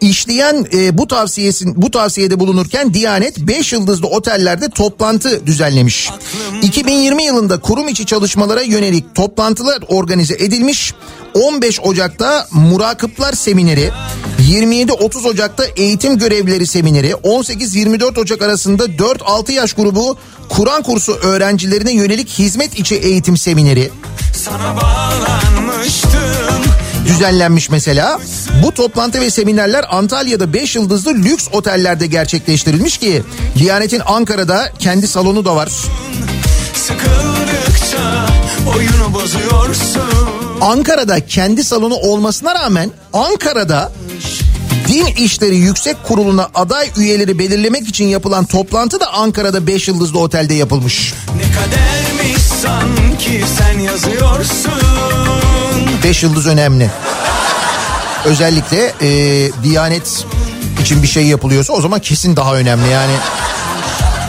İşleyen 0.00 0.66
e, 0.72 0.98
bu 0.98 1.08
tavsiyesin 1.08 1.82
bu 1.82 1.90
tavsiyede 1.90 2.40
bulunurken 2.40 2.94
Diyanet 2.94 3.38
5 3.38 3.72
yıldızlı 3.72 4.06
otellerde 4.06 4.68
toplantı 4.68 5.46
düzenlemiş. 5.46 6.10
2020 6.62 7.24
yılında 7.24 7.60
kurum 7.60 7.88
içi 7.88 8.06
çalışmalara 8.06 8.62
yönelik 8.62 9.14
toplantılar 9.14 9.78
organize 9.88 10.34
edilmiş. 10.34 10.94
15 11.36 11.80
Ocak'ta 11.80 12.46
Murakıplar 12.50 13.32
Semineri, 13.32 13.90
27-30 14.42 15.28
Ocak'ta 15.28 15.64
Eğitim 15.76 16.18
Görevlileri 16.18 16.66
Semineri, 16.66 17.10
18-24 17.10 18.20
Ocak 18.20 18.42
arasında 18.42 18.84
4-6 18.84 19.52
yaş 19.52 19.72
grubu 19.72 20.18
Kur'an 20.48 20.82
kursu 20.82 21.12
öğrencilerine 21.12 21.92
yönelik 21.92 22.28
hizmet 22.28 22.78
içi 22.78 22.94
eğitim 22.94 23.36
semineri 23.36 23.90
düzenlenmiş 27.06 27.70
mesela. 27.70 28.20
Bu 28.62 28.74
toplantı 28.74 29.20
ve 29.20 29.30
seminerler 29.30 29.84
Antalya'da 29.90 30.52
5 30.52 30.76
yıldızlı 30.76 31.14
lüks 31.14 31.48
otellerde 31.52 32.06
gerçekleştirilmiş 32.06 32.98
ki 32.98 33.22
Diyanet'in 33.58 34.02
Ankara'da 34.06 34.72
kendi 34.78 35.08
salonu 35.08 35.44
da 35.44 35.56
var. 35.56 35.68
Sıkıldıkça 36.74 38.35
oyunu 38.66 39.14
bozuyorsun 39.14 40.02
Ankara'da 40.60 41.26
kendi 41.26 41.64
salonu 41.64 41.94
olmasına 41.94 42.54
rağmen 42.54 42.90
Ankara'da 43.12 43.92
Din 44.88 45.06
İşleri 45.06 45.56
Yüksek 45.56 46.04
Kurulu'na 46.04 46.48
aday 46.54 46.90
üyeleri 46.96 47.38
belirlemek 47.38 47.88
için 47.88 48.04
yapılan 48.06 48.44
toplantı 48.44 49.00
da 49.00 49.12
Ankara'da 49.12 49.66
5 49.66 49.88
yıldızlı 49.88 50.18
otelde 50.18 50.54
yapılmış. 50.54 51.14
Ne 51.36 51.42
kadermiş 51.42 52.42
sanki 52.62 53.44
sen 53.58 53.78
yazıyorsun 53.80 54.72
5 56.04 56.22
yıldız 56.22 56.46
önemli. 56.46 56.90
Özellikle 58.24 58.92
e, 59.02 59.08
Diyanet 59.62 60.24
için 60.80 61.02
bir 61.02 61.08
şey 61.08 61.26
yapılıyorsa 61.26 61.72
o 61.72 61.80
zaman 61.80 62.00
kesin 62.00 62.36
daha 62.36 62.54
önemli 62.54 62.90
yani. 62.90 63.12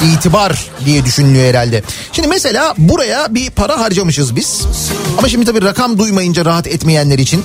İtibar 0.05 0.65
diye 0.85 1.05
düşünülüyor 1.05 1.45
herhalde. 1.45 1.83
Şimdi 2.11 2.27
mesela 2.27 2.73
buraya 2.77 3.35
bir 3.35 3.49
para 3.49 3.79
harcamışız 3.79 4.35
biz. 4.35 4.61
Ama 5.17 5.29
şimdi 5.29 5.45
tabii 5.45 5.61
rakam 5.61 5.99
duymayınca 5.99 6.45
rahat 6.45 6.67
etmeyenler 6.67 7.19
için 7.19 7.43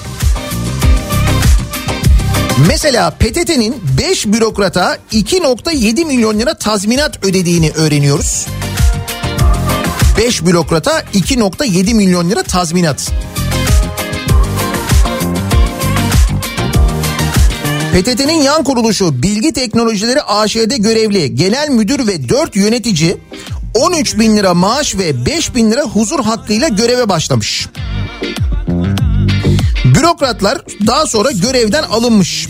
Mesela 2.68 3.10
PTT'nin 3.10 3.82
5 3.98 4.26
bürokrata 4.26 4.98
2.7 5.12 6.04
milyon 6.04 6.38
lira 6.38 6.54
tazminat 6.54 7.24
ödediğini 7.24 7.70
öğreniyoruz. 7.70 8.46
5 10.18 10.44
bürokrata 10.44 11.00
2.7 11.00 11.94
milyon 11.94 12.30
lira 12.30 12.42
tazminat. 12.42 13.12
PTT'nin 17.92 18.42
yan 18.42 18.64
kuruluşu 18.64 19.22
Bilgi 19.22 19.52
Teknolojileri 19.52 20.22
AŞ'de 20.22 20.76
görevli 20.76 21.34
genel 21.34 21.68
müdür 21.68 22.06
ve 22.06 22.28
4 22.28 22.56
yönetici 22.56 23.16
13 23.74 24.18
bin 24.18 24.36
lira 24.36 24.54
maaş 24.54 24.96
ve 24.96 25.26
5 25.26 25.54
bin 25.54 25.70
lira 25.70 25.82
huzur 25.82 26.24
hakkıyla 26.24 26.68
göreve 26.68 27.08
başlamış. 27.08 27.68
Bürokratlar 29.84 30.58
daha 30.86 31.06
sonra 31.06 31.30
görevden 31.30 31.82
alınmış. 31.82 32.48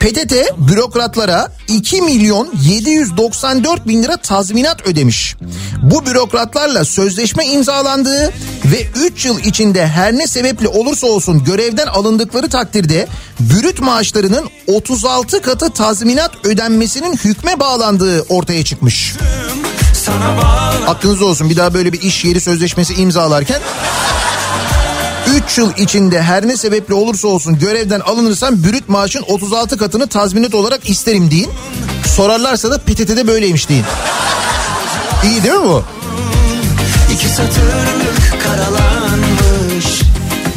PTT 0.00 0.34
bürokratlara 0.58 1.52
2 1.68 2.02
milyon 2.02 2.48
794 2.62 3.88
bin 3.88 4.02
lira 4.02 4.16
tazminat 4.16 4.86
ödemiş. 4.86 5.36
Bu 5.82 6.06
bürokratlarla 6.06 6.84
sözleşme 6.84 7.46
imzalandığı 7.46 8.32
ve 8.64 8.86
3 8.94 9.24
yıl 9.24 9.38
içinde 9.38 9.86
her 9.86 10.12
ne 10.12 10.26
sebeple 10.26 10.68
olursa 10.68 11.06
olsun 11.06 11.44
görevden 11.44 11.86
alındıkları 11.86 12.48
takdirde 12.48 13.06
bürüt 13.40 13.80
maaşlarının 13.80 14.48
36 14.66 15.42
katı 15.42 15.70
tazminat 15.70 16.30
ödenmesinin 16.44 17.16
hükme 17.16 17.60
bağlandığı 17.60 18.22
ortaya 18.22 18.64
çıkmış. 18.64 19.14
Aklınızda 20.86 21.24
olsun 21.24 21.50
bir 21.50 21.56
daha 21.56 21.74
böyle 21.74 21.92
bir 21.92 22.00
iş 22.00 22.24
yeri 22.24 22.40
sözleşmesi 22.40 22.94
imzalarken 22.94 23.60
3 25.26 25.58
yıl 25.58 25.72
içinde 25.76 26.22
her 26.22 26.48
ne 26.48 26.56
sebeple 26.56 26.94
olursa 26.94 27.28
olsun 27.28 27.58
görevden 27.58 28.00
alınırsan 28.00 28.64
bürüt 28.64 28.88
maaşın 28.88 29.24
36 29.28 29.78
katını 29.78 30.06
tazminat 30.06 30.54
olarak 30.54 30.90
isterim 30.90 31.30
deyin. 31.30 31.50
Sorarlarsa 32.16 32.70
da 32.70 32.78
PTT'de 32.78 33.26
böyleymiş 33.26 33.68
deyin. 33.68 33.84
İyi 35.24 35.42
değil 35.42 35.54
mi 35.54 35.64
bu? 35.64 35.84
İki 37.14 37.28
satırlık 37.28 38.42
karalanmış 38.44 39.25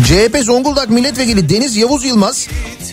CHP 0.09 0.43
Zonguldak 0.43 0.89
Milletvekili 0.89 1.49
Deniz 1.49 1.77
Yavuz 1.77 2.05
Yılmaz 2.05 2.47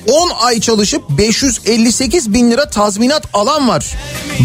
10 0.08 0.30
ay 0.44 0.60
çalışıp 0.60 1.02
558 1.10 2.34
bin 2.34 2.50
lira 2.50 2.70
tazminat 2.70 3.22
alan 3.32 3.68
var. 3.68 3.94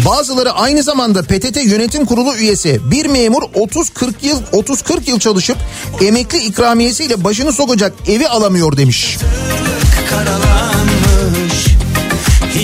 Bazıları 0.06 0.52
aynı 0.52 0.82
zamanda 0.82 1.22
PTT 1.22 1.64
yönetim 1.64 2.06
kurulu 2.06 2.36
üyesi. 2.36 2.80
Bir 2.90 3.06
memur 3.06 3.42
30-40 3.42 4.12
yıl 4.22 4.42
30-40 4.52 5.10
yıl 5.10 5.18
çalışıp 5.18 5.56
emekli 6.00 6.38
ikramiyesiyle 6.38 7.24
başını 7.24 7.52
sokacak 7.52 7.92
evi 8.08 8.28
alamıyor 8.28 8.76
demiş. 8.76 9.18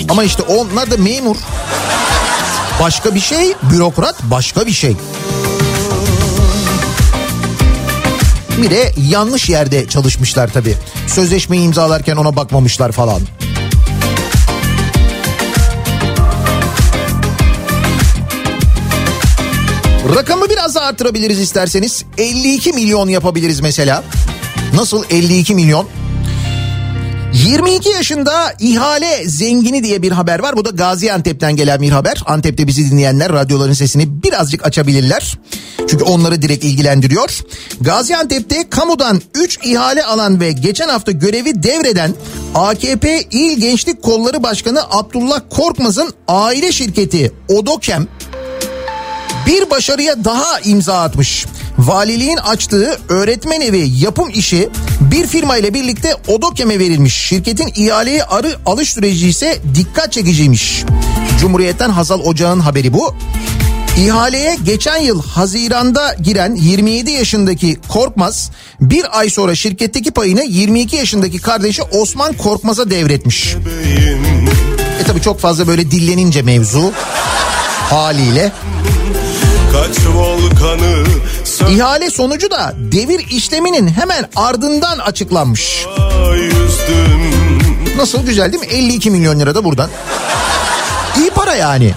Ama 0.09 0.23
işte 0.23 0.43
onlar 0.43 0.91
da 0.91 0.97
memur. 0.97 1.35
Başka 2.81 3.15
bir 3.15 3.19
şey, 3.19 3.53
bürokrat 3.73 4.15
başka 4.23 4.65
bir 4.65 4.71
şey. 4.71 4.95
Bir 8.61 8.69
de 8.69 8.93
yanlış 9.09 9.49
yerde 9.49 9.87
çalışmışlar 9.87 10.53
tabii. 10.53 10.75
Sözleşmeyi 11.07 11.63
imzalarken 11.63 12.15
ona 12.15 12.35
bakmamışlar 12.35 12.91
falan. 12.91 13.21
Rakamı 20.15 20.49
biraz 20.49 20.75
daha 20.75 20.85
arttırabiliriz 20.85 21.39
isterseniz. 21.39 22.05
52 22.17 22.73
milyon 22.73 23.09
yapabiliriz 23.09 23.59
mesela. 23.59 24.03
Nasıl 24.73 25.03
52 25.09 25.55
milyon? 25.55 25.87
22 27.33 27.89
yaşında 27.89 28.53
ihale 28.59 29.23
zengini 29.25 29.83
diye 29.83 30.01
bir 30.01 30.11
haber 30.11 30.39
var. 30.39 30.57
Bu 30.57 30.65
da 30.65 30.69
Gaziantep'ten 30.69 31.55
gelen 31.55 31.81
bir 31.81 31.89
haber. 31.89 32.23
Antep'te 32.25 32.67
bizi 32.67 32.91
dinleyenler 32.91 33.33
radyoların 33.33 33.73
sesini 33.73 34.23
birazcık 34.23 34.65
açabilirler. 34.65 35.37
Çünkü 35.87 36.03
onları 36.03 36.41
direkt 36.41 36.63
ilgilendiriyor. 36.63 37.39
Gaziantep'te 37.81 38.69
kamudan 38.69 39.21
3 39.35 39.59
ihale 39.63 40.03
alan 40.03 40.39
ve 40.39 40.51
geçen 40.51 40.89
hafta 40.89 41.11
görevi 41.11 41.63
devreden 41.63 42.13
AKP 42.55 43.21
İl 43.31 43.59
Gençlik 43.59 44.03
Kolları 44.03 44.43
Başkanı 44.43 44.81
Abdullah 44.91 45.41
Korkmaz'ın 45.49 46.13
aile 46.27 46.71
şirketi 46.71 47.31
Odokem 47.47 48.07
bir 49.47 49.69
başarıya 49.69 50.25
daha 50.25 50.59
imza 50.59 51.01
atmış. 51.01 51.45
Valiliğin 51.79 52.37
açtığı 52.37 52.99
öğretmen 53.09 53.61
evi 53.61 53.89
yapım 53.95 54.29
işi 54.33 54.69
bir 55.01 55.27
firma 55.27 55.57
ile 55.57 55.73
birlikte 55.73 56.15
Odokem'e 56.27 56.79
verilmiş. 56.79 57.15
Şirketin 57.15 57.71
ihaleyi 57.75 58.23
arı 58.23 58.55
alış 58.65 58.93
süreci 58.93 59.27
ise 59.27 59.57
dikkat 59.75 60.11
çekiciymiş. 60.11 60.83
Cumhuriyet'ten 61.39 61.89
Hazal 61.89 62.19
Ocağ'ın 62.19 62.59
haberi 62.59 62.93
bu. 62.93 63.15
İhaleye 63.97 64.57
geçen 64.63 64.97
yıl 64.97 65.23
Haziran'da 65.23 66.13
giren 66.13 66.55
27 66.55 67.11
yaşındaki 67.11 67.77
Korkmaz 67.87 68.51
bir 68.81 69.19
ay 69.19 69.29
sonra 69.29 69.55
şirketteki 69.55 70.11
payını 70.11 70.43
22 70.43 70.95
yaşındaki 70.95 71.37
kardeşi 71.37 71.83
Osman 71.83 72.33
Korkmaz'a 72.33 72.89
devretmiş. 72.89 73.55
E 74.99 75.03
tabi 75.03 75.21
çok 75.21 75.39
fazla 75.39 75.67
böyle 75.67 75.91
dillenince 75.91 76.41
mevzu 76.41 76.91
haliyle. 77.89 78.51
Kaç 79.71 80.05
volkanı 80.07 81.08
İhale 81.69 82.09
sonucu 82.09 82.51
da 82.51 82.73
devir 82.77 83.19
işleminin 83.29 83.87
hemen 83.87 84.29
ardından 84.35 84.97
açıklanmış. 84.99 85.85
Nasıl 87.97 88.25
güzel 88.25 88.53
değil 88.53 88.63
mi? 88.63 88.69
52 88.69 89.09
milyon 89.11 89.39
lira 89.39 89.55
da 89.55 89.63
buradan. 89.63 89.89
İyi 91.19 91.29
para 91.29 91.55
yani. 91.55 91.93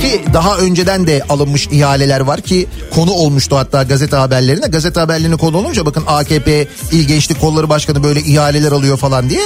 Ki 0.00 0.24
daha 0.34 0.56
önceden 0.56 1.06
de 1.06 1.22
alınmış 1.28 1.66
ihaleler 1.66 2.20
var 2.20 2.40
ki 2.40 2.66
konu 2.94 3.10
olmuştu 3.12 3.56
hatta 3.56 3.82
gazete 3.82 4.16
haberlerine. 4.16 4.66
Gazete 4.66 5.00
haberlerine 5.00 5.36
konu 5.36 5.56
olunca 5.56 5.86
bakın 5.86 6.04
AKP 6.06 6.68
İl 6.92 7.08
Gençlik 7.08 7.40
Kolları 7.40 7.68
Başkanı 7.68 8.04
böyle 8.04 8.20
ihaleler 8.20 8.72
alıyor 8.72 8.96
falan 8.96 9.30
diye. 9.30 9.42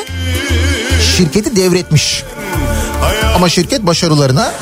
Şirketi 1.17 1.57
devretmiş. 1.57 2.25
Ama 3.37 3.49
şirket 3.49 3.87
başarılarına 3.87 4.53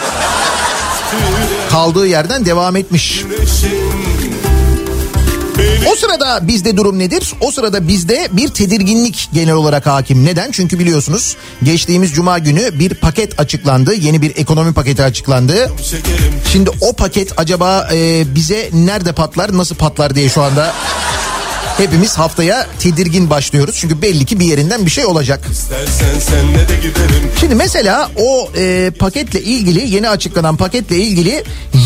kaldığı 1.71 2.07
yerden 2.07 2.47
devam 2.47 2.77
etmiş. 2.77 3.25
O 5.93 5.97
sırada 5.97 6.49
bizde 6.49 6.77
durum 6.77 6.99
nedir? 6.99 7.33
O 7.41 7.51
sırada 7.51 7.89
bizde 7.89 8.29
bir 8.33 8.49
tedirginlik 8.49 9.29
genel 9.33 9.55
olarak 9.55 9.87
hakim. 9.87 10.25
Neden? 10.25 10.51
Çünkü 10.51 10.79
biliyorsunuz 10.79 11.37
geçtiğimiz 11.63 12.13
cuma 12.13 12.39
günü 12.39 12.79
bir 12.79 12.95
paket 12.95 13.41
açıklandı. 13.41 13.95
Yeni 13.95 14.23
bir 14.23 14.37
ekonomi 14.37 14.73
paketi 14.73 15.03
açıklandı. 15.03 15.71
Şimdi 16.53 16.71
o 16.81 16.93
paket 16.93 17.33
acaba 17.37 17.89
e, 17.93 18.25
bize 18.35 18.71
nerede 18.73 19.13
patlar, 19.13 19.57
nasıl 19.57 19.75
patlar 19.75 20.15
diye 20.15 20.29
şu 20.29 20.43
anda 20.43 20.75
hepimiz 21.79 22.19
haftaya 22.19 22.67
tedirgin 22.79 23.31
başlıyoruz. 23.31 23.77
Çünkü 23.79 24.03
belli 24.03 24.25
ki 24.25 24.41
bir 24.41 24.45
yerinden 24.45 24.87
bir 24.87 24.91
şey 24.91 25.05
olacak. 25.05 25.41
Şimdi 27.41 27.55
mesela 27.55 28.11
o 28.17 28.51
e, 28.57 28.91
paketle 28.99 29.43
ilgili 29.43 29.95
yeni 29.95 30.09
açıklanan 30.09 30.57
paketle 30.57 30.97
ilgili 30.97 31.45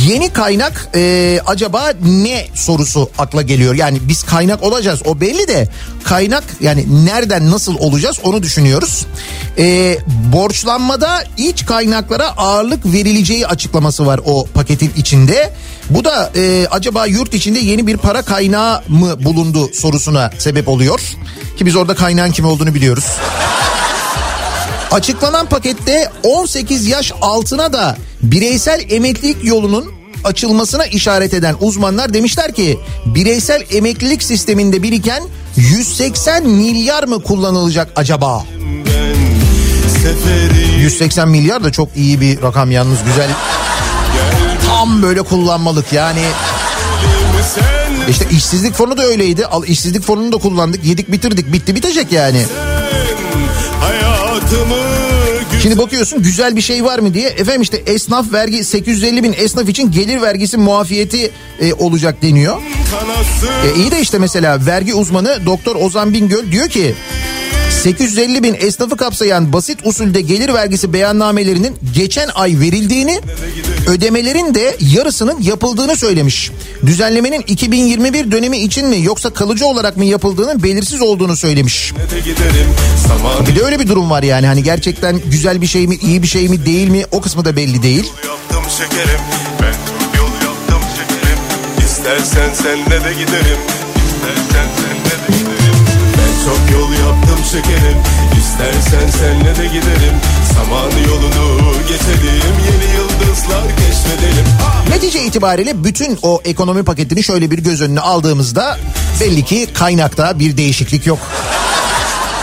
yeni 0.08 0.32
kaynak 0.32 0.88
e, 0.94 1.40
acaba 1.46 1.92
ne 2.04 2.46
sorusu 2.54 3.10
akla 3.18 3.42
geliyor. 3.42 3.74
Yani 3.74 3.98
biz 4.02 4.22
kaynak 4.22 4.62
olacağız 4.62 5.00
o 5.04 5.20
belli 5.20 5.48
de 5.48 5.68
kaynak 6.04 6.44
yani 6.60 7.04
nereden 7.06 7.50
nasıl 7.50 7.78
olacağız 7.78 8.18
onu 8.22 8.42
düşünüyoruz. 8.42 9.06
E, 9.58 9.98
borçlanmada 10.08 11.24
iç 11.36 11.66
kaynaklara 11.66 12.28
ağırlık 12.36 12.86
verileceği 12.92 13.46
açıklaması 13.46 14.06
var 14.06 14.20
o 14.24 14.46
paketin 14.54 14.92
içinde. 14.96 15.52
Bu 15.94 16.04
da 16.04 16.32
e, 16.36 16.66
acaba 16.70 17.06
yurt 17.06 17.34
içinde 17.34 17.58
yeni 17.58 17.86
bir 17.86 17.96
para 17.96 18.22
kaynağı 18.22 18.82
mı 18.88 19.24
bulundu 19.24 19.70
sorusuna 19.74 20.30
sebep 20.38 20.68
oluyor. 20.68 21.00
Ki 21.56 21.66
biz 21.66 21.76
orada 21.76 21.94
kaynağın 21.94 22.30
kim 22.30 22.44
olduğunu 22.44 22.74
biliyoruz. 22.74 23.04
Açıklanan 24.90 25.46
pakette 25.46 26.10
18 26.22 26.86
yaş 26.86 27.12
altına 27.20 27.72
da 27.72 27.96
bireysel 28.22 28.86
emeklilik 28.90 29.44
yolunun 29.44 29.92
açılmasına 30.24 30.86
işaret 30.86 31.34
eden 31.34 31.56
uzmanlar 31.60 32.14
demişler 32.14 32.54
ki 32.54 32.78
bireysel 33.06 33.62
emeklilik 33.70 34.22
sisteminde 34.22 34.82
biriken 34.82 35.22
180 35.56 36.46
milyar 36.46 37.04
mı 37.04 37.22
kullanılacak 37.22 37.92
acaba? 37.96 38.44
Seferiyim 40.02 40.80
180 40.80 41.28
milyar 41.28 41.64
da 41.64 41.72
çok 41.72 41.96
iyi 41.96 42.20
bir 42.20 42.42
rakam 42.42 42.70
yalnız 42.70 42.98
güzel. 43.04 43.30
Tam 44.82 45.02
böyle 45.02 45.22
kullanmalık 45.22 45.92
yani. 45.92 46.20
İşte 48.08 48.26
işsizlik 48.30 48.74
fonu 48.74 48.96
da 48.96 49.06
öyleydi. 49.06 49.46
Al 49.46 49.64
işsizlik 49.66 50.02
fonunu 50.02 50.32
da 50.32 50.36
kullandık. 50.36 50.84
Yedik 50.84 51.12
bitirdik. 51.12 51.52
Bitti 51.52 51.74
bitecek 51.74 52.12
yani. 52.12 52.42
Şimdi 55.62 55.78
bakıyorsun 55.78 56.22
güzel 56.22 56.56
bir 56.56 56.60
şey 56.60 56.84
var 56.84 56.98
mı 56.98 57.14
diye. 57.14 57.28
Efendim 57.28 57.62
işte 57.62 57.76
esnaf 57.86 58.32
vergi 58.32 58.64
850 58.64 59.22
bin 59.22 59.32
esnaf 59.32 59.68
için 59.68 59.92
gelir 59.92 60.22
vergisi 60.22 60.56
muafiyeti 60.56 61.30
e, 61.60 61.74
olacak 61.74 62.22
deniyor. 62.22 62.56
E, 63.66 63.78
iyi 63.78 63.90
de 63.90 64.00
işte 64.00 64.18
mesela 64.18 64.66
vergi 64.66 64.94
uzmanı 64.94 65.46
Doktor 65.46 65.76
Ozan 65.76 66.12
Bingöl 66.12 66.52
diyor 66.52 66.68
ki 66.68 66.94
850 67.82 68.42
bin 68.42 68.54
esnafı 68.54 68.96
kapsayan 68.96 69.52
basit 69.52 69.86
usulde 69.86 70.20
gelir 70.20 70.54
vergisi 70.54 70.92
beyannamelerinin 70.92 71.76
geçen 71.94 72.28
ay 72.34 72.60
verildiğini, 72.60 73.20
ödemelerin 73.86 74.54
de 74.54 74.76
yarısının 74.80 75.40
yapıldığını 75.40 75.96
söylemiş. 75.96 76.50
Düzenlemenin 76.86 77.44
2021 77.46 78.32
dönemi 78.32 78.58
için 78.58 78.88
mi 78.88 79.02
yoksa 79.02 79.30
kalıcı 79.30 79.66
olarak 79.66 79.96
mı 79.96 80.04
yapıldığının 80.04 80.62
belirsiz 80.62 81.00
olduğunu 81.02 81.36
söylemiş. 81.36 81.92
Bir 83.48 83.56
de 83.56 83.62
öyle 83.62 83.80
bir 83.80 83.88
durum 83.88 84.10
var 84.10 84.22
yani 84.22 84.46
hani 84.46 84.62
gerçekten 84.62 85.20
güzel 85.30 85.60
bir 85.62 85.66
şey 85.66 85.86
mi, 85.86 85.98
iyi 86.02 86.22
bir 86.22 86.28
şey 86.28 86.48
mi 86.48 86.66
değil 86.66 86.88
mi 86.88 87.04
o 87.10 87.20
kısmı 87.20 87.44
da 87.44 87.56
belli 87.56 87.82
değil. 87.82 88.12
İstersen 91.78 92.54
senle 92.54 93.04
de 93.04 93.12
giderim 93.12 93.58
İstersen 93.96 94.68
senle 94.76 95.14
de 95.22 95.38
giderim 95.38 95.74
Ben 96.18 96.44
çok 96.44 96.78
yol 96.78 96.81
yaptım 97.22 97.44
şekerim 97.44 97.98
İstersen 98.38 99.10
senle 99.18 99.56
de 99.56 99.66
giderim 99.66 100.16
Saman 100.54 100.90
yolunu 101.06 101.72
geçelim 101.88 102.54
Yeni 102.66 102.96
yıldızlar 102.96 103.64
keşfedelim 103.76 104.46
Netice 104.88 105.24
itibariyle 105.24 105.84
bütün 105.84 106.18
o 106.22 106.40
ekonomi 106.44 106.84
paketini 106.84 107.22
şöyle 107.22 107.50
bir 107.50 107.58
göz 107.58 107.80
önüne 107.82 108.00
aldığımızda 108.00 108.78
belli 109.20 109.44
ki 109.44 109.68
kaynakta 109.74 110.38
bir 110.38 110.56
değişiklik 110.56 111.06
yok. 111.06 111.18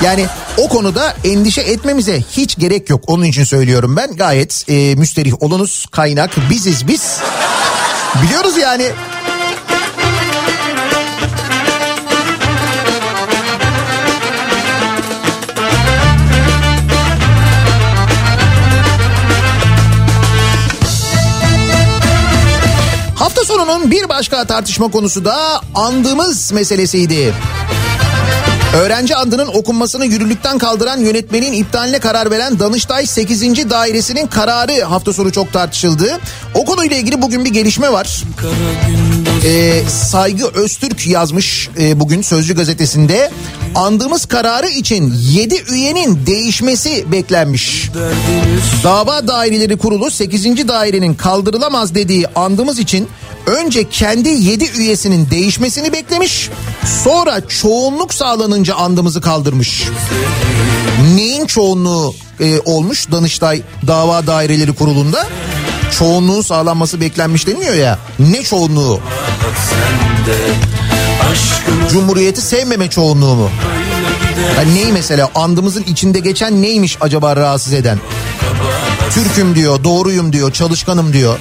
Yani 0.04 0.26
o 0.58 0.70
konuda 0.70 1.16
endişe 1.24 1.62
etmemize 1.62 2.22
hiç 2.32 2.58
gerek 2.58 2.90
yok. 2.90 3.04
Onun 3.08 3.24
için 3.24 3.44
söylüyorum 3.44 3.96
ben 3.96 4.16
gayet 4.16 4.66
e, 4.70 4.96
müsterih 4.96 5.44
olunuz 5.44 5.86
kaynak 5.92 6.50
biziz 6.50 6.88
biz. 6.88 7.18
Biliyoruz 8.24 8.58
yani. 8.58 8.92
Hafta 23.50 23.66
sonunun 23.66 23.92
bir 23.92 24.10
başka 24.10 24.46
tartışma 24.46 24.92
konusu 24.92 25.26
da 25.26 25.62
andığımız 25.76 26.52
meselesiydi. 26.52 27.34
Öğrenci 28.76 29.16
andının 29.16 29.48
okunmasını 29.48 30.06
yürürlükten 30.06 30.58
kaldıran 30.58 30.98
yönetmenin 31.00 31.54
iptaline 31.54 32.00
karar 32.00 32.32
veren 32.32 32.60
Danıştay 32.60 33.06
8. 33.06 33.70
Dairesi'nin 33.70 34.28
kararı 34.28 34.82
hafta 34.82 35.14
sonu 35.14 35.32
çok 35.32 35.54
tartışıldı. 35.54 36.20
O 36.56 36.66
konuyla 36.66 36.98
ilgili 36.98 37.22
bugün 37.22 37.46
bir 37.46 37.50
gelişme 37.50 37.92
var. 37.92 38.24
Ee, 39.46 39.84
Saygı 39.90 40.48
Öztürk 40.48 41.08
yazmış 41.08 41.70
e, 41.80 42.00
bugün 42.00 42.22
Sözcü 42.22 42.56
gazetesinde. 42.56 43.32
Andığımız 43.76 44.26
kararı 44.26 44.68
için 44.70 45.14
7 45.32 45.64
üyenin 45.72 46.26
değişmesi 46.26 47.12
beklenmiş. 47.12 47.90
Dava 48.84 49.28
Daireleri 49.28 49.78
Kurulu 49.78 50.12
8. 50.12 50.68
dairenin 50.68 51.14
kaldırılamaz 51.14 51.96
dediği 51.96 52.28
andığımız 52.28 52.80
için 52.80 53.08
önce 53.46 53.90
kendi 53.90 54.30
7 54.30 54.66
üyesinin 54.78 55.30
değişmesini 55.30 55.94
beklemiş. 55.94 56.50
Sonra 57.04 57.48
çoğunluk 57.48 58.14
sağlanınca 58.14 58.76
andımızı 58.76 59.22
kaldırmış. 59.22 59.84
Neyin 61.16 61.46
çoğunluğu 61.46 62.16
e, 62.40 62.60
olmuş 62.66 63.12
Danıştay 63.12 63.62
Dava 63.88 64.28
Daireleri 64.28 64.74
Kurulu'nda? 64.74 65.28
Çoğunluğun 65.98 66.42
sağlanması 66.42 67.02
beklenmiş 67.02 67.48
deniyor 67.48 67.74
ya. 67.74 68.00
Ne 68.20 68.44
çoğunluğu? 68.44 69.00
Cumhuriyeti 71.92 72.42
sevmeme 72.42 72.90
çoğunluğu 72.90 73.36
mu? 73.36 73.50
Yani 74.58 74.76
neyi 74.76 74.94
mesela 74.94 75.30
andımızın 75.36 75.84
içinde 75.84 76.20
geçen 76.20 76.62
neymiş 76.62 76.98
acaba 77.02 77.36
rahatsız 77.36 77.74
eden? 77.74 78.00
Türk'üm 79.14 79.56
diyor, 79.56 79.84
doğruyum 79.84 80.34
diyor, 80.34 80.52
çalışkanım 80.52 81.14
diyor. 81.14 81.40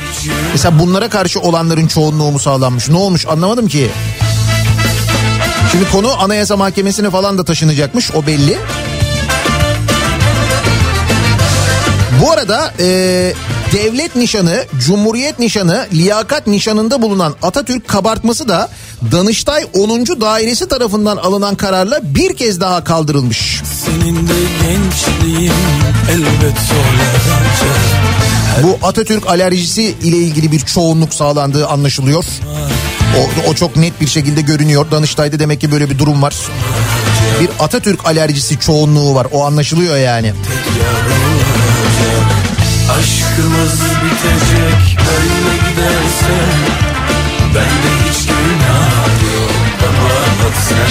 Mesela 0.53 0.78
bunlara 0.78 1.09
karşı 1.09 1.40
olanların 1.40 1.86
çoğunluğu 1.86 2.30
mu 2.30 2.38
sağlanmış? 2.38 2.88
Ne 2.88 2.96
olmuş 2.96 3.26
anlamadım 3.26 3.68
ki. 3.68 3.90
Şimdi 5.72 5.90
konu 5.90 6.22
Anayasa 6.22 6.57
Mahkemesi'ne 6.57 7.11
falan 7.11 7.38
da 7.38 7.44
taşınacakmış 7.44 8.11
o 8.14 8.26
belli. 8.26 8.59
Bu 12.22 12.32
arada 12.32 12.74
e, 12.80 13.32
devlet 13.72 14.16
nişanı, 14.16 14.64
cumhuriyet 14.86 15.38
nişanı, 15.38 15.86
liyakat 15.92 16.46
nişanında 16.46 17.02
bulunan 17.02 17.34
Atatürk 17.42 17.88
kabartması 17.88 18.48
da 18.48 18.68
Danıştay 19.12 19.66
10. 19.74 20.20
Dairesi 20.20 20.68
tarafından 20.68 21.16
alınan 21.16 21.54
kararla 21.54 22.00
bir 22.02 22.36
kez 22.36 22.60
daha 22.60 22.84
kaldırılmış. 22.84 23.62
Senin 23.86 24.28
de 24.28 24.32
gençliğin 24.62 25.52
elbet 26.10 26.58
Bu 28.62 28.86
Atatürk 28.86 29.26
alerjisi 29.26 29.82
ile 29.82 30.16
ilgili 30.16 30.52
bir 30.52 30.60
çoğunluk 30.60 31.14
sağlandığı 31.14 31.66
anlaşılıyor. 31.66 32.24
O, 33.18 33.50
o 33.50 33.54
çok 33.54 33.76
net 33.76 34.00
bir 34.00 34.06
şekilde 34.06 34.40
görünüyor. 34.40 34.90
Danıştay'da 34.90 35.38
demek 35.38 35.60
ki 35.60 35.72
böyle 35.72 35.90
bir 35.90 35.98
durum 35.98 36.22
var. 36.22 36.34
Bir 37.40 37.48
Atatürk 37.60 38.06
alerjisi 38.06 38.58
çoğunluğu 38.60 39.14
var. 39.14 39.26
O 39.32 39.44
anlaşılıyor 39.44 39.96
yani. 39.96 40.32
Aşkımız 43.39 43.82
bitecek 44.05 44.99
böyle 44.99 45.57
giderse 45.57 46.39
Bende 47.55 48.11
hiç 48.11 48.38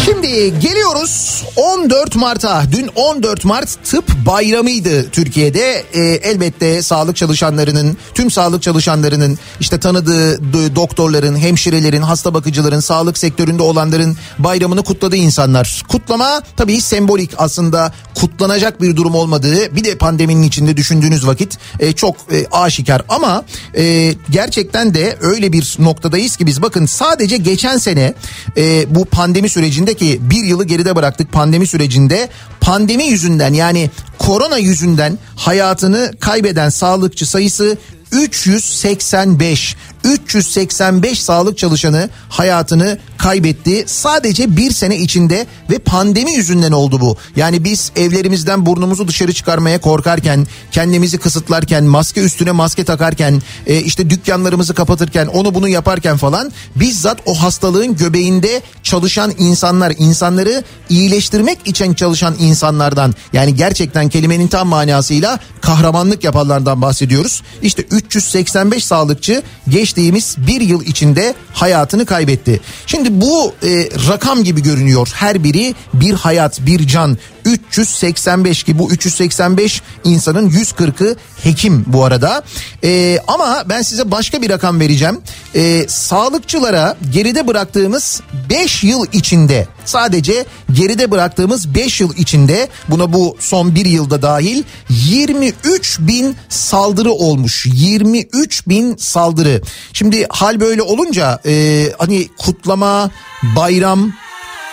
Şimdi 0.05 0.59
geliyoruz 0.59 1.43
14 1.55 2.15
Mart'a. 2.15 2.63
Dün 2.71 2.89
14 2.95 3.45
Mart 3.45 3.83
tıp 3.83 4.25
bayramıydı 4.25 5.09
Türkiye'de. 5.09 5.83
Ee, 5.93 5.99
elbette 6.01 6.81
sağlık 6.81 7.15
çalışanlarının, 7.15 7.97
tüm 8.13 8.31
sağlık 8.31 8.61
çalışanlarının, 8.61 9.37
işte 9.59 9.79
tanıdığı 9.79 10.75
doktorların, 10.75 11.37
hemşirelerin, 11.37 12.01
hasta 12.01 12.33
bakıcıların, 12.33 12.79
sağlık 12.79 13.17
sektöründe 13.17 13.63
olanların 13.63 14.17
bayramını 14.39 14.83
kutladı 14.83 15.15
insanlar. 15.15 15.83
Kutlama 15.87 16.41
tabii 16.57 16.81
sembolik 16.81 17.31
aslında 17.37 17.93
kutlanacak 18.15 18.81
bir 18.81 18.95
durum 18.95 19.15
olmadığı 19.15 19.75
bir 19.75 19.83
de 19.83 19.97
pandeminin 19.97 20.43
içinde 20.43 20.77
düşündüğünüz 20.77 21.27
vakit 21.27 21.57
e, 21.79 21.93
çok 21.93 22.15
e, 22.31 22.47
aşikar 22.51 23.01
ama 23.09 23.45
e, 23.77 24.13
gerçekten 24.29 24.93
de 24.93 25.17
öyle 25.21 25.53
bir 25.53 25.75
noktadayız 25.79 26.37
ki 26.37 26.45
biz 26.45 26.61
bakın 26.61 26.85
sadece 26.85 27.37
geçen 27.37 27.77
sene 27.77 28.13
e, 28.57 28.95
bu 28.95 29.05
pandemi 29.05 29.49
sürecinde 29.57 29.93
ki 29.93 30.19
bir 30.21 30.43
yılı 30.43 30.63
geride 30.65 30.95
bıraktık 30.95 31.31
pandemi 31.31 31.67
sürecinde. 31.67 32.29
Pandemi 32.61 33.03
yüzünden 33.03 33.53
yani 33.53 33.89
korona 34.19 34.57
yüzünden 34.57 35.17
hayatını 35.35 36.13
kaybeden 36.19 36.69
sağlıkçı 36.69 37.29
sayısı 37.29 37.77
385 38.11 39.75
385 40.03 41.23
sağlık 41.23 41.57
çalışanı 41.57 42.09
hayatını 42.29 42.97
kaybetti. 43.17 43.83
Sadece 43.87 44.57
bir 44.57 44.71
sene 44.71 44.97
içinde 44.97 45.47
ve 45.69 45.79
pandemi 45.79 46.33
yüzünden 46.33 46.71
oldu 46.71 47.01
bu. 47.01 47.17
Yani 47.35 47.63
biz 47.63 47.91
evlerimizden 47.95 48.65
burnumuzu 48.65 49.07
dışarı 49.07 49.33
çıkarmaya 49.33 49.81
korkarken, 49.81 50.47
kendimizi 50.71 51.17
kısıtlarken, 51.17 51.83
maske 51.83 52.21
üstüne 52.21 52.51
maske 52.51 52.83
takarken, 52.83 53.41
e, 53.65 53.81
işte 53.81 54.09
dükkanlarımızı 54.09 54.73
kapatırken, 54.73 55.27
onu 55.27 55.55
bunu 55.55 55.67
yaparken 55.67 56.17
falan 56.17 56.51
bizzat 56.75 57.17
o 57.25 57.41
hastalığın 57.41 57.95
göbeğinde 57.95 58.61
çalışan 58.83 59.33
insanlar, 59.37 59.93
insanları 59.97 60.63
iyileştirmek 60.89 61.59
için 61.65 61.93
çalışan 61.93 62.35
insanlardan 62.39 63.15
yani 63.33 63.55
gerçekten 63.55 64.09
kelimenin 64.09 64.47
tam 64.47 64.67
manasıyla 64.67 65.39
kahramanlık 65.61 66.23
yapanlardan 66.23 66.81
bahsediyoruz. 66.81 67.41
İşte 67.61 67.83
385 67.97 68.85
sağlıkçı 68.85 69.43
geçtiğimiz 69.69 70.35
bir 70.37 70.61
yıl 70.61 70.85
içinde 70.85 71.33
hayatını 71.53 72.05
kaybetti. 72.05 72.59
Şimdi 72.85 73.21
bu 73.21 73.53
e, 73.63 73.89
rakam 74.09 74.43
gibi 74.43 74.63
görünüyor. 74.63 75.09
Her 75.13 75.43
biri 75.43 75.75
bir 75.93 76.13
hayat, 76.13 76.59
bir 76.65 76.87
can. 76.87 77.17
385 77.47 78.63
ki 78.63 78.79
bu 78.79 78.91
385 78.91 79.81
insanın 80.03 80.49
140'ı 80.49 81.15
hekim 81.43 81.83
bu 81.87 82.05
arada. 82.05 82.43
E, 82.83 83.19
ama 83.27 83.63
ben 83.69 83.81
size 83.81 84.11
başka 84.11 84.41
bir 84.41 84.49
rakam 84.49 84.79
vereceğim. 84.79 85.21
E, 85.55 85.85
sağlıkçılara 85.87 86.97
geride 87.13 87.47
bıraktığımız 87.47 88.21
5 88.49 88.83
yıl 88.83 89.05
içinde 89.13 89.67
sadece 89.85 90.45
geride 90.73 91.11
bıraktığımız 91.11 91.75
5 91.75 92.01
yıl 92.01 92.13
içinde 92.17 92.67
buna 92.89 93.13
bu 93.13 93.37
son 93.39 93.75
bir 93.75 93.85
yılda 93.85 94.21
dahil 94.21 94.63
23 94.89 95.99
bin 95.99 96.35
saldırı 96.49 97.11
olmuş. 97.11 97.65
23 97.65 98.67
bin 98.67 98.95
saldırı. 98.95 99.61
Şimdi 99.93 100.25
hal 100.29 100.59
böyle 100.59 100.81
olunca 100.81 101.39
e, 101.45 101.83
hani 101.97 102.27
kutlama, 102.37 103.11
bayram 103.55 104.13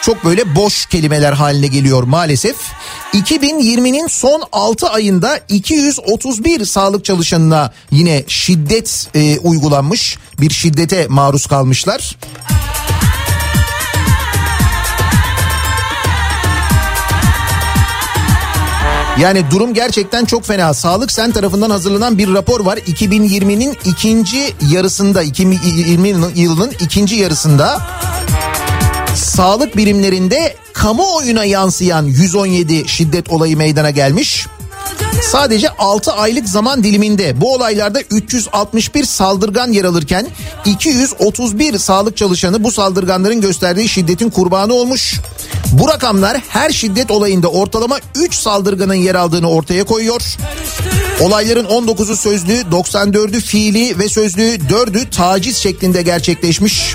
çok 0.05 0.24
böyle 0.24 0.55
boş 0.55 0.86
kelimeler 0.86 1.32
haline 1.32 1.66
geliyor 1.66 2.02
maalesef. 2.02 2.57
2020'nin 3.12 4.07
son 4.07 4.42
6 4.52 4.88
ayında 4.88 5.40
231 5.48 6.64
sağlık 6.64 7.05
çalışanına 7.05 7.72
yine 7.90 8.24
şiddet 8.28 9.09
e, 9.14 9.38
uygulanmış. 9.38 10.18
Bir 10.40 10.50
şiddete 10.50 11.07
maruz 11.09 11.46
kalmışlar. 11.46 12.16
Yani 19.20 19.50
durum 19.50 19.74
gerçekten 19.74 20.24
çok 20.24 20.44
fena. 20.44 20.74
Sağlık 20.74 21.12
Sen 21.12 21.32
tarafından 21.32 21.70
hazırlanan 21.70 22.18
bir 22.18 22.34
rapor 22.34 22.61
var. 22.61 22.76
2020'nin 22.76 23.76
ikinci 23.84 24.55
yarısında, 24.70 25.22
2020 25.22 26.09
yılının 26.34 26.72
ikinci 26.80 27.16
yarısında 27.16 27.82
sağlık 29.15 29.77
birimlerinde 29.77 30.57
kamuoyuna 30.73 31.45
yansıyan 31.45 32.05
117 32.05 32.89
şiddet 32.89 33.31
olayı 33.31 33.57
meydana 33.57 33.91
gelmiş. 33.91 34.47
Sadece 35.23 35.69
6 35.69 36.12
aylık 36.12 36.49
zaman 36.49 36.85
diliminde 36.85 37.41
bu 37.41 37.55
olaylarda 37.55 38.01
361 38.01 39.05
saldırgan 39.05 39.73
yer 39.73 39.85
alırken 39.85 40.27
231 40.65 41.79
sağlık 41.79 42.17
çalışanı 42.17 42.65
bu 42.65 42.71
saldırganların 42.71 43.41
gösterdiği 43.41 43.89
şiddetin 43.89 44.31
kurbanı 44.31 44.75
olmuş. 44.75 45.21
Bu 45.73 45.89
rakamlar 45.89 46.37
her 46.49 46.71
şiddet 46.71 47.11
olayında 47.11 47.49
ortalama 47.49 47.99
3 48.15 48.35
saldırganın 48.35 48.95
yer 48.95 49.15
aldığını 49.15 49.51
ortaya 49.51 49.85
koyuyor. 49.85 50.23
Olayların 51.21 51.65
19'u 51.65 52.17
sözlü, 52.17 52.53
94'ü 52.53 53.41
fiili 53.41 53.99
ve 53.99 54.09
sözlü, 54.09 54.43
4'ü 54.43 55.11
taciz 55.11 55.57
şeklinde 55.57 56.03
gerçekleşmiş. 56.03 56.95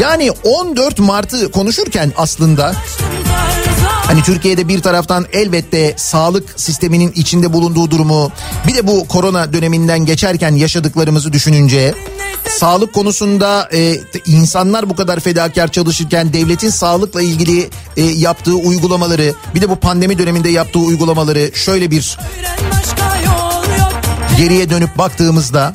Yani 0.00 0.30
14 0.44 0.98
Mart'ı 0.98 1.50
konuşurken 1.50 2.12
aslında 2.16 2.72
Hani 4.06 4.22
Türkiye'de 4.22 4.68
bir 4.68 4.82
taraftan 4.82 5.26
elbette 5.32 5.94
sağlık 5.96 6.60
sisteminin 6.60 7.12
içinde 7.12 7.52
bulunduğu 7.52 7.90
durumu 7.90 8.32
bir 8.66 8.74
de 8.74 8.86
bu 8.86 9.08
korona 9.08 9.52
döneminden 9.52 9.98
geçerken 9.98 10.54
yaşadıklarımızı 10.54 11.32
düşününce 11.32 11.94
sağlık 12.48 12.92
konusunda 12.92 13.68
e, 13.72 13.96
insanlar 14.26 14.90
bu 14.90 14.96
kadar 14.96 15.20
fedakar 15.20 15.72
çalışırken 15.72 16.32
devletin 16.32 16.70
sağlıkla 16.70 17.22
ilgili 17.22 17.70
e, 17.96 18.02
yaptığı 18.02 18.54
uygulamaları 18.54 19.32
bir 19.54 19.60
de 19.60 19.68
bu 19.68 19.76
pandemi 19.76 20.18
döneminde 20.18 20.48
yaptığı 20.48 20.78
uygulamaları 20.78 21.50
şöyle 21.54 21.90
bir 21.90 22.18
geriye 24.38 24.70
dönüp 24.70 24.98
baktığımızda 24.98 25.72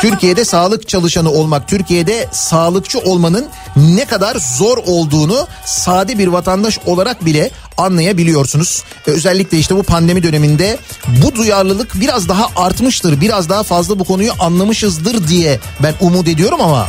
Türkiye'de 0.00 0.44
sağlık 0.44 0.88
çalışanı 0.88 1.30
olmak, 1.30 1.68
Türkiye'de 1.68 2.28
sağlıkçı 2.32 2.98
olmanın 2.98 3.46
ne 3.76 4.04
kadar 4.04 4.36
zor 4.56 4.78
olduğunu 4.86 5.46
sade 5.64 6.18
bir 6.18 6.28
vatandaş 6.28 6.78
olarak 6.86 7.24
bile 7.24 7.50
anlayabiliyorsunuz. 7.76 8.84
Özellikle 9.06 9.58
işte 9.58 9.76
bu 9.76 9.82
pandemi 9.82 10.22
döneminde 10.22 10.78
bu 11.22 11.34
duyarlılık 11.34 12.00
biraz 12.00 12.28
daha 12.28 12.46
artmıştır. 12.56 13.20
Biraz 13.20 13.48
daha 13.48 13.62
fazla 13.62 13.98
bu 13.98 14.04
konuyu 14.04 14.32
anlamışızdır 14.40 15.28
diye 15.28 15.60
ben 15.82 15.94
umut 16.00 16.28
ediyorum 16.28 16.60
ama 16.60 16.88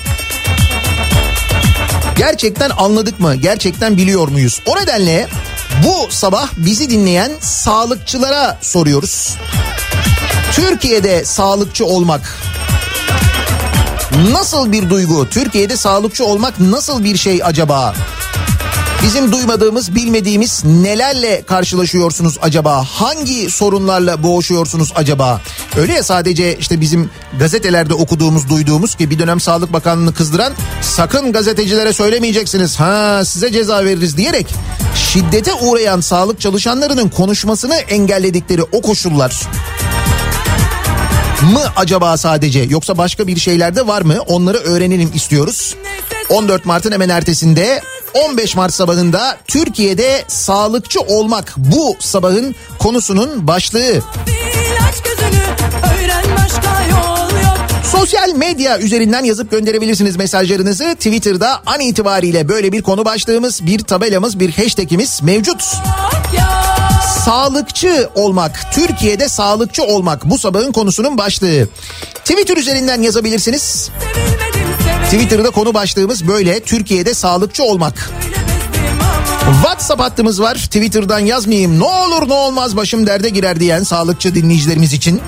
gerçekten 2.18 2.70
anladık 2.70 3.20
mı? 3.20 3.36
Gerçekten 3.36 3.98
biliyor 3.98 4.28
muyuz? 4.28 4.62
O 4.66 4.76
nedenle 4.76 5.28
bu 5.86 6.12
sabah 6.12 6.50
bizi 6.58 6.90
dinleyen 6.90 7.32
sağlıkçılara 7.40 8.58
soruyoruz. 8.62 9.36
Türkiye'de 10.56 11.26
sağlıkçı 11.26 11.86
olmak 11.86 12.38
Nasıl 14.32 14.72
bir 14.72 14.90
duygu? 14.90 15.30
Türkiye'de 15.30 15.78
sağlıkçı 15.78 16.26
olmak 16.26 16.60
nasıl 16.60 17.04
bir 17.04 17.18
şey 17.18 17.42
acaba? 17.44 17.94
Bizim 19.04 19.32
duymadığımız, 19.32 19.96
bilmediğimiz 19.96 20.66
nelerle 20.66 21.44
karşılaşıyorsunuz 21.46 22.38
acaba? 22.42 22.84
Hangi 22.84 23.50
sorunlarla 23.50 24.24
boğuşuyorsunuz 24.24 24.94
acaba? 24.96 25.42
Öyle 25.78 25.94
ya 25.94 26.04
sadece 26.04 26.58
işte 26.58 26.82
bizim 26.82 27.10
gazetelerde 27.40 27.94
okuduğumuz, 27.94 28.50
duyduğumuz 28.50 28.96
ki 28.96 29.10
bir 29.10 29.20
dönem 29.20 29.40
Sağlık 29.40 29.74
Bakanlığı'nı 29.74 30.14
kızdıran 30.14 30.54
sakın 30.82 31.32
gazetecilere 31.32 31.94
söylemeyeceksiniz. 31.94 32.80
Ha 32.80 33.22
size 33.26 33.52
ceza 33.52 33.86
veririz 33.86 34.18
diyerek 34.18 34.48
şiddete 34.96 35.54
uğrayan 35.54 36.02
sağlık 36.02 36.42
çalışanlarının 36.42 37.10
konuşmasını 37.10 37.76
engelledikleri 37.76 38.64
o 38.64 38.82
koşullar 38.82 39.42
mı 41.42 41.62
acaba 41.76 42.18
sadece 42.18 42.60
yoksa 42.60 42.98
başka 42.98 43.28
bir 43.28 43.40
şeyler 43.40 43.76
de 43.76 43.88
var 43.88 44.02
mı? 44.02 44.16
Onları 44.28 44.58
öğrenelim 44.58 45.12
istiyoruz. 45.14 45.76
14 46.30 46.66
Mart'ın 46.66 46.92
hemen 46.92 47.10
ertesinde 47.10 47.82
15 48.14 48.56
Mart 48.56 48.74
sabahında 48.74 49.38
Türkiye'de 49.48 50.24
sağlıkçı 50.28 51.00
olmak 51.00 51.54
bu 51.58 51.96
sabahın 52.00 52.56
konusunun 52.80 53.48
başlığı. 53.48 54.02
Sosyal 57.92 58.30
medya 58.36 58.80
üzerinden 58.80 59.24
yazıp 59.24 59.52
gönderebilirsiniz 59.52 60.16
mesajlarınızı. 60.16 60.96
Twitter'da 60.96 61.62
an 61.66 61.80
itibariyle 61.80 62.50
böyle 62.50 62.72
bir 62.72 62.82
konu 62.82 63.06
başlığımız, 63.06 63.66
bir 63.66 63.80
tabelamız, 63.80 64.40
bir 64.40 64.52
hashtagimiz 64.52 65.20
mevcut. 65.24 65.78
Sağlıkçı 67.26 68.10
olmak, 68.16 68.74
Türkiye'de 68.74 69.30
sağlıkçı 69.30 69.84
olmak 69.84 70.30
bu 70.30 70.38
sabahın 70.38 70.72
konusunun 70.72 71.18
başlığı. 71.18 71.68
Twitter 72.16 72.58
üzerinden 72.58 73.02
yazabilirsiniz. 73.02 73.90
Twitter'da 75.06 75.50
konu 75.50 75.74
başlığımız 75.74 76.28
böyle 76.28 76.60
Türkiye'de 76.60 77.14
sağlıkçı 77.14 77.64
olmak. 77.64 78.12
WhatsApp 79.54 80.02
hattımız 80.02 80.42
var. 80.42 80.56
Twitter'dan 80.56 81.20
yazmayayım. 81.20 81.80
Ne 81.80 81.84
olur 81.84 82.30
ne 82.30 82.34
olmaz 82.34 82.76
başım 82.76 83.08
derde 83.08 83.30
girer 83.30 83.60
diyen 83.60 83.84
sağlıkçı 83.84 84.36
dinleyicilerimiz 84.36 84.94
için. 84.94 85.22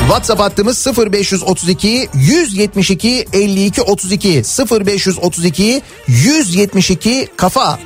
WhatsApp 0.00 0.40
hattımız 0.40 0.86
0532 0.86 2.08
172 2.14 3.26
52 3.32 3.82
32 3.82 4.42
0532 4.70 5.82
172 6.06 7.28
kafa. 7.36 7.78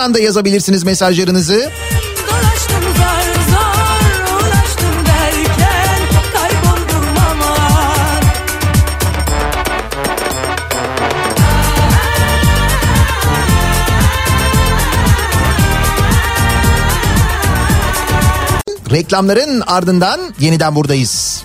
Buradan 0.00 0.14
da 0.14 0.20
yazabilirsiniz 0.20 0.84
mesajlarınızı. 0.84 1.70
Reklamların 18.90 19.62
ardından 19.66 20.20
yeniden 20.38 20.74
buradayız. 20.74 21.44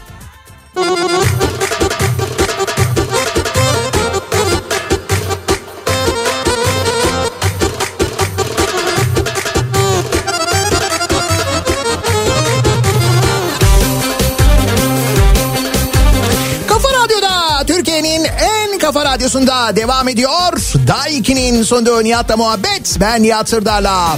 Radyosunda 19.26 19.76
devam 19.76 20.08
ediyor. 20.08 20.54
Daiki'nin 20.88 21.64
sonunda 21.64 22.02
Nihat'la 22.02 22.38
muhabbet. 22.38 22.98
Ben 23.00 23.24
Nihat 23.24 23.50
Sırdar'la. 23.50 24.18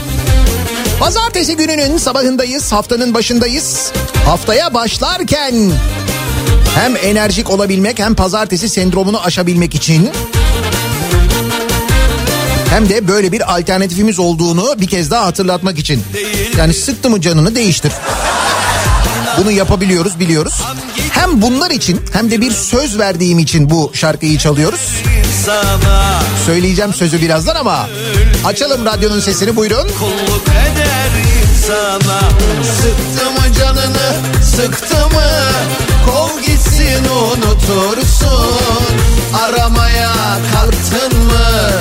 Pazartesi 0.99 1.57
gününün 1.57 1.97
sabahındayız, 1.97 2.71
haftanın 2.71 3.13
başındayız. 3.13 3.91
Haftaya 4.25 4.73
başlarken 4.73 5.71
hem 6.75 6.95
enerjik 6.95 7.49
olabilmek 7.49 7.99
hem 7.99 8.15
pazartesi 8.15 8.69
sendromunu 8.69 9.21
aşabilmek 9.21 9.75
için 9.75 10.09
hem 12.69 12.89
de 12.89 13.07
böyle 13.07 13.31
bir 13.31 13.55
alternatifimiz 13.57 14.19
olduğunu 14.19 14.75
bir 14.81 14.87
kez 14.87 15.11
daha 15.11 15.25
hatırlatmak 15.25 15.79
için. 15.79 16.03
Yani 16.57 16.73
sıktı 16.73 17.09
mı 17.09 17.21
canını 17.21 17.55
değiştir. 17.55 17.91
Bunu 19.37 19.51
yapabiliyoruz 19.51 20.19
biliyoruz. 20.19 20.61
Hem 21.27 21.41
bunlar 21.41 21.71
için 21.71 22.01
hem 22.13 22.31
de 22.31 22.41
bir 22.41 22.51
söz 22.51 22.99
verdiğim 22.99 23.39
için 23.39 23.69
bu 23.69 23.91
şarkıyı 23.93 24.37
çalıyoruz. 24.37 25.03
Söyleyeceğim 26.45 26.93
sözü 26.93 27.21
birazdan 27.21 27.55
ama 27.55 27.89
açalım 28.45 28.85
radyonun 28.85 29.19
sesini 29.19 29.55
buyurun. 29.55 29.87
Kulluk 29.99 30.47
eder 30.47 31.11
insana 31.41 32.19
Sıktı 32.63 33.31
mı 33.31 33.53
canını 33.59 34.13
sıktı 34.55 34.95
mı? 34.95 35.23
Kov 36.05 36.41
gitsin 36.41 37.05
unutursun. 37.05 38.95
Aramaya 39.33 40.11
kalktın 40.53 41.19
mı? 41.19 41.71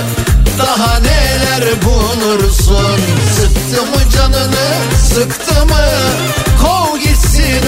Daha 0.59 0.99
neler 0.99 1.65
bulursun? 1.85 3.01
Sıktı 3.37 3.83
mı 3.83 4.11
canını 4.13 4.69
sıktı 5.15 5.67
mı? 5.67 5.85
Kov 6.63 6.99
gitsin 6.99 7.16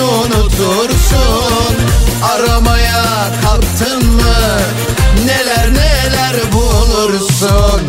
unutursun 0.01 1.77
Aramaya 2.23 3.05
kalktın 3.43 4.07
mı 4.07 4.35
Neler 5.27 5.71
neler 5.71 6.37
bulursun 6.53 7.83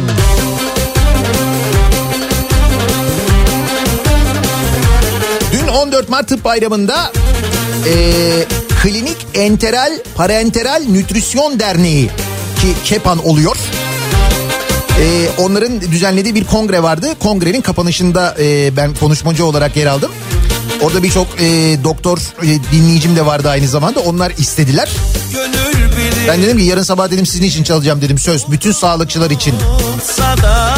Dün 5.52 5.68
14 5.68 6.10
Mart 6.10 6.28
Tıp 6.28 6.44
Bayramı'nda 6.46 7.12
Ee, 7.88 8.46
Klinik 8.84 9.18
Enteral 9.34 9.92
Parenteral 10.16 10.84
Nütrisyon 10.90 11.60
Derneği 11.60 12.10
ki 12.62 12.74
KEPAN 12.86 13.28
oluyor. 13.28 13.58
Ee, 15.00 15.30
onların 15.38 15.82
düzenlediği 15.82 16.36
bir 16.36 16.44
kongre 16.44 16.84
vardı. 16.84 17.08
Kongrenin 17.20 17.62
kapanışında 17.62 18.36
e, 18.40 18.78
ben 18.78 18.94
konuşmacı 18.94 19.46
olarak 19.46 19.78
yer 19.78 19.86
aldım. 19.86 20.12
Orada 20.82 21.04
birçok 21.04 21.28
e, 21.42 21.78
doktor 21.84 22.18
e, 22.18 22.48
dinleyicim 22.72 23.16
de 23.16 23.26
vardı 23.26 23.50
aynı 23.50 23.68
zamanda. 23.68 24.00
Onlar 24.00 24.32
istediler. 24.38 24.90
Ben 26.28 26.42
dedim 26.42 26.58
ki 26.58 26.64
yarın 26.64 26.84
sabah 26.84 27.12
dedim 27.12 27.26
sizin 27.26 27.44
için 27.44 27.64
çalacağım 27.64 28.02
dedim 28.02 28.18
söz. 28.18 28.52
Bütün 28.52 28.72
sağlıkçılar 28.72 29.32
için. 29.32 29.56
da 30.18 30.78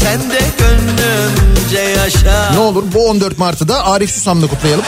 sen 0.00 0.20
de 0.30 0.40
gönlümce 0.58 2.00
yaşa. 2.00 2.50
Ne 2.52 2.58
olur 2.58 2.84
bu 2.94 3.08
14 3.08 3.38
Mart'ı 3.38 3.68
da 3.68 3.86
Arif 3.86 4.10
Susam'la 4.10 4.46
kutlayalım. 4.46 4.84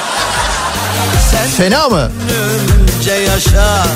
Fena 1.57 1.89
mı? 1.89 2.11
Yaşa. 3.27 3.87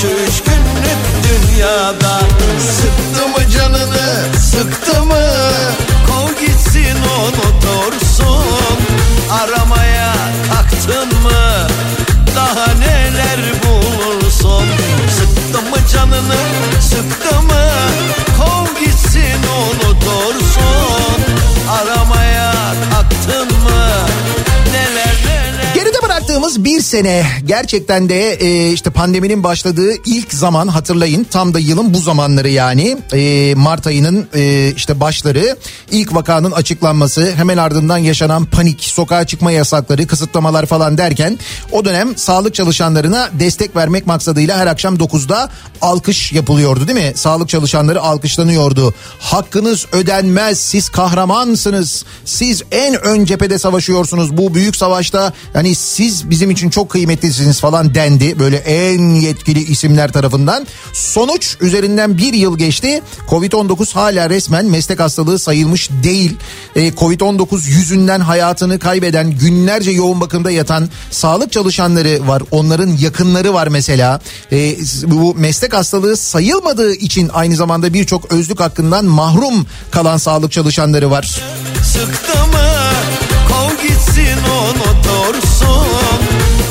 Şu 0.00 0.06
üç 0.06 0.42
günlük 0.42 1.00
dünyada 1.24 2.20
sıktı 2.60 3.28
mı 3.28 3.50
canını 3.50 4.38
sıktı 4.50 5.04
mı? 5.04 5.20
Kov 6.06 6.46
gitsin 6.46 6.96
unutursun. 7.18 8.93
Aramaya 9.30 10.12
kalktın 10.52 11.22
mı? 11.22 11.68
Daha 12.36 12.66
neler 12.74 13.40
bulursun? 13.62 14.66
Sıktı 15.18 15.62
mı 15.62 15.76
canını 15.92 16.36
sıktı 16.80 17.42
mı? 17.42 17.64
Kov 18.38 18.80
gitsin 18.80 19.40
unutursun. 19.60 21.20
Aramaya 21.70 22.13
Bıraktığımız 26.44 26.64
bir 26.64 26.82
sene 26.82 27.26
gerçekten 27.46 28.08
de 28.08 28.32
e, 28.32 28.72
işte 28.72 28.90
pandeminin 28.90 29.44
başladığı 29.44 29.92
ilk 30.06 30.34
zaman 30.34 30.68
hatırlayın 30.68 31.24
tam 31.24 31.54
da 31.54 31.58
yılın 31.58 31.94
bu 31.94 31.98
zamanları 31.98 32.48
yani 32.48 32.96
e, 33.12 33.54
Mart 33.54 33.86
ayının 33.86 34.28
e, 34.34 34.72
işte 34.76 35.00
başları 35.00 35.56
ilk 35.90 36.14
vakanın 36.14 36.50
açıklanması 36.52 37.32
hemen 37.36 37.56
ardından 37.56 37.98
yaşanan 37.98 38.44
panik 38.44 38.84
sokağa 38.84 39.26
çıkma 39.26 39.52
yasakları 39.52 40.06
kısıtlamalar 40.06 40.66
falan 40.66 40.98
derken 40.98 41.38
o 41.72 41.84
dönem 41.84 42.16
sağlık 42.16 42.54
çalışanlarına 42.54 43.30
destek 43.32 43.76
vermek 43.76 44.06
maksadıyla 44.06 44.58
her 44.58 44.66
akşam 44.66 44.94
9'da 44.96 45.50
alkış 45.80 46.32
yapılıyordu 46.32 46.88
değil 46.88 46.98
mi? 46.98 47.12
Sağlık 47.16 47.48
çalışanları 47.48 48.00
alkışlanıyordu. 48.00 48.94
Hakkınız 49.20 49.86
ödenmez 49.92 50.58
siz 50.58 50.88
kahramansınız 50.88 52.04
siz 52.24 52.62
en 52.70 52.94
ön 52.94 53.24
cephede 53.24 53.58
savaşıyorsunuz 53.58 54.36
bu 54.36 54.54
büyük 54.54 54.76
savaşta 54.76 55.32
hani 55.52 55.74
siz 55.74 56.30
bizim 56.34 56.50
için 56.50 56.70
çok 56.70 56.90
kıymetlisiniz 56.90 57.60
falan 57.60 57.94
dendi 57.94 58.38
böyle 58.38 58.56
en 58.56 59.14
yetkili 59.14 59.62
isimler 59.62 60.12
tarafından. 60.12 60.66
Sonuç 60.92 61.56
üzerinden 61.60 62.18
bir 62.18 62.32
yıl 62.32 62.58
geçti. 62.58 63.02
Covid-19 63.30 63.94
hala 63.94 64.30
resmen 64.30 64.66
meslek 64.66 65.00
hastalığı 65.00 65.38
sayılmış 65.38 65.90
değil. 66.02 66.36
Ee, 66.76 66.88
Covid-19 66.88 67.68
yüzünden 67.68 68.20
hayatını 68.20 68.78
kaybeden 68.78 69.30
günlerce 69.30 69.90
yoğun 69.90 70.20
bakımda 70.20 70.50
yatan 70.50 70.88
sağlık 71.10 71.52
çalışanları 71.52 72.28
var. 72.28 72.42
Onların 72.50 72.88
yakınları 72.88 73.54
var 73.54 73.66
mesela. 73.66 74.20
Ee, 74.52 74.76
bu 75.06 75.34
meslek 75.34 75.74
hastalığı 75.74 76.16
sayılmadığı 76.16 76.94
için 76.94 77.30
aynı 77.32 77.56
zamanda 77.56 77.94
birçok 77.94 78.32
özlük 78.32 78.60
hakkından 78.60 79.04
mahrum 79.04 79.66
kalan 79.90 80.16
sağlık 80.16 80.52
çalışanları 80.52 81.10
var. 81.10 81.40
Sıktı 81.82 82.38
mı 82.46 82.74
kov 83.48 83.88
gitsin 83.88 84.38
unutursun 84.60 86.13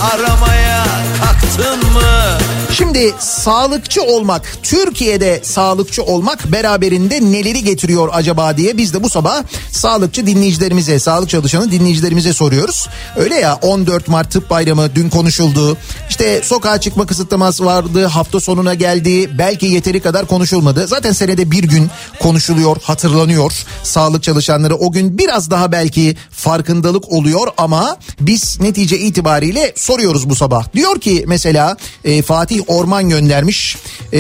Aramaya 0.02 0.84
kalktın 1.24 1.94
mı 1.94 2.33
Şimdi 2.72 3.14
sağlıkçı 3.20 4.04
olmak, 4.04 4.58
Türkiye'de 4.64 5.40
sağlıkçı 5.44 6.04
olmak 6.04 6.52
beraberinde 6.52 7.22
neleri 7.22 7.64
getiriyor 7.64 8.10
acaba 8.12 8.58
diye 8.58 8.78
biz 8.78 8.94
de 8.94 9.04
bu 9.04 9.10
sabah 9.10 9.44
sağlıkçı 9.72 10.28
dinleyicilerimize, 10.28 11.00
sağlık 11.00 11.30
çalışanı 11.30 11.72
dinleyicilerimize 11.72 12.34
soruyoruz. 12.34 12.88
Öyle 13.16 13.36
ya 13.36 13.60
14 13.62 14.08
Mart 14.08 14.32
Tıp 14.32 14.50
Bayramı 14.50 14.96
dün 14.96 15.10
konuşuldu. 15.10 15.78
İşte 16.10 16.42
sokağa 16.44 16.82
çıkma 16.82 17.06
kısıtlaması 17.06 17.66
vardı, 17.66 18.06
hafta 18.06 18.40
sonuna 18.40 18.74
geldi. 18.74 19.38
Belki 19.38 19.66
yeteri 19.66 20.00
kadar 20.00 20.26
konuşulmadı. 20.26 20.88
Zaten 20.88 21.12
senede 21.12 21.52
bir 21.52 21.64
gün 21.64 21.90
konuşuluyor, 22.20 22.78
hatırlanıyor. 22.84 23.52
Sağlık 23.84 24.24
çalışanları 24.24 24.76
o 24.76 24.92
gün 24.92 25.18
biraz 25.18 25.52
daha 25.52 25.72
belki 25.72 26.16
farkındalık 26.32 27.12
oluyor 27.12 27.48
ama 27.58 27.98
biz 28.20 28.60
netice 28.62 29.00
itibariyle 29.00 29.74
soruyoruz 29.76 30.30
bu 30.30 30.36
sabah. 30.36 30.74
Diyor 30.74 31.00
ki 31.00 31.24
mesela 31.28 31.78
e, 32.04 32.22
Fatih 32.22 32.53
Orman 32.62 33.10
göndermiş. 33.10 33.78
E, 34.14 34.20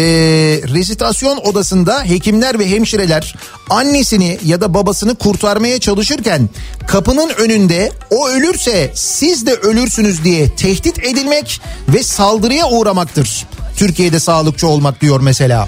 rezitasyon 0.73 1.37
odasında 1.37 2.03
hekimler 2.03 2.59
ve 2.59 2.69
hemşireler 2.69 3.35
annesini 3.69 4.39
ya 4.45 4.61
da 4.61 4.73
babasını 4.73 5.15
kurtarmaya 5.15 5.79
çalışırken 5.79 6.49
kapının 6.87 7.29
önünde 7.29 7.91
o 8.09 8.29
ölürse 8.29 8.91
siz 8.95 9.45
de 9.45 9.53
ölürsünüz 9.53 10.23
diye 10.23 10.55
tehdit 10.55 10.99
edilmek 10.99 11.61
ve 11.89 12.03
saldırıya 12.03 12.69
uğramaktır. 12.69 13.45
Türkiye'de 13.77 14.19
sağlıkçı 14.19 14.67
olmak 14.67 15.01
diyor 15.01 15.19
mesela. 15.19 15.67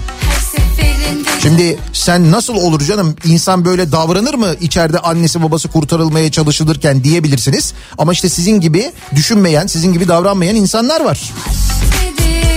Şimdi 1.42 1.78
sen 1.92 2.32
nasıl 2.32 2.54
olur 2.54 2.80
canım 2.80 3.16
insan 3.24 3.64
böyle 3.64 3.92
davranır 3.92 4.34
mı 4.34 4.54
içeride 4.60 4.98
annesi 4.98 5.42
babası 5.42 5.68
kurtarılmaya 5.68 6.30
çalışılırken 6.30 7.04
diyebilirsiniz. 7.04 7.74
Ama 7.98 8.12
işte 8.12 8.28
sizin 8.28 8.60
gibi 8.60 8.92
düşünmeyen 9.14 9.66
sizin 9.66 9.92
gibi 9.92 10.08
davranmayan 10.08 10.56
insanlar 10.56 11.00
var. 11.00 11.20
İnanmaktır 11.20 12.55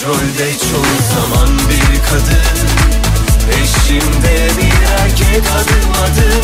Başrolde 0.00 0.52
çoğu 0.58 1.14
zaman 1.14 1.58
bir 1.58 2.00
kadın 2.10 2.68
Eşimde 3.52 4.48
bir 4.58 4.92
erkek 5.02 5.50
adım 5.50 5.90
adım 6.04 6.42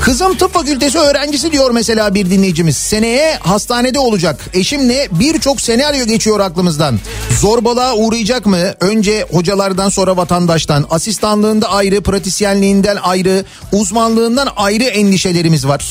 Kızım 0.00 0.36
tıp 0.36 0.52
fakültesi 0.54 0.98
öğrencisi 0.98 1.52
diyor 1.52 1.70
mesela 1.70 2.14
bir 2.14 2.30
dinleyicimiz. 2.30 2.76
Seneye 2.76 3.36
hastanede 3.40 3.98
olacak. 3.98 4.40
Eşimle 4.54 5.08
birçok 5.10 5.60
senaryo 5.60 6.06
geçiyor 6.06 6.40
aklımızdan. 6.40 7.00
Zorbalığa 7.40 7.94
uğrayacak 7.94 8.46
mı? 8.46 8.74
Önce 8.80 9.26
hocalardan 9.30 9.88
sonra 9.88 10.16
vatandaştan. 10.16 10.86
Asistanlığında 10.90 11.70
ayrı, 11.70 12.02
pratisyenliğinden 12.02 12.96
ayrı, 13.02 13.44
uzmanlığından 13.72 14.48
ayrı 14.56 14.84
endişelerimiz 14.84 15.66
var. 15.68 15.84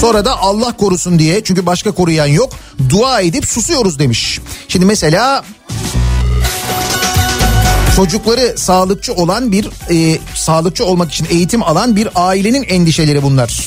Sonra 0.00 0.24
da 0.24 0.38
Allah 0.40 0.76
korusun 0.76 1.18
diye 1.18 1.44
çünkü 1.44 1.66
başka 1.66 1.90
koruyan 1.90 2.26
yok. 2.26 2.52
Dua 2.88 3.20
edip 3.20 3.46
susuyoruz 3.46 3.98
demiş. 3.98 4.40
Şimdi 4.68 4.86
mesela 4.86 5.44
çocukları 7.96 8.58
sağlıkçı 8.58 9.14
olan 9.14 9.52
bir 9.52 9.68
e, 9.90 10.18
sağlıkçı 10.34 10.84
olmak 10.84 11.12
için 11.12 11.26
eğitim 11.30 11.62
alan 11.62 11.96
bir 11.96 12.08
ailenin 12.14 12.62
endişeleri 12.62 13.22
bunlar. 13.22 13.66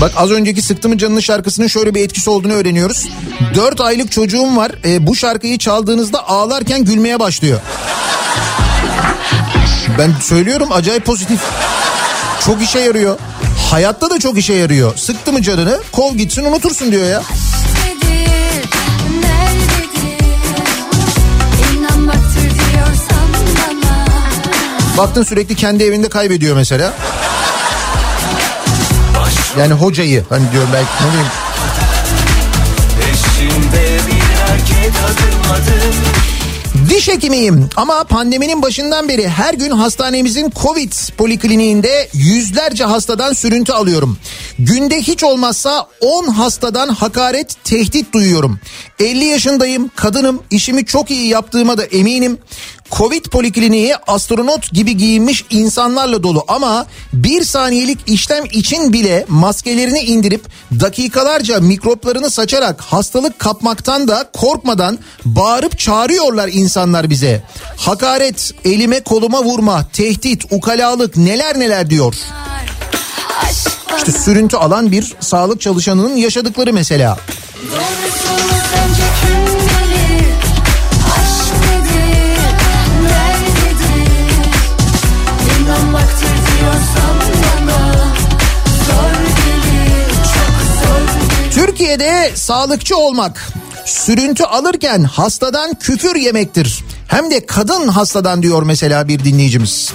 Bak 0.00 0.12
az 0.16 0.30
önceki 0.30 0.62
Sıktı 0.62 0.88
mı 0.88 0.98
Canını 0.98 1.22
şarkısının 1.22 1.66
şöyle 1.66 1.94
bir 1.94 2.04
etkisi 2.04 2.30
olduğunu 2.30 2.52
öğreniyoruz. 2.52 3.08
4 3.54 3.80
aylık 3.80 4.12
çocuğum 4.12 4.56
var. 4.56 4.72
E, 4.84 5.06
bu 5.06 5.16
şarkıyı 5.16 5.58
çaldığınızda 5.58 6.28
ağlarken 6.28 6.84
gülmeye 6.84 7.20
başlıyor. 7.20 7.60
Ben 9.98 10.14
söylüyorum 10.22 10.68
acayip 10.72 11.04
pozitif. 11.04 11.40
Çok 12.44 12.62
işe 12.62 12.78
yarıyor. 12.78 13.18
Hayatta 13.70 14.10
da 14.10 14.18
çok 14.18 14.38
işe 14.38 14.54
yarıyor. 14.54 14.96
Sıktı 14.96 15.32
mı 15.32 15.42
canını 15.42 15.80
kol 15.92 16.14
gitsin 16.14 16.44
unutursun 16.44 16.92
diyor 16.92 17.06
ya. 17.06 17.22
Baktın 24.98 25.22
sürekli 25.22 25.54
kendi 25.54 25.84
evinde 25.84 26.08
kaybediyor 26.08 26.56
mesela. 26.56 26.94
Yani 29.58 29.72
hocayı 29.72 30.24
hani 30.28 30.52
diyorum 30.52 30.70
belki 30.72 30.88
ne 31.04 31.08
bileyim. 31.08 31.28
Diş 36.90 37.08
hekimiyim 37.08 37.68
ama 37.76 38.04
pandeminin 38.04 38.62
başından 38.62 39.08
beri 39.08 39.28
her 39.28 39.54
gün 39.54 39.70
hastanemizin 39.70 40.52
Covid 40.62 40.92
polikliniğinde 41.16 42.08
yüzlerce 42.12 42.84
hastadan 42.84 43.32
sürüntü 43.32 43.72
alıyorum. 43.72 44.18
Günde 44.58 45.02
hiç 45.02 45.24
olmazsa 45.24 45.86
10 46.00 46.26
hastadan 46.26 46.88
hakaret, 46.88 47.64
tehdit 47.64 48.12
duyuyorum. 48.12 48.60
50 49.00 49.24
yaşındayım, 49.24 49.90
kadınım, 49.96 50.42
işimi 50.50 50.86
çok 50.86 51.10
iyi 51.10 51.28
yaptığıma 51.28 51.78
da 51.78 51.84
eminim. 51.84 52.38
Covid 52.90 53.24
polikliniği 53.24 53.96
astronot 53.96 54.72
gibi 54.72 54.96
giyinmiş 54.96 55.44
insanlarla 55.50 56.22
dolu 56.22 56.44
ama 56.48 56.86
bir 57.12 57.44
saniyelik 57.44 57.98
işlem 58.06 58.44
için 58.44 58.92
bile 58.92 59.24
maskelerini 59.28 59.98
indirip 59.98 60.44
dakikalarca 60.80 61.60
mikroplarını 61.60 62.30
saçarak 62.30 62.80
hastalık 62.80 63.38
kapmaktan 63.38 64.08
da 64.08 64.30
korkmadan 64.32 64.98
bağırıp 65.24 65.78
çağırıyorlar 65.78 66.48
insanlar 66.52 67.10
bize. 67.10 67.42
Hakaret, 67.76 68.52
elime 68.64 69.00
koluma 69.00 69.44
vurma, 69.44 69.88
tehdit, 69.92 70.44
ukalalık 70.50 71.16
neler 71.16 71.58
neler 71.58 71.90
diyor. 71.90 72.14
İşte 73.96 74.12
sürüntü 74.12 74.56
alan 74.56 74.92
bir 74.92 75.14
sağlık 75.20 75.60
çalışanının 75.60 76.16
yaşadıkları 76.16 76.72
mesela. 76.72 77.18
Doğrusu 77.70 78.67
Türkiye'de 91.88 92.36
sağlıkçı 92.36 92.96
olmak 92.96 93.52
sürüntü 93.84 94.44
alırken 94.44 95.02
hastadan 95.02 95.74
küfür 95.74 96.16
yemektir. 96.16 96.84
Hem 97.06 97.30
de 97.30 97.46
kadın 97.46 97.88
hastadan 97.88 98.42
diyor 98.42 98.62
mesela 98.62 99.08
bir 99.08 99.24
dinleyicimiz. 99.24 99.92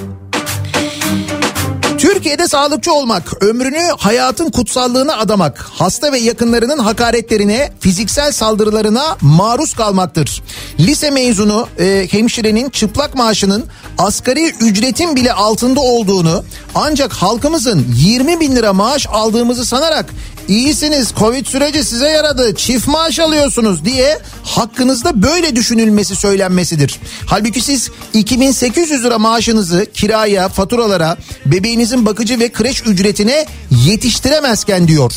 Türkiye'de 1.98 2.48
sağlıkçı 2.48 2.94
olmak, 2.94 3.44
ömrünü 3.44 3.90
hayatın 3.98 4.50
kutsallığına 4.50 5.18
adamak, 5.18 5.66
hasta 5.74 6.12
ve 6.12 6.20
yakınlarının 6.20 6.78
hakaretlerine, 6.78 7.72
fiziksel 7.80 8.32
saldırılarına 8.32 9.18
maruz 9.22 9.74
kalmaktır. 9.74 10.44
Lise 10.80 11.10
mezunu 11.10 11.68
e, 11.80 12.08
hemşirenin 12.12 12.70
çıplak 12.70 13.16
maaşının 13.16 13.66
asgari 13.98 14.50
ücretin 14.50 15.16
bile 15.16 15.34
altında 15.34 15.80
olduğunu 15.80 16.44
ancak 16.76 17.14
halkımızın 17.14 17.86
20 17.96 18.40
bin 18.40 18.56
lira 18.56 18.74
maaş 18.74 19.08
aldığımızı 19.12 19.66
sanarak 19.66 20.06
iyisiniz 20.48 21.14
Covid 21.20 21.46
süreci 21.46 21.84
size 21.84 22.10
yaradı 22.10 22.56
çift 22.56 22.88
maaş 22.88 23.20
alıyorsunuz 23.20 23.86
diye 23.86 24.20
hakkınızda 24.44 25.24
böyle 25.24 25.56
düşünülmesi 25.56 26.16
söylenmesidir. 26.16 27.00
Halbuki 27.26 27.62
siz 27.62 27.90
2800 28.14 29.04
lira 29.04 29.20
maaşınızı 29.20 29.86
kiraya, 29.94 30.50
faturalara, 30.50 31.18
bebeğinizin 31.46 32.06
bakıcı 32.06 32.40
ve 32.40 32.52
kreş 32.52 32.84
ücretine 32.86 33.46
yetiştiremezken 33.86 34.88
diyor. 34.88 35.14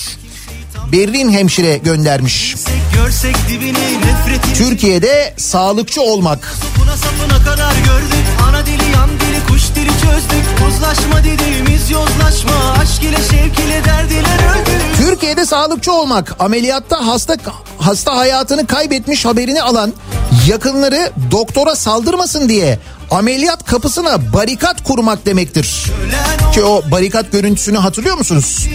Berrin 0.93 1.33
hemşire 1.33 1.77
göndermiş. 1.77 2.55
Türkiye'de 4.55 5.35
sağlıkçı 5.37 6.03
olmak. 6.03 6.55
Türkiye'de 14.97 15.47
sağlıkçı 15.47 15.93
olmak, 15.93 16.37
ameliyatta 16.39 17.07
hasta 17.07 17.37
hasta 17.79 18.17
hayatını 18.17 18.67
kaybetmiş 18.67 19.25
haberini 19.25 19.63
alan 19.63 19.93
yakınları 20.47 21.13
doktora 21.31 21.77
saldırmasın 21.77 22.49
diye 22.49 22.79
ameliyat 23.11 23.65
kapısına 23.65 24.33
barikat 24.33 24.85
kurmak 24.85 25.27
demektir. 25.27 25.85
Ki 26.55 26.63
o 26.65 26.83
barikat 26.91 27.33
görüntüsünü 27.33 27.79
hatırlıyor 27.79 28.17
musunuz? 28.19 28.67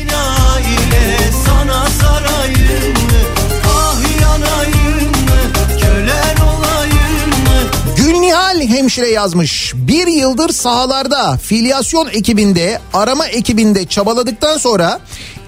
Hemşire 8.68 9.10
yazmış. 9.10 9.74
Bir 9.76 10.08
yıldır 10.08 10.50
sahalarda 10.50 11.38
filyasyon 11.38 12.08
ekibinde 12.08 12.80
arama 12.94 13.28
ekibinde 13.28 13.86
çabaladıktan 13.86 14.58
sonra 14.58 15.00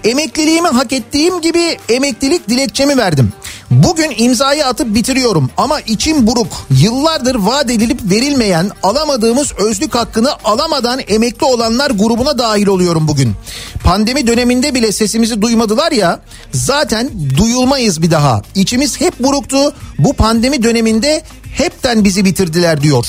emekliliğimi 0.04 0.68
hak 0.68 0.92
ettiğim 0.92 1.40
gibi 1.40 1.78
emeklilik 1.88 2.48
dilekçemi 2.48 2.96
verdim. 2.96 3.32
Bugün 3.70 4.14
imzayı 4.16 4.66
atıp 4.66 4.94
bitiriyorum 4.94 5.50
ama 5.56 5.80
içim 5.80 6.26
buruk. 6.26 6.46
Yıllardır 6.70 7.34
vaat 7.34 7.70
edilip 7.70 8.00
verilmeyen 8.10 8.70
alamadığımız 8.82 9.52
özlük 9.58 9.94
hakkını 9.94 10.30
alamadan 10.44 11.00
emekli 11.08 11.44
olanlar 11.44 11.90
grubuna 11.90 12.38
dahil 12.38 12.66
oluyorum 12.66 13.08
bugün. 13.08 13.32
Pandemi 13.84 14.26
döneminde 14.26 14.74
bile 14.74 14.92
sesimizi 14.92 15.42
duymadılar 15.42 15.92
ya 15.92 16.20
zaten 16.52 17.10
duyulmayız 17.36 18.02
bir 18.02 18.10
daha. 18.10 18.42
İçimiz 18.54 19.00
hep 19.00 19.20
buruktu. 19.20 19.72
Bu 19.98 20.12
pandemi 20.12 20.62
döneminde 20.62 21.22
hepten 21.54 22.04
bizi 22.04 22.24
bitirdiler 22.24 22.82
diyor. 22.82 23.06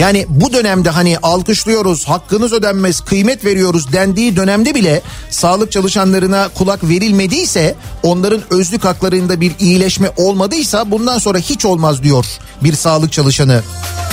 Yani 0.00 0.26
bu 0.28 0.52
dönemde 0.52 0.90
hani 0.90 1.18
alkışlıyoruz, 1.18 2.04
hakkınız 2.04 2.52
ödenmez, 2.52 3.00
kıymet 3.00 3.44
veriyoruz 3.44 3.92
dendiği 3.92 4.36
dönemde 4.36 4.74
bile 4.74 5.02
sağlık 5.30 5.72
çalışanlarına 5.72 6.48
kulak 6.48 6.84
verilmediyse, 6.88 7.74
onların 8.02 8.40
özlük 8.50 8.84
haklarında 8.84 9.40
bir 9.40 9.52
iyileşme 9.60 10.10
olmadıysa 10.16 10.90
bundan 10.90 11.18
sonra 11.18 11.38
hiç 11.38 11.64
olmaz 11.64 12.02
diyor 12.02 12.26
bir 12.62 12.72
sağlık 12.72 13.12
çalışanı. 13.12 13.62
Ah 13.66 14.07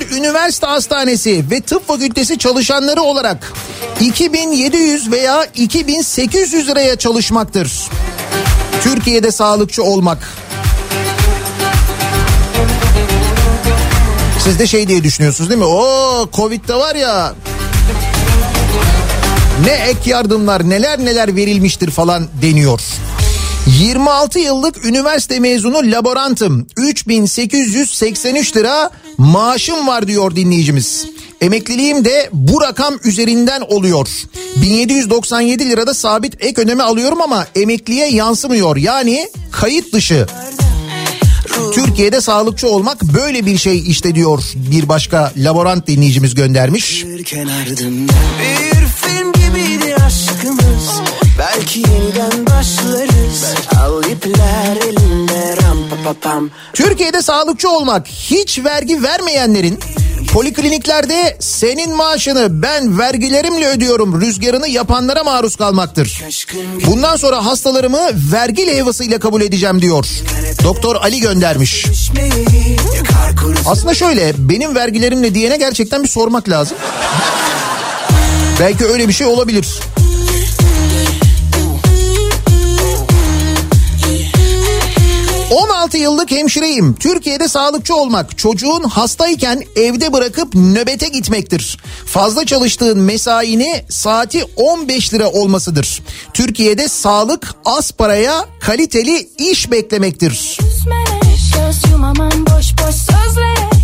9 0.00 0.06
Eylül 0.12 0.16
Üniversite 0.16 0.66
Hastanesi 0.66 1.44
ve 1.50 1.60
Tıp 1.60 1.88
Fakültesi 1.88 2.38
çalışanları 2.38 3.02
olarak 3.02 3.52
2700 4.00 5.10
veya 5.10 5.44
2800 5.54 6.68
liraya 6.68 6.96
çalışmaktır. 6.96 7.72
Türkiye'de 8.82 9.32
sağlıkçı 9.32 9.82
olmak. 9.82 10.18
Siz 14.44 14.58
de 14.58 14.66
şey 14.66 14.88
diye 14.88 15.04
düşünüyorsunuz 15.04 15.50
değil 15.50 15.60
mi? 15.60 15.66
O 15.66 16.28
Covid'de 16.32 16.74
var 16.74 16.94
ya 16.94 17.34
ne 19.64 19.72
ek 19.72 20.10
yardımlar 20.10 20.68
neler 20.68 20.98
neler 20.98 21.36
verilmiştir 21.36 21.90
falan 21.90 22.28
deniyor. 22.42 22.80
26 23.66 24.38
yıllık 24.38 24.84
üniversite 24.84 25.40
mezunu 25.40 25.76
laborantım. 25.76 26.66
3883 26.76 28.56
lira 28.56 28.90
maaşım 29.18 29.86
var 29.86 30.08
diyor 30.08 30.36
dinleyicimiz. 30.36 31.06
Emekliliğim 31.40 32.04
de 32.04 32.28
bu 32.32 32.60
rakam 32.60 32.94
üzerinden 33.04 33.60
oluyor. 33.60 34.08
1797 34.56 35.70
lirada 35.70 35.94
sabit 35.94 36.44
ek 36.44 36.62
ödeme 36.62 36.82
alıyorum 36.82 37.20
ama 37.22 37.46
emekliye 37.54 38.08
yansımıyor. 38.08 38.76
Yani 38.76 39.28
kayıt 39.52 39.92
dışı. 39.92 40.26
Türkiye'de 41.74 42.20
sağlıkçı 42.20 42.68
olmak 42.68 43.02
böyle 43.02 43.46
bir 43.46 43.58
şey 43.58 43.90
işte 43.90 44.14
diyor 44.14 44.42
bir 44.54 44.88
başka 44.88 45.32
laborant 45.36 45.86
dinleyicimiz 45.86 46.34
göndermiş. 46.34 47.04
Bir 47.04 47.24
Belki 51.56 51.78
yeniden 51.78 52.46
başlarız 52.46 53.54
Al 53.80 54.04
ipler 54.04 54.76
elinde 54.76 55.56
ram 55.62 55.78
pa 55.90 55.96
pa 56.04 56.20
pam 56.20 56.50
Türkiye'de 56.72 57.22
sağlıkçı 57.22 57.70
olmak 57.70 58.06
hiç 58.08 58.58
vergi 58.64 59.02
vermeyenlerin 59.02 59.78
polikliniklerde 60.32 61.36
senin 61.40 61.96
maaşını 61.96 62.62
ben 62.62 62.98
vergilerimle 62.98 63.68
ödüyorum 63.68 64.20
rüzgarını 64.20 64.68
yapanlara 64.68 65.24
maruz 65.24 65.56
kalmaktır. 65.56 66.22
Bundan 66.86 67.16
sonra 67.16 67.44
hastalarımı 67.46 68.00
vergi 68.32 68.66
levhasıyla 68.66 69.18
kabul 69.18 69.42
edeceğim 69.42 69.82
diyor. 69.82 70.06
Doktor 70.64 70.96
Ali 70.96 71.20
göndermiş. 71.20 71.86
Aslında 73.66 73.94
şöyle 73.94 74.32
benim 74.38 74.74
vergilerimle 74.74 75.34
diyene 75.34 75.56
gerçekten 75.56 76.02
bir 76.02 76.08
sormak 76.08 76.48
lazım. 76.48 76.76
Belki 78.60 78.84
öyle 78.86 79.08
bir 79.08 79.12
şey 79.12 79.26
olabilir. 79.26 79.66
...16 85.86 85.96
yıllık 85.96 86.30
hemşireyim. 86.30 86.94
Türkiye'de 86.94 87.48
sağlıkçı 87.48 87.94
olmak... 87.94 88.38
...çocuğun 88.38 88.82
hastayken 88.82 89.62
evde 89.76 90.12
bırakıp 90.12 90.54
nöbete 90.54 91.08
gitmektir. 91.08 91.78
Fazla 92.06 92.46
çalıştığın 92.46 92.98
mesaini 92.98 93.84
saati 93.90 94.44
15 94.56 95.14
lira 95.14 95.30
olmasıdır. 95.30 96.02
Türkiye'de 96.34 96.88
sağlık 96.88 97.54
az 97.64 97.92
paraya 97.92 98.44
kaliteli 98.60 99.28
iş 99.38 99.70
beklemektir. 99.70 100.58
Küsmene 100.58 101.36
söz 101.54 101.90
yumamam 101.92 102.46
boş 102.46 102.72
boş 102.78 102.94
sözlere 102.94 103.75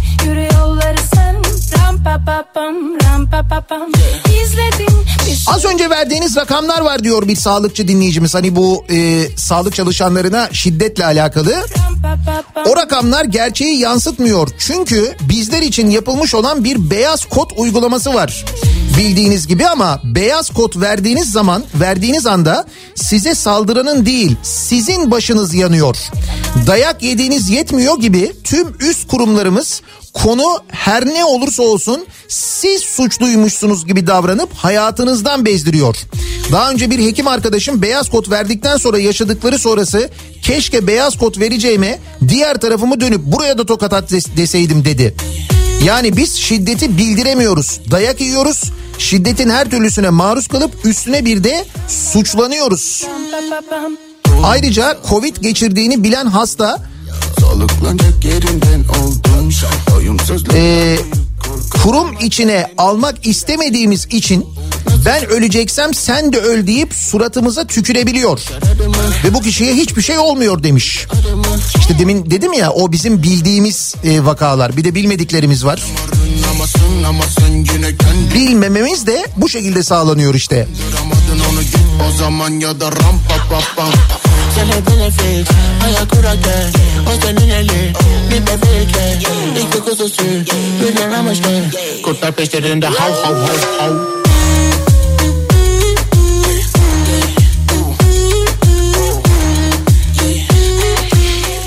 Az 5.46 5.64
önce 5.64 5.90
verdiğiniz 5.90 6.36
rakamlar 6.36 6.80
var 6.80 7.04
diyor 7.04 7.28
bir 7.28 7.36
sağlıkçı 7.36 7.88
dinleyicimiz. 7.88 8.34
Hani 8.34 8.56
bu 8.56 8.84
e, 8.90 9.28
sağlık 9.36 9.74
çalışanlarına 9.74 10.48
şiddetle 10.52 11.04
alakalı. 11.04 11.66
O 12.66 12.76
rakamlar 12.76 13.24
gerçeği 13.24 13.78
yansıtmıyor. 13.78 14.48
Çünkü 14.58 15.14
bizler 15.20 15.62
için 15.62 15.90
yapılmış 15.90 16.34
olan 16.34 16.64
bir 16.64 16.90
beyaz 16.90 17.24
kod 17.24 17.50
uygulaması 17.56 18.14
var. 18.14 18.44
Bildiğiniz 18.98 19.46
gibi 19.46 19.66
ama 19.66 20.00
beyaz 20.04 20.50
kod 20.50 20.80
verdiğiniz 20.80 21.32
zaman, 21.32 21.64
verdiğiniz 21.74 22.26
anda 22.26 22.66
size 22.94 23.34
saldıranın 23.34 24.06
değil, 24.06 24.36
sizin 24.42 25.10
başınız 25.10 25.54
yanıyor. 25.54 25.96
Dayak 26.66 27.02
yediğiniz 27.02 27.50
yetmiyor 27.50 28.00
gibi 28.00 28.32
tüm 28.44 28.68
üst 28.80 29.08
kurumlarımız 29.08 29.82
konu 30.14 30.44
her 30.68 31.06
ne 31.06 31.24
olursa 31.24 31.62
olsun 31.62 32.06
siz 32.28 32.82
suçluymuşsunuz 32.82 33.86
gibi 33.86 34.06
davranıp 34.06 34.54
hayatınızdan 34.54 35.44
bezdiriyor. 35.44 35.96
Daha 36.52 36.70
önce 36.70 36.90
bir 36.90 36.98
hekim 37.06 37.28
arkadaşım 37.28 37.82
beyaz 37.82 38.10
kod 38.10 38.30
verdikten 38.30 38.76
sonra 38.76 38.98
yaşadıkları 38.98 39.58
sonrası 39.58 40.10
keşke 40.42 40.86
beyaz 40.86 41.18
kod 41.18 41.40
vereceğime 41.40 41.98
diğer 42.28 42.60
tarafımı 42.60 43.00
dönüp 43.00 43.20
buraya 43.24 43.58
da 43.58 43.66
tokat 43.66 43.92
at 43.92 44.10
des- 44.12 44.36
deseydim 44.36 44.84
dedi. 44.84 45.14
Yani 45.84 46.16
biz 46.16 46.34
şiddeti 46.36 46.98
bildiremiyoruz. 46.98 47.80
Dayak 47.90 48.20
yiyoruz. 48.20 48.62
Şiddetin 48.98 49.50
her 49.50 49.70
türlüsüne 49.70 50.10
maruz 50.10 50.48
kalıp 50.48 50.86
üstüne 50.86 51.24
bir 51.24 51.44
de 51.44 51.64
suçlanıyoruz. 51.88 53.04
Ayrıca 54.42 54.98
Covid 55.08 55.36
geçirdiğini 55.36 56.04
bilen 56.04 56.26
hasta 56.26 56.78
e, 60.54 60.96
kurum 61.82 62.18
içine 62.20 62.66
almak 62.78 63.26
istemediğimiz 63.26 64.06
için 64.06 64.46
ben 65.06 65.26
öleceksem 65.26 65.94
sen 65.94 66.32
de 66.32 66.38
öl 66.38 66.66
deyip 66.66 66.94
suratımıza 66.94 67.66
tükürebiliyor. 67.66 68.40
Ve 69.24 69.34
bu 69.34 69.42
kişiye 69.42 69.74
hiçbir 69.74 70.02
şey 70.02 70.18
olmuyor 70.18 70.62
demiş. 70.62 71.06
İşte 71.78 71.98
demin 71.98 72.30
dedim 72.30 72.52
ya 72.52 72.70
o 72.70 72.92
bizim 72.92 73.22
bildiğimiz 73.22 73.94
e, 74.04 74.24
vakalar 74.24 74.76
bir 74.76 74.84
de 74.84 74.94
bilmediklerimiz 74.94 75.64
var. 75.64 75.82
Bilmememiz 78.34 79.06
de 79.06 79.26
bu 79.36 79.48
şekilde 79.48 79.82
sağlanıyor 79.82 80.34
işte. 80.34 80.68
Duramadın 80.92 81.52
onu 81.52 81.62
git 81.62 81.76
o 82.08 82.18
zaman 82.18 82.50
ya 82.50 82.80
da 82.80 82.86
ram 82.86 83.20
pa 83.28 83.36
pa 83.50 83.60
pa 83.76 84.21
Sene 84.54 84.86
benefit 84.86 85.48
ayak 85.84 86.10
kurake 86.10 86.70
O 87.06 87.20
senin 87.22 87.50
eli 87.50 87.92
bir 88.30 88.46
bebekle 88.46 89.18
İki 89.60 89.80
kuzusu 89.80 90.22
bir 90.80 91.12
amaçlı 91.12 91.64
Kurtlar 92.04 92.32
peşlerinde 92.32 92.86
hav 92.86 93.12
hav 93.12 93.34
hav 93.34 93.78
hav 93.78 93.92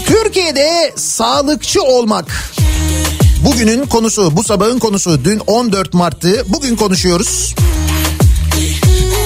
Türkiye'de 0.05 0.93
sağlıkçı 0.95 1.81
olmak 1.81 2.55
bugünün 3.45 3.85
konusu, 3.85 4.37
bu 4.37 4.43
sabahın 4.43 4.79
konusu. 4.79 5.25
Dün 5.25 5.39
14 5.47 5.93
Mart'tı. 5.93 6.45
Bugün 6.47 6.75
konuşuyoruz. 6.75 7.55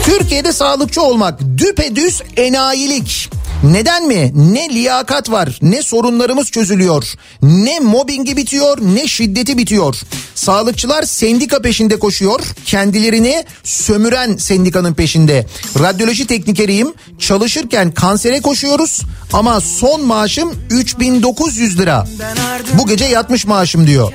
Türkiye'de 0.04 0.54
sağlıkçı 0.54 1.02
olmak 1.02 1.40
düpedüz 1.58 2.22
enayilik. 2.38 3.30
Neden 3.64 4.08
mi? 4.08 4.32
Ne 4.36 4.70
liyakat 4.70 5.32
var, 5.32 5.60
ne 5.62 5.84
sorunlarımız 5.84 6.52
çözülüyor, 6.52 7.14
ne 7.42 7.80
mobbingi 7.80 8.38
bitiyor, 8.38 8.78
ne 8.82 9.08
şiddeti 9.08 9.58
bitiyor. 9.58 9.96
Sağlıkçılar 10.36 11.04
sendika 11.04 11.62
peşinde 11.62 12.00
koşuyor, 12.00 12.40
kendilerini 12.66 13.44
sömüren 13.64 14.38
sendikanın 14.38 14.94
peşinde. 14.94 15.46
Radyoloji 15.80 16.28
teknikeriyim, 16.28 16.94
çalışırken 17.20 17.92
kansere 17.92 18.42
koşuyoruz 18.42 19.02
ama 19.34 19.62
son 19.62 20.06
maaşım 20.06 20.54
3900 20.70 21.80
lira. 21.80 22.08
Bu 22.74 22.88
gece 22.88 23.06
yatmış 23.06 23.46
maaşım 23.46 23.88
diyor. 23.88 24.14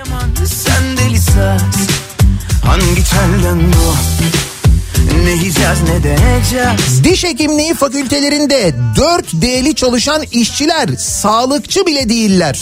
Hangi 2.64 3.05
telden 3.05 3.72
bu 3.72 3.95
Ne 5.25 5.31
yiyeceğiz 5.31 5.79
ne 5.83 6.05
deneyeceğiz 6.05 7.05
Diş 7.05 7.25
hekimliği 7.25 7.75
fakültelerinde 7.75 8.75
4D'li 8.97 9.75
çalışan 9.75 10.23
işçiler 10.33 10.89
sağlıkçı 10.99 11.87
bile 11.87 12.09
değiller. 12.09 12.61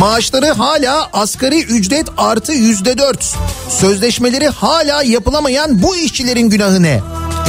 Maaşları 0.00 0.52
hala 0.52 1.08
asgari 1.12 1.62
ücret 1.62 2.06
artı 2.16 2.52
yüzde 2.52 2.98
dört. 2.98 3.34
Sözleşmeleri 3.68 4.48
hala 4.48 5.02
yapılamayan 5.02 5.82
bu 5.82 5.96
işçilerin 5.96 6.50
günahı 6.50 6.82
ne? 6.82 7.00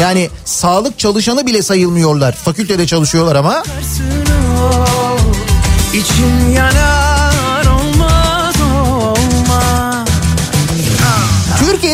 Yani 0.02 0.30
sağlık 0.46 1.00
çalışanı 1.00 1.48
bile 1.48 1.62
sayılmıyorlar. 1.62 2.36
Fakültede 2.36 2.88
çalışıyorlar 2.88 3.36
ama. 3.36 3.64
İçim 5.94 6.54
yanar 6.56 7.03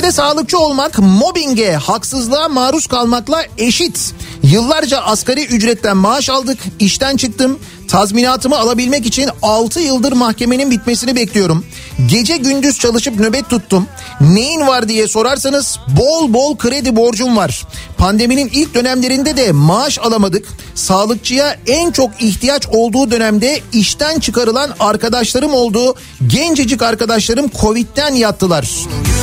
Türkiye'de 0.09 0.29
sağlıkçı 0.29 0.59
olmak 0.59 0.99
mobbinge, 0.99 1.71
haksızlığa 1.73 2.49
maruz 2.49 2.87
kalmakla 2.87 3.45
eşit. 3.57 4.13
Yıllarca 4.43 4.99
asgari 4.99 5.45
ücretten 5.45 5.97
maaş 5.97 6.29
aldık, 6.29 6.59
işten 6.79 7.17
çıktım. 7.17 7.59
Tazminatımı 7.87 8.59
alabilmek 8.59 9.05
için 9.05 9.29
6 9.41 9.79
yıldır 9.79 10.11
mahkemenin 10.11 10.71
bitmesini 10.71 11.15
bekliyorum. 11.15 11.65
Gece 12.07 12.37
gündüz 12.37 12.79
çalışıp 12.79 13.19
nöbet 13.19 13.49
tuttum. 13.49 13.87
Neyin 14.21 14.67
var 14.67 14.87
diye 14.89 15.07
sorarsanız 15.07 15.79
bol 15.87 16.33
bol 16.33 16.57
kredi 16.57 16.95
borcum 16.95 17.37
var. 17.37 17.67
Pandeminin 17.97 18.49
ilk 18.53 18.73
dönemlerinde 18.73 19.37
de 19.37 19.51
maaş 19.51 19.99
alamadık. 19.99 20.47
Sağlıkçıya 20.75 21.57
en 21.67 21.91
çok 21.91 22.21
ihtiyaç 22.21 22.67
olduğu 22.67 23.11
dönemde 23.11 23.61
işten 23.73 24.19
çıkarılan 24.19 24.69
arkadaşlarım 24.79 25.53
oldu. 25.53 25.95
Gencecik 26.27 26.81
arkadaşlarım 26.81 27.49
Covid'den 27.61 28.13
yattılar. 28.13 28.69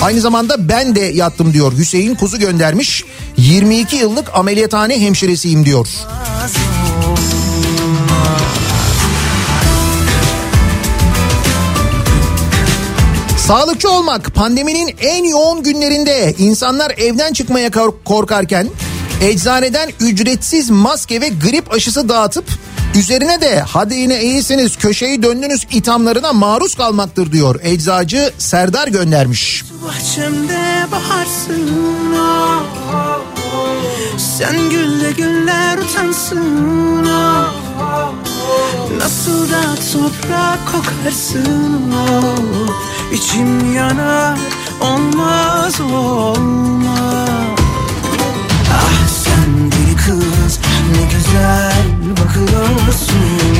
Aynı 0.02 0.20
zamanda 0.20 0.68
ben 0.68 0.94
de 0.94 1.00
yattım 1.00 1.52
diyor. 1.52 1.72
Hüseyin 1.78 2.14
Kuzu 2.14 2.38
göndermiş. 2.38 3.04
22 3.36 3.96
yıllık 3.96 4.30
ameliyathane 4.34 5.00
hemşiresiyim 5.00 5.64
diyor. 5.64 5.88
Sağlıkçı 13.46 13.90
olmak 13.90 14.34
pandeminin 14.34 14.96
en 15.00 15.24
yoğun 15.24 15.62
günlerinde 15.62 16.34
insanlar 16.38 16.90
evden 16.90 17.32
çıkmaya 17.32 17.70
kor- 17.70 17.94
korkarken 18.04 18.68
eczaneden 19.22 19.90
ücretsiz 20.00 20.70
maske 20.70 21.20
ve 21.20 21.28
grip 21.28 21.72
aşısı 21.72 22.08
dağıtıp 22.08 22.44
üzerine 22.98 23.40
de 23.40 23.60
hadi 23.60 23.94
yine 23.94 24.22
iyisiniz 24.22 24.76
köşeyi 24.76 25.22
döndünüz 25.22 25.66
ithamlarına 25.72 26.32
maruz 26.32 26.74
kalmaktır 26.74 27.32
diyor. 27.32 27.60
Eczacı 27.62 28.32
Serdar 28.38 28.88
göndermiş. 28.88 29.64
Bahçemde 29.86 30.86
baharsın 30.92 31.70
ah, 32.20 32.62
ah, 32.94 33.18
ah. 33.54 34.18
Sen 34.38 34.70
gülle 34.70 35.12
güller 35.12 35.78
utansın 35.78 37.06
ah. 37.10 37.65
Nasıl 38.98 39.50
da 39.50 39.74
toprak 39.92 40.58
kokarsın 40.72 41.92
ah. 41.94 43.12
İçim 43.12 43.74
yanar 43.74 44.38
olmaz 44.80 45.80
olmaz 45.80 47.28
Ah 48.72 49.08
sen 49.08 49.72
deli 49.72 49.96
kız 49.96 50.58
ne 50.92 51.16
güzel 51.16 51.86
bakıyorsun 52.10 53.55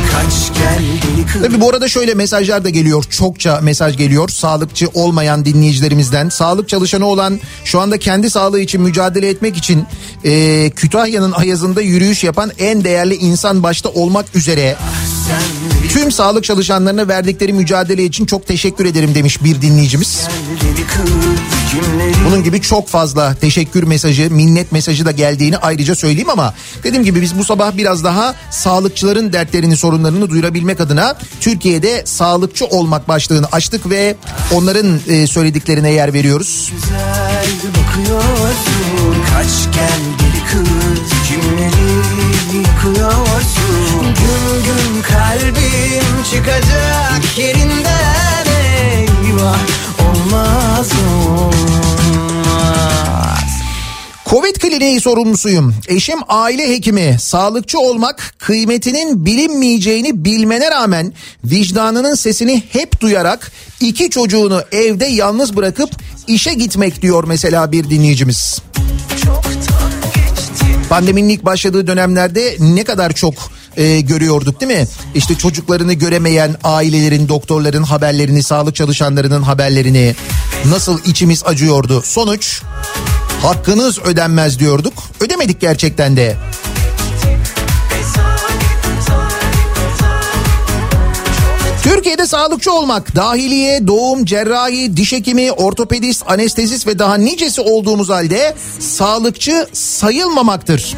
Tabii 1.43 1.61
bu 1.61 1.71
arada 1.71 1.89
şöyle 1.89 2.15
mesajlar 2.15 2.65
da 2.65 2.71
geliyor. 2.71 3.05
Çokça 3.11 3.61
mesaj 3.63 3.97
geliyor. 3.97 4.29
Sağlıkçı 4.29 4.89
olmayan 4.95 5.45
dinleyicilerimizden. 5.45 6.29
Sağlık 6.29 6.69
çalışanı 6.69 7.07
olan 7.07 7.41
şu 7.65 7.81
anda 7.81 7.99
kendi 7.99 8.31
sağlığı 8.31 8.61
için 8.61 8.81
mücadele 8.81 9.29
etmek 9.29 9.57
için 9.57 9.87
e, 10.25 10.71
Kütahya'nın 10.71 11.33
ayazında 11.33 11.83
yürüyüş 11.83 12.25
yapan 12.25 12.53
en 12.59 12.85
değerli 12.85 13.15
insan 13.15 13.63
başta 13.63 13.89
olmak 13.89 14.27
üzere 14.35 14.77
tüm 15.89 16.13
sağlık 16.13 16.45
çalışanlarına 16.45 17.09
verdikleri 17.09 17.53
mücadele 17.53 18.05
için 18.05 18.27
çok 18.27 18.47
teşekkür 18.47 18.85
ederim 18.85 19.15
demiş 19.15 19.45
bir 19.45 19.63
dinleyicimiz. 19.63 20.27
Bunun 22.27 22.45
gibi 22.45 22.63
çok 22.63 22.89
fazla 22.89 23.35
teşekkür 23.35 23.83
mesajı, 23.83 24.31
minnet 24.31 24.73
mesajı 24.73 25.07
da 25.07 25.11
geldiğini 25.11 25.59
ayrıca 25.59 25.95
söyleyeyim 25.95 26.31
ama 26.31 26.55
dediğim 26.83 27.05
gibi 27.05 27.23
biz 27.23 27.39
bu 27.39 27.45
sabah 27.45 27.77
biraz 27.77 28.05
daha 28.05 28.35
sağlıkçıların 28.51 29.33
dertlerini, 29.33 29.77
sorunlarını 29.77 30.31
duyurabilmek 30.31 30.81
adına 30.81 31.19
Türkiye'de 31.41 32.03
sağlıkçı 32.07 32.67
olmak 32.67 33.09
başlığını 33.09 33.47
açtık 33.53 33.91
ve 33.91 34.17
onların 34.53 35.01
e, 35.09 35.27
söylediklerine 35.27 35.91
yer 35.91 36.13
veriyoruz. 36.13 36.73
güzel 36.75 37.73
bakıyorsun 37.73 39.23
Kaç 39.33 39.75
gel 39.75 40.01
deli 40.19 40.45
kız 40.51 41.11
kimleri 41.29 41.96
yıkıyorsun 42.57 44.03
Gün 44.03 44.65
gün 44.65 45.03
kalbim 45.03 46.23
çıkacak 46.31 47.39
yerinden 47.39 48.47
eyvah 48.47 49.59
Olmaz 50.01 50.91
olmaz 51.07 51.67
Derneği 54.87 55.01
sorumlusuyum. 55.01 55.75
Eşim 55.89 56.19
aile 56.29 56.69
hekimi. 56.69 57.17
Sağlıkçı 57.21 57.79
olmak 57.79 58.35
kıymetinin 58.39 59.27
bilinmeyeceğini 59.27 60.25
bilmene 60.25 60.71
rağmen 60.71 61.13
vicdanının 61.45 62.15
sesini 62.15 62.63
hep 62.73 63.01
duyarak 63.01 63.53
iki 63.81 64.11
çocuğunu 64.11 64.63
evde 64.73 65.07
yalnız 65.07 65.57
bırakıp 65.57 65.91
işe 66.27 66.55
gitmek 66.55 67.03
diyor 67.03 67.25
mesela 67.25 67.73
bir 67.73 67.91
dinleyicimiz. 67.91 68.61
Pandeminin 70.89 71.29
ilk 71.29 71.45
başladığı 71.45 71.87
dönemlerde 71.87 72.57
ne 72.61 72.85
kadar 72.85 73.13
çok 73.13 73.35
e, 73.77 74.01
görüyorduk 74.01 74.61
değil 74.61 74.73
mi? 74.81 74.87
İşte 75.15 75.35
çocuklarını 75.35 75.93
göremeyen 75.93 76.57
ailelerin, 76.65 77.29
doktorların 77.29 77.83
haberlerini, 77.83 78.43
sağlık 78.43 78.75
çalışanlarının 78.75 79.43
haberlerini 79.43 80.15
nasıl 80.65 80.99
içimiz 81.05 81.43
acıyordu. 81.47 82.03
Sonuç 82.03 82.63
hakkınız 83.43 83.99
ödenmez 83.99 84.59
diyorduk. 84.59 84.95
Ödemedik 85.21 85.61
gerçekten 85.61 86.17
de. 86.17 86.37
Türkiye'de 91.97 92.27
sağlıkçı 92.27 92.73
olmak, 92.73 93.17
dahiliye, 93.17 93.87
doğum, 93.87 94.25
cerrahi, 94.25 94.97
diş 94.97 95.13
hekimi, 95.13 95.53
ortopedist, 95.53 96.23
anestezist 96.27 96.87
ve 96.87 96.99
daha 96.99 97.15
nicesi 97.15 97.61
olduğumuz 97.61 98.09
halde 98.09 98.55
sağlıkçı 98.79 99.67
sayılmamaktır. 99.73 100.95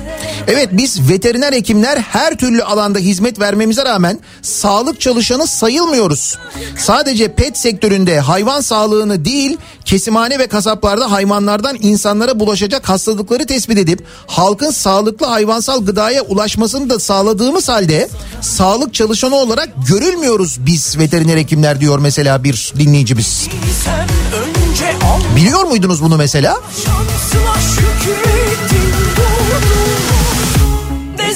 Evet 0.46 0.68
biz 0.72 1.10
veteriner 1.10 1.52
hekimler 1.52 1.98
her 1.98 2.36
türlü 2.36 2.62
alanda 2.62 2.98
hizmet 2.98 3.40
vermemize 3.40 3.84
rağmen 3.84 4.18
sağlık 4.42 5.00
çalışanı 5.00 5.46
sayılmıyoruz. 5.46 6.38
Sadece 6.76 7.34
pet 7.34 7.58
sektöründe 7.58 8.20
hayvan 8.20 8.60
sağlığını 8.60 9.24
değil 9.24 9.56
kesimhane 9.84 10.38
ve 10.38 10.46
kasaplarda 10.46 11.10
hayvanlardan 11.10 11.76
insanlara 11.80 12.40
bulaşacak 12.40 12.88
hastalıkları 12.88 13.46
tespit 13.46 13.78
edip 13.78 14.04
halkın 14.26 14.70
sağlıklı 14.70 15.26
hayvansal 15.26 15.84
gıdaya 15.84 16.22
ulaşmasını 16.22 16.90
da 16.90 16.98
sağladığımız 16.98 17.68
halde 17.68 18.08
sağlık 18.40 18.94
çalışanı 18.94 19.36
olarak 19.36 19.68
görülmüyoruz 19.88 20.56
biz 20.66 20.87
veteriner 20.96 21.36
hekimler 21.36 21.80
diyor 21.80 21.98
mesela 21.98 22.44
bir 22.44 22.72
dinleyicimiz. 22.78 23.48
Biliyor 25.36 25.64
muydunuz 25.64 26.02
bunu 26.02 26.16
mesela? 26.16 26.60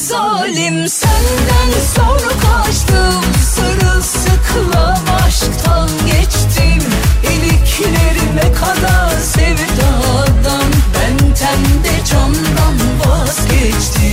Zalim 0.08 0.88
senden 0.88 1.70
sonra 1.96 2.28
kaçtım 2.28 3.22
Sırılsıklam 3.54 5.04
aşktan 5.26 5.88
geçtim 6.06 6.90
İliklerime 7.22 8.52
kadar 8.52 9.20
sevdadan 9.20 10.70
Ben 10.94 11.21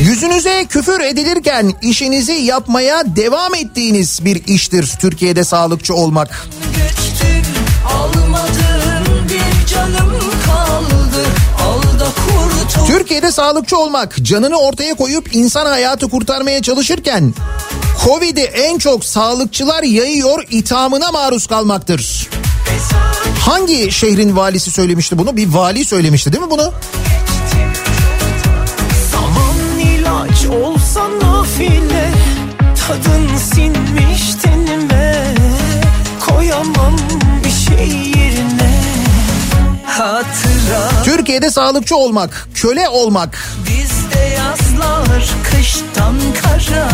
Yüzünüze 0.03 0.65
küfür 0.65 0.99
edilirken 0.99 1.74
işinizi 1.82 2.32
yapmaya 2.32 3.15
devam 3.15 3.55
ettiğiniz 3.55 4.26
bir 4.26 4.47
iştir 4.47 4.93
Türkiye'de 4.99 5.43
sağlıkçı 5.43 5.93
olmak. 5.93 6.47
Geçtim 6.76 7.59
Türkiye'de 12.88 13.32
sağlıkçı 13.32 13.78
olmak, 13.78 14.16
canını 14.24 14.58
ortaya 14.58 14.94
koyup 14.94 15.36
insan 15.36 15.66
hayatı 15.66 16.10
kurtarmaya 16.10 16.62
çalışırken 16.62 17.34
Covid'i 18.06 18.42
en 18.42 18.78
çok 18.78 19.06
sağlıkçılar 19.06 19.84
yayıyor 19.84 20.44
ithamına 20.50 21.12
maruz 21.12 21.48
kalmaktır. 21.48 22.30
Hangi 23.46 23.92
şehrin 23.92 24.36
valisi 24.36 24.72
söylemişti 24.72 25.18
bunu? 25.18 25.38
Bir 25.38 25.50
vali 25.50 25.86
söylemişti 25.86 26.34
değil 26.34 26.44
mi 26.44 26.52
bunu? 26.52 26.74
Zaman 29.12 29.80
ilaç 29.80 30.46
olsa 30.46 31.08
nafile 31.22 32.12
Tadın 32.60 33.38
sinmiş 33.38 34.36
tenime 34.44 35.36
Koyamam 36.30 36.96
Hatıra 40.00 41.04
Türkiye'de 41.04 41.52
sağlıkçı 41.52 41.95
olmak, 41.95 42.47
köle 42.54 42.89
olmak, 42.89 43.38
Bizde 43.64 44.20
yazlar 44.20 45.26
kıştan 45.43 46.16
kara 46.41 46.89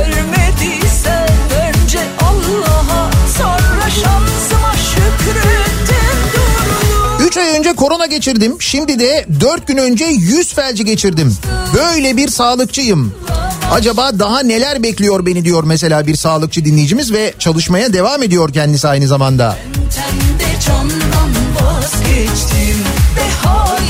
Ölmediysen 0.00 1.28
önce 1.66 1.98
Allah'a 2.20 3.10
Sonra 3.38 3.90
şansıma 3.90 4.72
şükrettim 4.72 5.96
durulur 6.32 7.26
3 7.26 7.36
ay 7.36 7.58
önce 7.58 7.72
korona 7.72 8.06
geçirdim. 8.06 8.56
Şimdi 8.60 8.98
de 8.98 9.26
4 9.40 9.66
gün 9.66 9.76
önce 9.76 10.04
yüz 10.04 10.54
felci 10.54 10.84
geçirdim. 10.84 11.36
Böyle 11.74 12.16
bir 12.16 12.28
sağlıkçıyım. 12.28 13.14
Acaba 13.72 14.18
daha 14.18 14.40
neler 14.40 14.82
bekliyor 14.82 15.26
beni 15.26 15.44
diyor 15.44 15.64
mesela 15.64 16.06
bir 16.06 16.16
sağlıkçı 16.16 16.64
dinleyicimiz 16.64 17.12
ve 17.12 17.34
çalışmaya 17.38 17.92
devam 17.92 18.22
ediyor 18.22 18.52
kendisi 18.52 18.88
aynı 18.88 19.06
zamanda. 19.06 19.56
Temde 19.94 20.60
candan 20.66 21.41
vazgeçtim. 21.62 22.78
Be 23.16 23.26
hain 23.42 23.81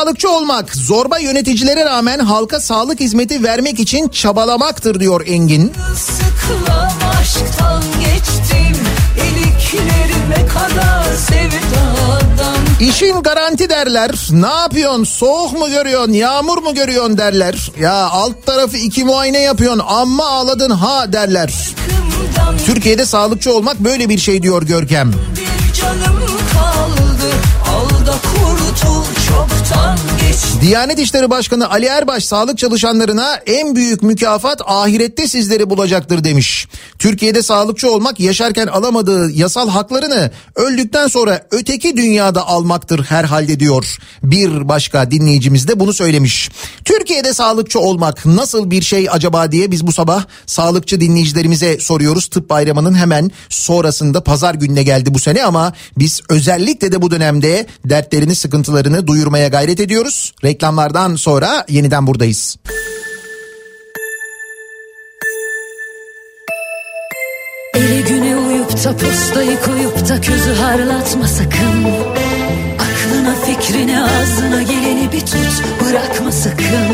sağlıkçı 0.00 0.30
olmak 0.30 0.74
zorba 0.74 1.18
yöneticilere 1.18 1.84
rağmen 1.84 2.18
halka 2.18 2.60
sağlık 2.60 3.00
hizmeti 3.00 3.42
vermek 3.42 3.80
için 3.80 4.08
çabalamaktır 4.08 5.00
diyor 5.00 5.26
Engin. 5.26 5.72
Sıkılan 5.96 6.92
aşktan 7.20 7.82
geçtim 8.00 8.84
İliklerime 9.16 10.46
kadar 10.48 11.04
sevdadan 11.14 12.56
İşin 12.80 13.22
garanti 13.22 13.70
derler. 13.70 14.10
Ne 14.30 14.46
yapıyorsun? 14.46 15.04
Soğuk 15.04 15.52
mu 15.52 15.68
görüyorsun? 15.70 16.12
Yağmur 16.12 16.58
mu 16.58 16.74
görüyorsun 16.74 17.18
derler. 17.18 17.72
Ya 17.80 17.94
alt 17.94 18.46
tarafı 18.46 18.76
iki 18.76 19.04
muayene 19.04 19.40
yapıyorsun. 19.40 19.82
Amma 19.88 20.26
ağladın 20.26 20.70
ha 20.70 21.12
derler. 21.12 21.52
Türkiye'de 22.66 23.06
sağlıkçı 23.06 23.54
olmak 23.54 23.80
böyle 23.80 24.08
bir 24.08 24.18
şey 24.18 24.42
diyor 24.42 24.62
Görkem. 24.62 25.12
bir 25.36 25.39
Diyanet 30.60 30.98
İşleri 30.98 31.30
Başkanı 31.30 31.70
Ali 31.70 31.86
Erbaş 31.86 32.24
sağlık 32.24 32.58
çalışanlarına 32.58 33.34
en 33.46 33.76
büyük 33.76 34.02
mükafat 34.02 34.60
ahirette 34.66 35.28
sizleri 35.28 35.70
bulacaktır 35.70 36.24
demiş. 36.24 36.68
Türkiye'de 36.98 37.42
sağlıkçı 37.42 37.90
olmak 37.90 38.20
yaşarken 38.20 38.66
alamadığı 38.66 39.30
yasal 39.30 39.68
haklarını 39.68 40.30
öldükten 40.56 41.06
sonra 41.06 41.46
öteki 41.50 41.96
dünyada 41.96 42.46
almaktır 42.46 43.04
herhalde 43.04 43.60
diyor. 43.60 43.96
Bir 44.22 44.68
başka 44.68 45.10
dinleyicimiz 45.10 45.68
de 45.68 45.80
bunu 45.80 45.92
söylemiş. 45.92 46.50
Türkiye'de 46.84 47.34
sağlıkçı 47.34 47.80
olmak 47.80 48.26
nasıl 48.26 48.70
bir 48.70 48.82
şey 48.82 49.08
acaba 49.10 49.52
diye 49.52 49.70
biz 49.70 49.86
bu 49.86 49.92
sabah 49.92 50.24
sağlıkçı 50.46 51.00
dinleyicilerimize 51.00 51.78
soruyoruz. 51.78 52.26
Tıp 52.26 52.50
bayramının 52.50 52.94
hemen 52.94 53.30
sonrasında 53.48 54.24
pazar 54.24 54.54
gününe 54.54 54.82
geldi 54.82 55.14
bu 55.14 55.18
sene 55.18 55.44
ama 55.44 55.72
biz 55.98 56.20
özellikle 56.28 56.92
de 56.92 57.02
bu 57.02 57.10
dönemde 57.10 57.66
dertlerini 57.84 58.34
sıkıntılarını 58.34 59.06
duyurmaya 59.06 59.48
gayret 59.48 59.80
ediyoruz. 59.80 60.32
Reklamlardan 60.50 61.16
sonra 61.16 61.64
yeniden 61.68 62.06
buradayız. 62.06 62.56
Eli 67.74 68.04
güne 68.04 68.36
uyup 68.36 68.84
da 68.84 68.96
postayı 68.96 69.60
koyup 69.60 70.08
da 70.08 70.20
közü 70.20 70.54
harlatma 70.54 71.28
sakın. 71.28 71.84
Aklına 72.74 73.34
fikrine 73.34 74.02
ağzına 74.02 74.62
geleni 74.62 75.12
bir 75.12 75.20
tut 75.20 75.62
bırakma 75.80 76.32
sakın. 76.32 76.88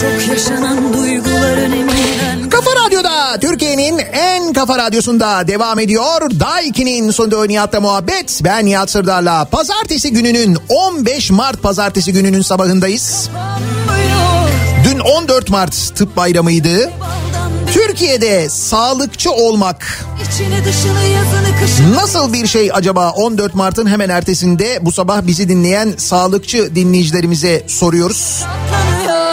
Çok 0.00 0.28
yaşanan 0.28 0.92
duyguların 0.92 1.72
emrinden 1.72 2.33
Kafa 2.54 2.70
Radyo'da 2.86 3.40
Türkiye'nin 3.40 3.98
en 3.98 4.52
kafa 4.52 4.78
radyosunda 4.78 5.48
devam 5.48 5.78
ediyor. 5.78 6.30
Daiki'nin 6.40 7.10
sonunda 7.10 7.44
Nihat'la 7.44 7.80
muhabbet. 7.80 8.40
Ben 8.44 8.66
Nihat 8.66 8.90
Sırdar'la 8.90 9.44
pazartesi 9.44 10.12
gününün 10.12 10.58
15 10.68 11.30
Mart 11.30 11.62
pazartesi 11.62 12.12
gününün 12.12 12.42
sabahındayız. 12.42 13.30
Dün 14.84 14.98
14 14.98 15.50
Mart 15.50 15.96
tıp 15.96 16.16
bayramıydı. 16.16 16.90
Türkiye'de 17.72 18.48
sağlıkçı 18.48 19.32
olmak 19.32 20.04
nasıl 21.94 22.32
bir 22.32 22.46
şey 22.46 22.70
acaba 22.72 23.10
14 23.10 23.54
Mart'ın 23.54 23.86
hemen 23.86 24.08
ertesinde 24.08 24.78
bu 24.82 24.92
sabah 24.92 25.26
bizi 25.26 25.48
dinleyen 25.48 25.94
sağlıkçı 25.96 26.74
dinleyicilerimize 26.74 27.64
soruyoruz. 27.68 28.44
katlanıyor 28.70 29.23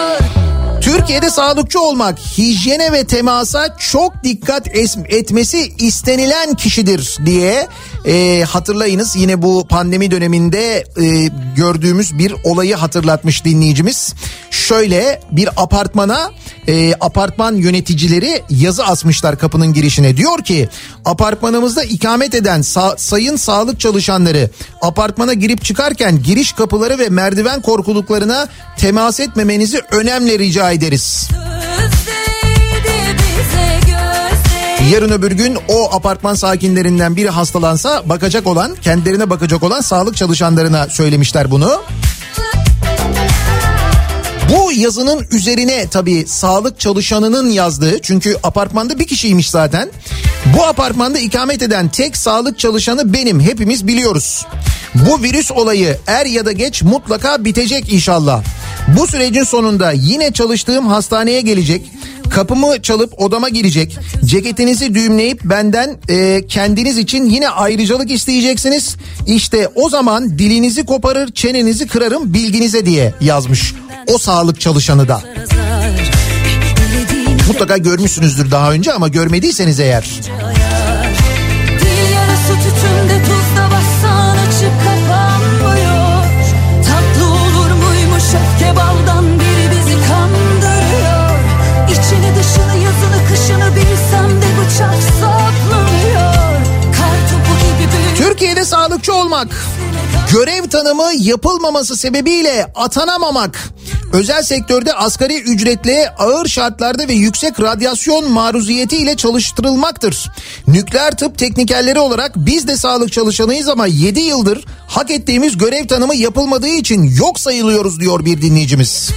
Türkiye'de 0.92 1.30
sağlıkçı 1.30 1.80
olmak 1.82 2.20
hijyene 2.20 2.92
ve 2.92 3.04
temasa 3.08 3.76
çok 3.78 4.24
dikkat 4.24 4.68
es- 4.68 5.08
etmesi 5.08 5.74
istenilen 5.80 6.54
kişidir 6.54 7.18
diye 7.26 7.68
e, 8.06 8.44
hatırlayınız. 8.44 9.16
Yine 9.16 9.42
bu 9.42 9.68
pandemi 9.68 10.12
döneminde 10.12 10.84
e, 11.02 11.30
gördüğümüz 11.56 12.18
bir 12.18 12.34
olayı 12.44 12.76
hatırlatmış 12.76 13.46
dinleyicimiz. 13.46 14.14
Şöyle 14.52 15.22
bir 15.32 15.50
apartmana 15.58 16.32
e, 16.68 16.94
apartman 17.00 17.56
yöneticileri 17.56 18.44
yazı 18.50 18.86
asmışlar 18.86 19.38
kapının 19.38 19.74
girişine. 19.74 20.18
Diyor 20.18 20.44
ki 20.44 20.70
apartmanımızda 21.06 21.84
ikamet 21.84 22.36
eden 22.36 22.60
sa- 22.60 22.98
sayın 22.98 23.36
sağlık 23.36 23.80
çalışanları 23.80 24.50
apartmana 24.82 25.34
girip 25.34 25.64
çıkarken 25.64 26.24
giriş 26.24 26.52
kapıları 26.52 27.00
ve 27.00 27.10
merdiven 27.10 27.62
korkuluklarına 27.62 28.48
temas 28.78 29.20
etmemenizi 29.20 29.82
önemli 29.92 30.40
rica 30.40 30.72
ederiz. 30.72 31.30
Yarın 34.90 35.12
öbür 35.12 35.32
gün 35.32 35.58
o 35.68 35.96
apartman 35.96 36.36
sakinlerinden 36.36 37.16
biri 37.16 37.30
hastalansa 37.30 38.10
bakacak 38.10 38.48
olan, 38.48 38.76
kendilerine 38.82 39.30
bakacak 39.30 39.64
olan 39.64 39.82
sağlık 39.82 40.18
çalışanlarına 40.18 40.88
söylemişler 40.90 41.52
bunu. 41.52 41.82
Bu 44.50 44.72
yazının 44.72 45.28
üzerine 45.32 45.88
tabii 45.88 46.26
sağlık 46.28 46.80
çalışanının 46.80 47.50
yazdığı 47.50 48.02
çünkü 48.02 48.38
apartmanda 48.44 49.00
bir 49.00 49.08
kişiymiş 49.08 49.50
zaten. 49.50 49.90
Bu 50.58 50.64
apartmanda 50.64 51.20
ikamet 51.20 51.62
eden 51.62 51.90
tek 51.90 52.18
sağlık 52.18 52.60
çalışanı 52.60 53.14
benim 53.14 53.40
hepimiz 53.40 53.88
biliyoruz. 53.88 54.46
Bu 54.96 55.24
virüs 55.24 55.52
olayı 55.52 55.98
er 56.08 56.26
ya 56.26 56.46
da 56.46 56.52
geç 56.52 56.82
mutlaka 56.84 57.46
bitecek 57.46 57.94
inşallah. 57.94 58.44
Bu 58.98 59.08
sürecin 59.08 59.44
sonunda 59.44 59.92
yine 59.92 60.34
çalıştığım 60.34 60.88
hastaneye 60.88 61.42
gelecek. 61.42 61.92
Kapımı 62.32 62.82
çalıp 62.82 63.22
odama 63.22 63.50
girecek. 63.50 63.98
Ceketinizi 64.26 64.94
düğümleyip 64.94 65.44
benden 65.44 65.98
e, 66.10 66.48
kendiniz 66.48 66.98
için 66.98 67.26
yine 67.26 67.50
ayrıcalık 67.50 68.12
isteyeceksiniz. 68.12 68.96
İşte 69.28 69.68
o 69.76 69.90
zaman 69.90 70.40
dilinizi 70.40 70.86
koparır 70.86 71.32
çenenizi 71.32 71.88
kırarım 71.88 72.34
bilginize 72.34 72.86
diye 72.86 73.14
yazmış 73.22 73.74
o 74.08 74.18
sağlık 74.18 74.62
çalışanı 74.62 75.08
da. 75.08 75.22
Mutlaka 77.48 77.78
görmüşsünüzdür 77.78 78.52
daha 78.52 78.72
önce 78.72 78.94
ama 78.94 79.08
görmediyseniz 79.08 79.80
eğer. 79.80 80.10
Türkiye'de 98.18 98.66
sağlıkçı 98.66 99.14
olmak, 99.14 99.48
görev 100.32 100.70
tanımı 100.70 101.12
yapılmaması 101.18 101.98
sebebiyle 101.98 102.66
atanamamak, 102.76 103.60
özel 104.14 104.44
sektörde 104.44 104.94
asgari 104.94 105.42
ücretle 105.42 106.10
ağır 106.18 106.48
şartlarda 106.48 107.08
ve 107.08 107.14
yüksek 107.14 107.62
radyasyon 107.62 108.32
maruziyeti 108.32 108.98
ile 108.98 109.16
çalıştırılmaktır. 109.16 110.32
Nükleer 110.68 111.12
tıp 111.12 111.38
teknikerleri 111.38 112.00
olarak 112.00 112.32
biz 112.36 112.68
de 112.68 112.78
sağlık 112.78 113.12
çalışanıyız 113.12 113.70
ama 113.70 113.88
7 113.88 114.20
yıldır 114.20 114.66
hak 114.88 115.12
ettiğimiz 115.12 115.58
görev 115.58 115.88
tanımı 115.88 116.16
yapılmadığı 116.16 116.68
için 116.68 117.04
yok 117.04 117.40
sayılıyoruz 117.40 118.00
diyor 118.00 118.26
bir 118.26 118.42
dinleyicimiz. 118.42 119.10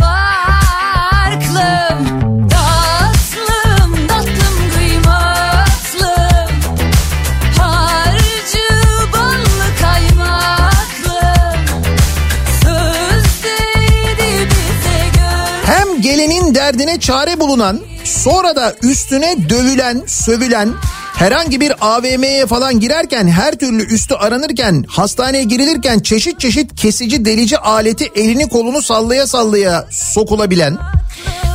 farklım 0.00 2.27
derdine 16.58 17.00
çare 17.00 17.40
bulunan 17.40 17.80
sonra 18.04 18.56
da 18.56 18.74
üstüne 18.82 19.48
dövülen, 19.48 20.02
sövülen 20.06 20.68
herhangi 21.14 21.60
bir 21.60 21.72
AVM'ye 21.80 22.46
falan 22.46 22.80
girerken 22.80 23.28
her 23.28 23.54
türlü 23.54 23.86
üstü 23.86 24.14
aranırken 24.14 24.84
hastaneye 24.88 25.44
girilirken 25.44 25.98
çeşit 25.98 26.40
çeşit 26.40 26.76
kesici 26.76 27.24
delici 27.24 27.58
aleti 27.58 28.10
elini 28.14 28.48
kolunu 28.48 28.82
sallaya 28.82 29.26
sallaya 29.26 29.86
sokulabilen 29.90 30.78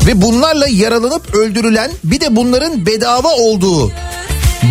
ve 0.08 0.22
bunlarla 0.22 0.68
yaralanıp 0.68 1.36
öldürülen 1.36 1.92
bir 2.04 2.22
de 2.22 2.36
bunların 2.36 2.86
bedava 2.86 3.32
olduğu 3.34 3.92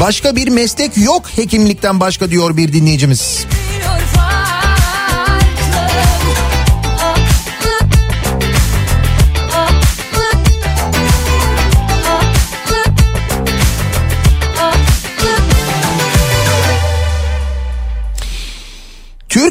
başka 0.01 0.37
bir 0.37 0.49
meslek 0.49 0.97
yok 0.97 1.23
hekimlikten 1.37 2.01
başka 2.01 2.31
diyor 2.31 2.57
bir 2.57 2.73
dinleyicimiz. 2.73 3.47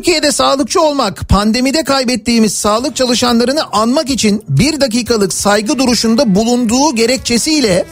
Türkiye'de 0.02 0.32
sağlıkçı 0.32 0.82
olmak, 0.82 1.30
pandemide 1.30 1.84
kaybettiğimiz 1.84 2.54
sağlık 2.54 2.96
çalışanlarını 2.96 3.64
anmak 3.72 4.10
için 4.10 4.44
bir 4.50 4.82
dakikalık 4.82 5.34
saygı 5.34 5.80
duruşunda 5.80 6.36
bulunduğu 6.36 6.96
gerekçesiyle 6.96 7.86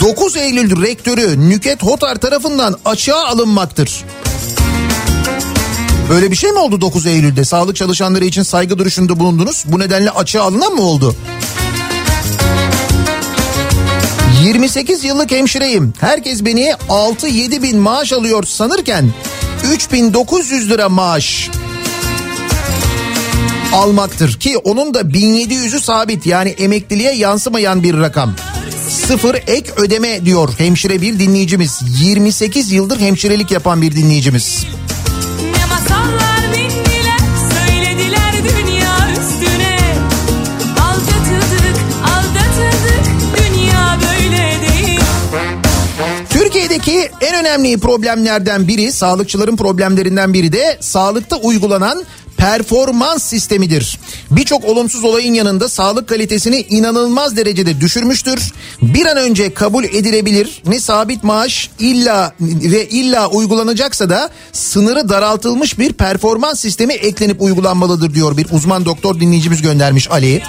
9 0.00 0.36
Eylül 0.36 0.82
rektörü 0.82 1.50
Nüket 1.50 1.82
Hotar 1.82 2.16
tarafından 2.16 2.76
açığa 2.84 3.26
alınmaktır. 3.26 4.04
Böyle 6.10 6.30
bir 6.30 6.36
şey 6.36 6.52
mi 6.52 6.58
oldu 6.58 6.80
9 6.80 7.06
Eylül'de? 7.06 7.44
Sağlık 7.44 7.76
çalışanları 7.76 8.24
için 8.24 8.42
saygı 8.42 8.78
duruşunda 8.78 9.20
bulundunuz. 9.20 9.64
Bu 9.66 9.78
nedenle 9.78 10.10
açığa 10.10 10.44
alınan 10.44 10.72
mı 10.72 10.82
oldu? 10.82 11.16
28 14.44 15.04
yıllık 15.04 15.30
hemşireyim. 15.30 15.92
Herkes 16.00 16.44
beni 16.44 16.74
6-7 16.88 17.62
bin 17.62 17.78
maaş 17.78 18.12
alıyor 18.12 18.44
sanırken 18.44 19.10
3900 19.64 20.70
lira 20.70 20.88
maaş 20.88 21.50
almaktır 23.72 24.32
ki 24.40 24.58
onun 24.58 24.94
da 24.94 25.00
1700'ü 25.00 25.80
sabit 25.80 26.26
yani 26.26 26.50
emekliliğe 26.50 27.14
yansımayan 27.14 27.82
bir 27.82 27.98
rakam. 27.98 28.34
Sıfır 28.88 29.34
ek 29.34 29.70
ödeme 29.76 30.24
diyor 30.24 30.48
hemşire 30.58 31.02
bir 31.02 31.18
dinleyicimiz. 31.18 31.80
28 32.00 32.72
yıldır 32.72 33.00
hemşirelik 33.00 33.50
yapan 33.50 33.82
bir 33.82 33.92
dinleyicimiz. 33.92 34.66
Ne 35.42 35.66
masallar 35.66 36.27
Türkiye'deki 46.78 47.10
en 47.20 47.34
önemli 47.34 47.78
problemlerden 47.78 48.68
biri, 48.68 48.92
sağlıkçıların 48.92 49.56
problemlerinden 49.56 50.34
biri 50.34 50.52
de 50.52 50.78
sağlıkta 50.80 51.36
uygulanan 51.36 52.04
performans 52.36 53.22
sistemidir. 53.22 53.98
Birçok 54.30 54.64
olumsuz 54.64 55.04
olayın 55.04 55.34
yanında 55.34 55.68
sağlık 55.68 56.08
kalitesini 56.08 56.60
inanılmaz 56.60 57.36
derecede 57.36 57.80
düşürmüştür. 57.80 58.52
Bir 58.82 59.06
an 59.06 59.16
önce 59.16 59.54
kabul 59.54 59.84
edilebilir. 59.84 60.62
Ne 60.66 60.80
sabit 60.80 61.24
maaş 61.24 61.70
illa 61.78 62.32
ve 62.40 62.88
illa 62.88 63.28
uygulanacaksa 63.28 64.10
da 64.10 64.30
sınırı 64.52 65.08
daraltılmış 65.08 65.78
bir 65.78 65.92
performans 65.92 66.60
sistemi 66.60 66.92
eklenip 66.92 67.42
uygulanmalıdır 67.42 68.14
diyor 68.14 68.36
bir 68.36 68.46
uzman 68.50 68.84
doktor 68.84 69.20
dinleyicimiz 69.20 69.62
göndermiş 69.62 70.10
Ali. 70.10 70.42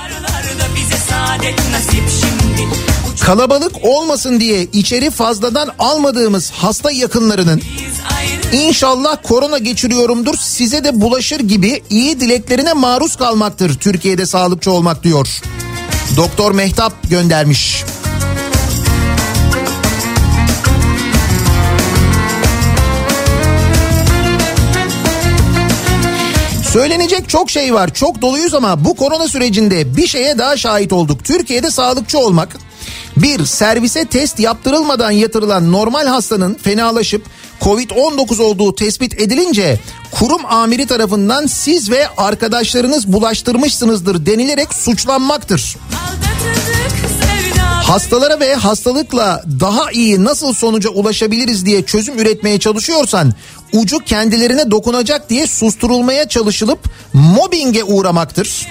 Nasip 1.72 2.04
şimdi 2.10 2.89
Kalabalık 3.30 3.72
olmasın 3.84 4.40
diye 4.40 4.64
içeri 4.64 5.10
fazladan 5.10 5.70
almadığımız 5.80 6.52
hasta 6.52 6.92
yakınlarının 6.92 7.62
İnşallah 8.54 9.18
korona 9.24 9.58
geçiriyorumdur 9.58 10.38
size 10.38 10.84
de 10.84 11.02
bulaşır 11.02 11.40
gibi 11.40 11.84
iyi 11.90 12.20
dileklerine 12.20 12.74
maruz 12.74 13.16
kalmaktır 13.16 13.80
Türkiye'de 13.80 14.26
sağlıkçı 14.26 14.72
olmak 14.72 15.04
diyor. 15.04 15.28
Doktor 16.18 16.52
Mehtap 16.52 17.10
göndermiş. 17.10 17.84
Söylenecek 26.74 27.30
çok 27.30 27.50
şey 27.50 27.74
var. 27.74 27.94
Çok 27.94 28.22
doluyuz 28.22 28.54
ama 28.54 28.86
bu 28.86 28.96
korona 28.96 29.28
sürecinde 29.28 29.98
bir 29.98 30.08
şeye 30.08 30.38
daha 30.38 30.58
şahit 30.58 30.94
olduk. 30.94 31.26
Türkiye'de 31.26 31.72
sağlıkçı 31.72 32.20
olmak 32.20 32.69
bir 33.18 33.46
servise 33.46 34.06
test 34.06 34.40
yaptırılmadan 34.40 35.12
yatırılan 35.12 35.72
normal 35.72 36.08
hastanın 36.08 36.54
fenalaşıp 36.54 37.26
Covid-19 37.62 38.42
olduğu 38.42 38.76
tespit 38.76 39.22
edilince 39.22 39.80
kurum 40.12 40.46
amiri 40.46 40.88
tarafından 40.88 41.46
siz 41.46 41.92
ve 41.92 42.08
arkadaşlarınız 42.18 43.14
bulaştırmışsınızdır 43.14 44.26
denilerek 44.26 44.74
suçlanmaktır. 44.74 45.78
Hastalara 47.90 48.40
ve 48.40 48.56
hastalıkla 48.56 49.44
daha 49.60 49.92
iyi 49.92 50.24
nasıl 50.24 50.54
sonuca 50.54 50.90
ulaşabiliriz 50.90 51.66
diye 51.66 51.86
çözüm 51.86 52.20
üretmeye 52.20 52.60
çalışıyorsan 52.60 53.34
ucu 53.74 54.00
kendilerine 54.00 54.72
dokunacak 54.72 55.30
diye 55.30 55.48
susturulmaya 55.48 56.28
çalışılıp 56.28 56.80
mobbinge 57.14 57.84
uğramaktır. 57.84 58.68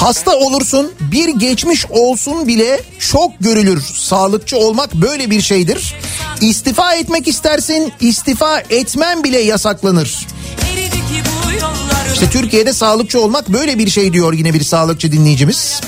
Hasta 0.00 0.36
olursun 0.36 0.92
bir 1.00 1.28
geçmiş 1.28 1.86
olsun 1.86 2.48
bile 2.48 2.80
çok 2.98 3.32
görülür. 3.40 3.82
Sağlıkçı 3.94 4.56
olmak 4.56 4.94
böyle 4.94 5.30
bir 5.30 5.40
şeydir. 5.40 5.94
İstifa 6.40 6.94
etmek 6.94 7.28
istersin 7.28 7.92
istifa 8.00 8.60
etmen 8.60 9.24
bile 9.24 9.38
yasaklanır. 9.38 10.26
İşte 12.12 12.30
Türkiye'de 12.30 12.72
sağlıkçı 12.72 13.20
olmak 13.20 13.48
böyle 13.48 13.78
bir 13.78 13.90
şey 13.90 14.12
diyor 14.12 14.32
yine 14.32 14.54
bir 14.54 14.64
sağlıkçı 14.64 15.12
dinleyicimiz. 15.12 15.80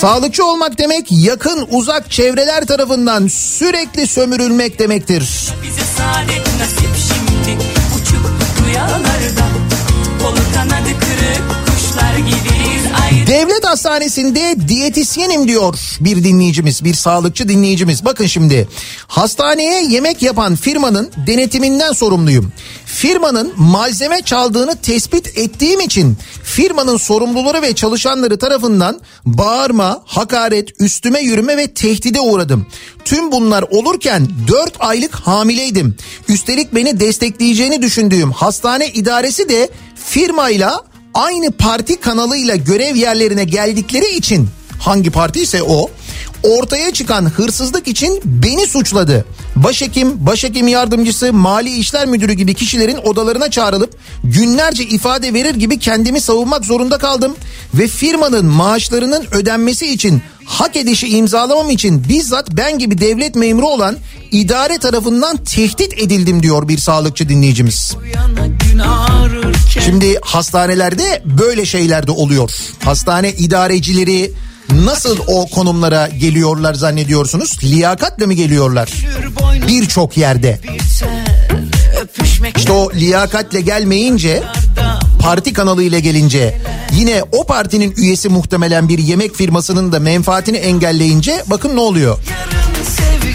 Sağlıkçı 0.00 0.44
olmak 0.44 0.78
demek 0.78 1.06
yakın 1.10 1.66
uzak 1.70 2.10
çevreler 2.10 2.66
tarafından 2.66 3.26
sürekli 3.28 4.06
sömürülmek 4.06 4.78
demektir. 4.78 5.52
Bize 5.62 5.82
saadet 5.96 6.46
nasip 6.60 6.90
şimdi 7.08 7.79
hastanesinde 13.70 14.68
diyetisyenim 14.68 15.48
diyor 15.48 15.78
bir 16.00 16.24
dinleyicimiz, 16.24 16.84
bir 16.84 16.94
sağlıkçı 16.94 17.48
dinleyicimiz. 17.48 18.04
Bakın 18.04 18.26
şimdi 18.26 18.68
hastaneye 19.06 19.84
yemek 19.84 20.22
yapan 20.22 20.56
firmanın 20.56 21.10
denetiminden 21.26 21.92
sorumluyum. 21.92 22.52
Firmanın 22.86 23.52
malzeme 23.56 24.22
çaldığını 24.22 24.76
tespit 24.76 25.38
ettiğim 25.38 25.80
için 25.80 26.16
firmanın 26.44 26.96
sorumluları 26.96 27.62
ve 27.62 27.74
çalışanları 27.74 28.38
tarafından 28.38 29.00
bağırma, 29.24 30.02
hakaret, 30.06 30.80
üstüme 30.80 31.20
yürüme 31.20 31.56
ve 31.56 31.66
tehdide 31.66 32.20
uğradım. 32.20 32.66
Tüm 33.04 33.32
bunlar 33.32 33.62
olurken 33.70 34.28
4 34.48 34.72
aylık 34.80 35.14
hamileydim. 35.14 35.96
Üstelik 36.28 36.74
beni 36.74 37.00
destekleyeceğini 37.00 37.82
düşündüğüm 37.82 38.32
hastane 38.32 38.88
idaresi 38.88 39.48
de 39.48 39.70
firmayla 40.04 40.89
aynı 41.14 41.50
parti 41.50 42.00
kanalıyla 42.00 42.56
görev 42.56 42.96
yerlerine 42.96 43.44
geldikleri 43.44 44.16
için 44.16 44.48
hangi 44.78 45.10
parti 45.10 45.42
ise 45.42 45.62
o 45.62 45.90
ortaya 46.42 46.92
çıkan 46.92 47.30
hırsızlık 47.30 47.88
için 47.88 48.20
beni 48.24 48.66
suçladı. 48.66 49.24
Başhekim, 49.64 50.26
başhekim 50.26 50.68
yardımcısı, 50.68 51.32
mali 51.32 51.78
işler 51.78 52.06
müdürü 52.06 52.32
gibi 52.32 52.54
kişilerin 52.54 52.96
odalarına 52.96 53.50
çağrılıp 53.50 53.96
günlerce 54.24 54.84
ifade 54.84 55.34
verir 55.34 55.54
gibi 55.54 55.78
kendimi 55.78 56.20
savunmak 56.20 56.64
zorunda 56.64 56.98
kaldım 56.98 57.36
ve 57.74 57.86
firmanın 57.86 58.46
maaşlarının 58.46 59.26
ödenmesi 59.32 59.92
için 59.92 60.22
hak 60.44 60.76
edişi 60.76 61.08
imzalamam 61.08 61.70
için 61.70 62.08
bizzat 62.08 62.50
ben 62.50 62.78
gibi 62.78 63.00
devlet 63.00 63.34
memuru 63.34 63.66
olan 63.66 63.96
idare 64.30 64.78
tarafından 64.78 65.36
tehdit 65.36 65.98
edildim 65.98 66.42
diyor 66.42 66.68
bir 66.68 66.78
sağlıkçı 66.78 67.28
dinleyicimiz. 67.28 67.96
Şimdi 69.84 70.18
hastanelerde 70.22 71.22
böyle 71.24 71.66
şeyler 71.66 72.06
de 72.06 72.10
oluyor. 72.10 72.50
Hastane 72.84 73.32
idarecileri 73.32 74.32
nasıl 74.74 75.18
o 75.26 75.46
konumlara 75.46 76.08
geliyorlar 76.08 76.74
zannediyorsunuz? 76.74 77.58
Liyakatle 77.64 78.26
mi 78.26 78.36
geliyorlar? 78.36 78.90
Birçok 79.68 80.16
yerde. 80.16 80.60
İşte 82.56 82.72
o 82.72 82.92
liyakatle 82.92 83.60
gelmeyince 83.60 84.42
parti 85.22 85.52
kanalıyla 85.52 85.98
gelince 85.98 86.58
yine 86.92 87.22
o 87.32 87.44
partinin 87.46 87.94
üyesi 87.96 88.28
muhtemelen 88.28 88.88
bir 88.88 88.98
yemek 88.98 89.34
firmasının 89.34 89.92
da 89.92 90.00
menfaatini 90.00 90.56
engelleyince 90.56 91.42
bakın 91.46 91.76
ne 91.76 91.80
oluyor? 91.80 92.18
sevgilim 92.98 93.29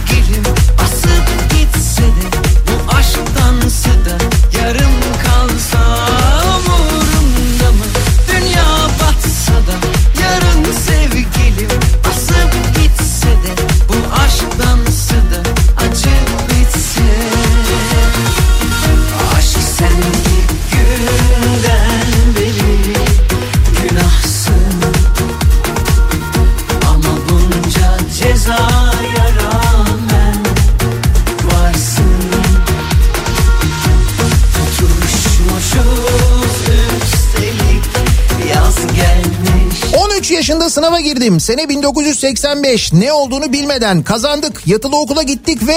yaşında 40.45 40.69
sınava 40.69 40.99
girdim. 40.99 41.39
Sene 41.39 41.69
1985. 41.69 42.93
Ne 42.93 43.13
olduğunu 43.13 43.53
bilmeden 43.53 44.03
kazandık. 44.03 44.67
Yatılı 44.67 45.01
okula 45.01 45.23
gittik 45.23 45.67
ve 45.67 45.73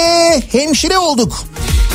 hemşire 0.51 0.97
olduk. 0.97 1.43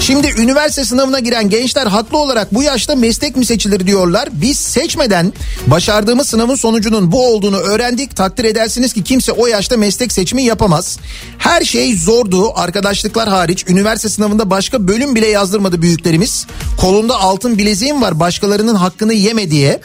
Şimdi 0.01 0.29
üniversite 0.39 0.85
sınavına 0.85 1.19
giren 1.19 1.49
gençler 1.49 1.87
haklı 1.87 2.19
olarak 2.19 2.55
bu 2.55 2.63
yaşta 2.63 2.97
meslek 2.97 3.37
mi 3.37 3.47
seçilir 3.47 3.87
diyorlar. 3.87 4.29
Biz 4.33 4.59
seçmeden 4.59 5.33
başardığımız 5.67 6.29
sınavın 6.29 6.55
sonucunun 6.55 7.13
bu 7.13 7.27
olduğunu 7.27 7.57
öğrendik. 7.57 8.17
Takdir 8.17 8.45
edersiniz 8.45 8.93
ki 8.93 9.05
kimse 9.05 9.33
o 9.33 9.47
yaşta 9.47 9.77
meslek 9.77 10.13
seçimi 10.13 10.43
yapamaz. 10.43 10.99
Her 11.39 11.63
şey 11.63 11.97
zordu 11.97 12.53
arkadaşlıklar 12.59 13.29
hariç. 13.29 13.65
Üniversite 13.69 14.09
sınavında 14.09 14.51
başka 14.51 14.89
bölüm 14.89 15.15
bile 15.15 15.27
yazdırmadı 15.27 15.83
büyüklerimiz. 15.83 16.47
Kolunda 16.81 17.21
altın 17.21 17.59
bileziğim 17.59 18.03
var 18.03 18.21
başkalarının 18.21 18.75
hakkını 18.75 19.15
yeme 19.15 19.51
diye. 19.51 19.81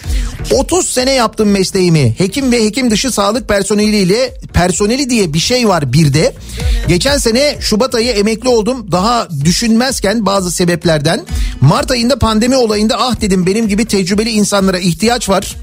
30 0.51 0.89
sene 0.89 1.11
yaptım 1.11 1.49
mesleğimi. 1.49 2.15
Hekim 2.17 2.51
ve 2.51 2.65
hekim 2.65 2.91
dışı 2.91 3.11
sağlık 3.11 3.47
personeliyle 3.47 4.33
personeli 4.53 5.09
diye 5.09 5.33
bir 5.33 5.39
şey 5.39 5.67
var 5.67 5.93
bir 5.93 6.13
de. 6.13 6.33
Geçen 6.87 7.17
sene 7.17 7.57
Şubat 7.59 7.95
ayı 7.95 8.11
emekli 8.11 8.49
oldum. 8.49 8.91
Daha 8.91 9.27
düşünmezken 9.99 10.25
bazı 10.25 10.51
sebeplerden 10.51 11.25
Mart 11.61 11.91
ayında 11.91 12.19
pandemi 12.19 12.55
olayında 12.55 12.95
ah 12.99 13.21
dedim 13.21 13.45
benim 13.45 13.67
gibi 13.67 13.85
tecrübeli 13.85 14.29
insanlara 14.29 14.79
ihtiyaç 14.79 15.29
var. 15.29 15.55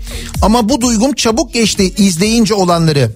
Ama 0.43 0.69
bu 0.69 0.81
duygum 0.81 1.13
çabuk 1.15 1.53
geçti 1.53 1.95
izleyince 1.97 2.55
olanları. 2.55 3.13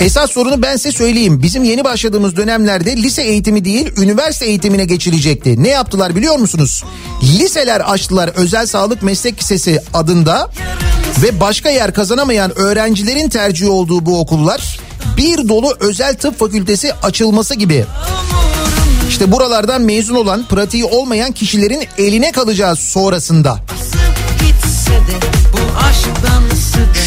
Esas 0.00 0.30
sorunu 0.30 0.62
ben 0.62 0.76
size 0.76 0.92
söyleyeyim. 0.92 1.42
Bizim 1.42 1.64
yeni 1.64 1.84
başladığımız 1.84 2.36
dönemlerde 2.36 2.96
lise 2.96 3.22
eğitimi 3.22 3.64
değil 3.64 3.92
üniversite 3.96 4.46
eğitimine 4.46 4.84
geçilecekti. 4.84 5.62
Ne 5.62 5.68
yaptılar 5.68 6.16
biliyor 6.16 6.36
musunuz? 6.38 6.84
Liseler 7.22 7.80
açtılar 7.80 8.28
özel 8.28 8.66
sağlık 8.66 9.02
meslek 9.02 9.40
lisesi 9.40 9.80
adında 9.94 10.50
ve 11.22 11.40
başka 11.40 11.70
yer 11.70 11.94
kazanamayan 11.94 12.58
öğrencilerin 12.58 13.28
tercih 13.28 13.68
olduğu 13.68 14.06
bu 14.06 14.20
okullar 14.20 14.78
bir 15.16 15.48
dolu 15.48 15.76
özel 15.80 16.14
tıp 16.14 16.38
fakültesi 16.38 16.92
açılması 17.02 17.54
gibi. 17.54 17.84
İşte 19.12 19.32
buralardan 19.32 19.82
mezun 19.82 20.14
olan 20.14 20.44
pratiği 20.48 20.84
olmayan 20.84 21.32
kişilerin 21.32 21.84
eline 21.98 22.32
kalacağız 22.32 22.78
sonrasında. 22.78 23.58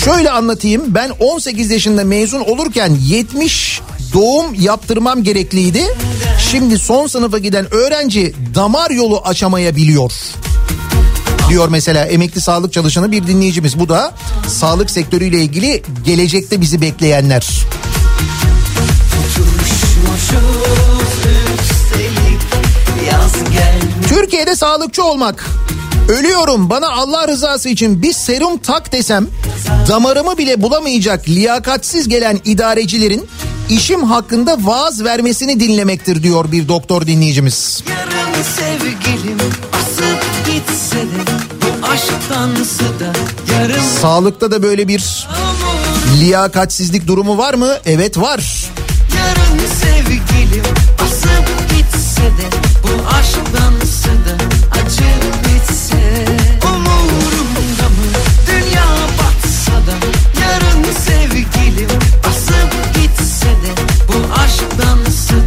Şöyle 0.06 0.32
anlatayım 0.32 0.84
ben 0.88 1.10
18 1.20 1.72
yaşında 1.72 2.04
mezun 2.04 2.40
olurken 2.40 2.98
70 3.02 3.82
doğum 4.14 4.54
yaptırmam 4.54 5.24
gerekliydi. 5.24 5.84
Şimdi 6.52 6.80
son 6.80 7.08
sınıfa 7.08 7.38
giden 7.38 7.74
öğrenci 7.74 8.34
damar 8.56 8.92
yolu 8.92 9.22
açamayabiliyor. 9.22 10.14
Diyor 11.50 11.70
mesela 11.70 12.06
emekli 12.06 12.42
sağlık 12.42 12.74
çalışanı 12.74 13.12
bir 13.12 13.28
dinleyicimiz. 13.28 13.80
Bu 13.80 13.90
da 13.90 14.14
sağlık 14.48 14.92
sektörüyle 14.92 15.42
ilgili 15.42 15.84
gelecekte 16.06 16.62
bizi 16.62 16.82
bekleyenler. 16.82 17.48
Gelmiş 20.32 20.95
Türkiye'de 24.10 24.56
sağlıkçı 24.56 25.04
olmak. 25.04 25.46
Ölüyorum 26.10 26.70
bana 26.70 26.90
Allah 26.90 27.28
rızası 27.28 27.70
için 27.70 28.02
bir 28.02 28.14
serum 28.14 28.58
tak 28.58 28.92
desem 28.92 29.28
damarımı 29.88 30.38
bile 30.38 30.62
bulamayacak 30.62 31.30
liyakatsiz 31.30 32.08
gelen 32.08 32.40
idarecilerin 32.46 33.28
işim 33.70 34.04
hakkında 34.04 34.58
vaaz 34.62 35.04
vermesini 35.04 35.60
dinlemektir 35.60 36.24
diyor 36.24 36.52
bir 36.52 36.68
doktor 36.68 37.08
dinleyicimiz. 37.08 37.84
Yarın 37.90 38.44
sevgilim 38.44 39.38
asıp 39.74 40.46
gitse 40.46 40.98
de 40.98 41.32
bu 41.62 41.88
aşktansı 41.88 42.84
da 42.84 43.14
yarım 43.54 43.84
Sağlıkta 44.02 44.52
da 44.52 44.64
böyle 44.64 44.88
bir 44.88 45.28
liyakatsizlik 46.20 47.08
durumu 47.08 47.38
var 47.38 47.54
mı? 47.54 47.70
Evet 47.86 48.18
var. 48.18 48.66
Yarın 49.18 49.68
sevgilim 49.82 50.64
basıp 51.02 51.70
gitse 51.70 52.22
de 52.22 52.48
Bu 52.84 53.08
aşktan 53.08 53.74
da 54.26 54.44
acı 54.72 55.12
bitse 55.46 56.26
Umurumda 56.66 57.90
mı 57.90 58.08
dünya 58.48 58.86
batsa 59.18 59.72
da 59.72 59.96
Yarın 60.42 60.84
sevgilim 61.06 61.90
basıp 62.28 62.96
gitse 62.96 63.48
de 63.48 63.72
Bu 64.08 64.42
aşktan 64.42 65.00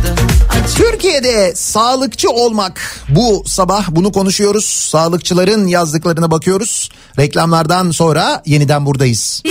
da 0.03 0.23
acı 0.59 0.75
Türkiye'de 0.75 1.53
sağlıkçı 1.55 2.31
olmak 2.31 3.05
bu 3.09 3.43
sabah 3.47 3.89
bunu 3.91 4.13
konuşuyoruz. 4.13 4.65
Sağlıkçıların 4.65 5.67
yazdıklarına 5.67 6.31
bakıyoruz. 6.31 6.89
Reklamlardan 7.19 7.91
sonra 7.91 8.43
yeniden 8.47 8.87
buradayız. 8.87 9.43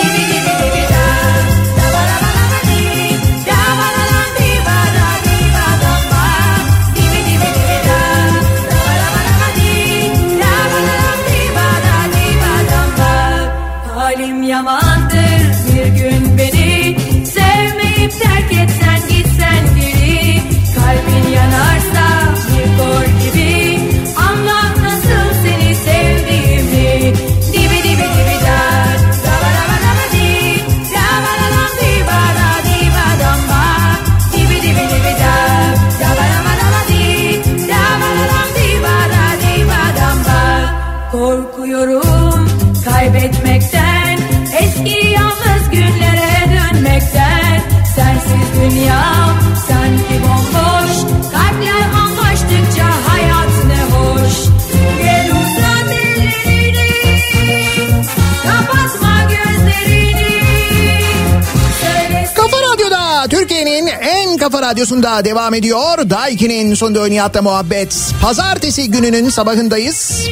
Radyosunda 64.68 65.26
devam 65.26 65.54
ediyor. 65.54 66.10
Daiki'nin 66.10 66.74
sonunda 66.74 67.08
Nihat'la 67.08 67.42
muhabbet. 67.42 68.14
Pazartesi 68.22 68.92
gününün 68.92 69.30
sabahındayız. 69.30 70.28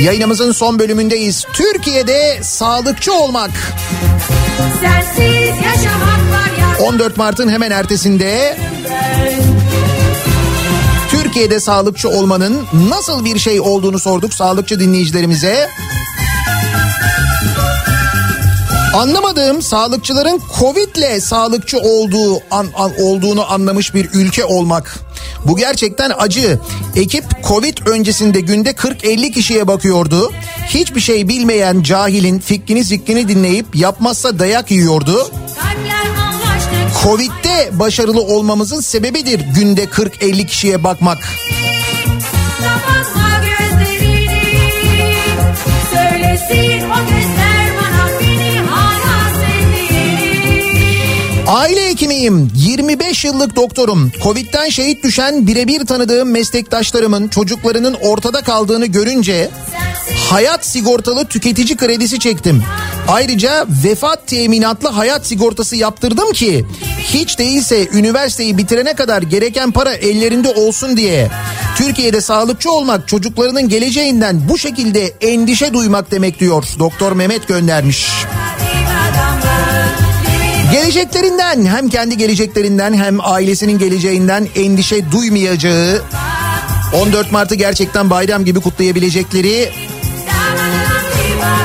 Yayınımızın 0.00 0.52
son 0.52 0.78
bölümündeyiz. 0.78 1.44
Türkiye'de 1.52 2.38
sağlıkçı 2.42 3.12
olmak. 3.12 3.50
sensiz 4.80 5.48
yaşamak 5.64 6.20
var 6.32 6.78
ya 6.80 6.86
14 6.86 7.16
Mart'ın 7.16 7.48
hemen 7.48 7.70
ertesinde 7.70 8.58
Türkiye'de 11.10 11.60
sağlıkçı 11.60 12.08
olmanın 12.08 12.66
nasıl 12.88 13.24
bir 13.24 13.38
şey 13.38 13.60
olduğunu 13.60 13.98
sorduk 13.98 14.34
sağlıkçı 14.34 14.80
dinleyicilerimize. 14.80 15.68
Anlamadığım 18.94 19.62
sağlıkçıların 19.62 20.40
Covid'le 20.58 21.20
sağlıkçı 21.22 21.78
olduğu 21.78 22.34
an, 22.50 22.66
an- 22.76 22.92
olduğunu 23.00 23.52
anlamış 23.52 23.94
bir 23.94 24.08
ülke 24.14 24.44
olmak. 24.44 24.98
Bu 25.44 25.56
gerçekten 25.56 26.12
acı. 26.18 26.58
Ekip 26.96 27.24
Covid 27.48 27.78
öncesinde 27.86 28.40
günde 28.40 28.70
40-50 28.70 29.32
kişiye 29.32 29.68
bakıyordu. 29.68 30.32
Hiçbir 30.68 31.00
şey 31.00 31.28
bilmeyen 31.28 31.82
cahilin 31.82 32.38
fikrini 32.38 32.84
zikrini 32.84 33.28
dinleyip 33.28 33.76
yapmazsa 33.76 34.38
dayak 34.38 34.70
yiyordu. 34.70 35.30
Covid'de 37.02 37.70
başarılı 37.78 38.20
olmamızın 38.22 38.80
sebebidir 38.80 39.40
günde 39.54 39.84
40-50 39.84 40.46
kişiye 40.46 40.84
bakmak. 40.84 41.18
Aile 51.50 51.88
hekimiyim. 51.88 52.50
25 52.54 53.24
yıllık 53.24 53.56
doktorum. 53.56 54.12
Covid'den 54.22 54.68
şehit 54.68 55.04
düşen 55.04 55.46
birebir 55.46 55.86
tanıdığım 55.86 56.30
meslektaşlarımın 56.30 57.28
çocuklarının 57.28 57.96
ortada 58.02 58.40
kaldığını 58.40 58.86
görünce 58.86 59.50
hayat 60.30 60.66
sigortalı 60.66 61.26
tüketici 61.26 61.76
kredisi 61.76 62.18
çektim. 62.18 62.62
Ayrıca 63.08 63.66
vefat 63.84 64.26
teminatlı 64.26 64.88
hayat 64.88 65.26
sigortası 65.26 65.76
yaptırdım 65.76 66.32
ki 66.32 66.66
hiç 66.98 67.38
değilse 67.38 67.88
üniversiteyi 67.88 68.58
bitirene 68.58 68.94
kadar 68.94 69.22
gereken 69.22 69.70
para 69.70 69.92
ellerinde 69.92 70.48
olsun 70.48 70.96
diye. 70.96 71.30
Türkiye'de 71.76 72.20
sağlıkçı 72.20 72.70
olmak 72.70 73.08
çocuklarının 73.08 73.68
geleceğinden 73.68 74.48
bu 74.48 74.58
şekilde 74.58 75.12
endişe 75.20 75.72
duymak 75.72 76.10
demek 76.10 76.40
diyor. 76.40 76.64
Doktor 76.78 77.12
Mehmet 77.12 77.48
göndermiş. 77.48 78.08
Geleceklerinden 80.72 81.66
hem 81.66 81.88
kendi 81.88 82.16
geleceklerinden 82.16 82.94
hem 82.94 83.20
ailesinin 83.20 83.78
geleceğinden 83.78 84.48
endişe 84.56 85.12
duymayacağı 85.12 86.02
14 86.92 87.32
Mart'ı 87.32 87.54
gerçekten 87.54 88.10
bayram 88.10 88.44
gibi 88.44 88.60
kutlayabilecekleri 88.60 89.70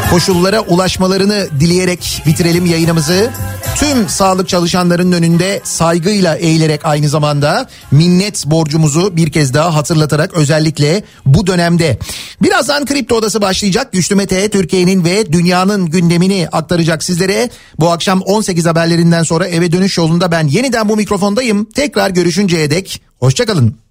koşullara 0.10 0.62
ulaşmalarını 0.62 1.48
dileyerek 1.60 2.24
bitirelim 2.26 2.66
yayınımızı. 2.66 3.30
Tüm 3.76 4.10
sağlık 4.10 4.50
çalışanlarının 4.50 5.12
önünde 5.12 5.62
saygıyla 5.64 6.36
eğilerek 6.36 6.86
aynı 6.86 7.10
zamanda 7.10 7.68
minnet 7.92 8.46
borcumuzu 8.46 9.18
bir 9.18 9.32
kez 9.32 9.54
daha 9.54 9.76
hatırlatarak 9.76 10.34
özellikle 10.34 11.04
bu 11.26 11.48
dönemde. 11.48 12.00
Birazdan 12.42 12.86
Kripto 12.86 13.16
Odası 13.16 13.42
başlayacak. 13.42 13.92
Güçlü 13.92 14.16
Mete 14.16 14.50
Türkiye'nin 14.50 15.04
ve 15.04 15.32
dünyanın 15.32 15.86
gündemini 15.86 16.48
aktaracak 16.52 17.04
sizlere. 17.04 17.50
Bu 17.80 17.92
akşam 17.92 18.22
18 18.22 18.66
haberlerinden 18.66 19.24
sonra 19.24 19.48
eve 19.48 19.72
dönüş 19.72 19.98
yolunda 19.98 20.32
ben 20.32 20.48
yeniden 20.48 20.90
bu 20.90 20.96
mikrofondayım. 20.96 21.66
Tekrar 21.66 22.10
görüşünceye 22.10 22.70
dek 22.70 23.02
hoşçakalın. 23.20 23.85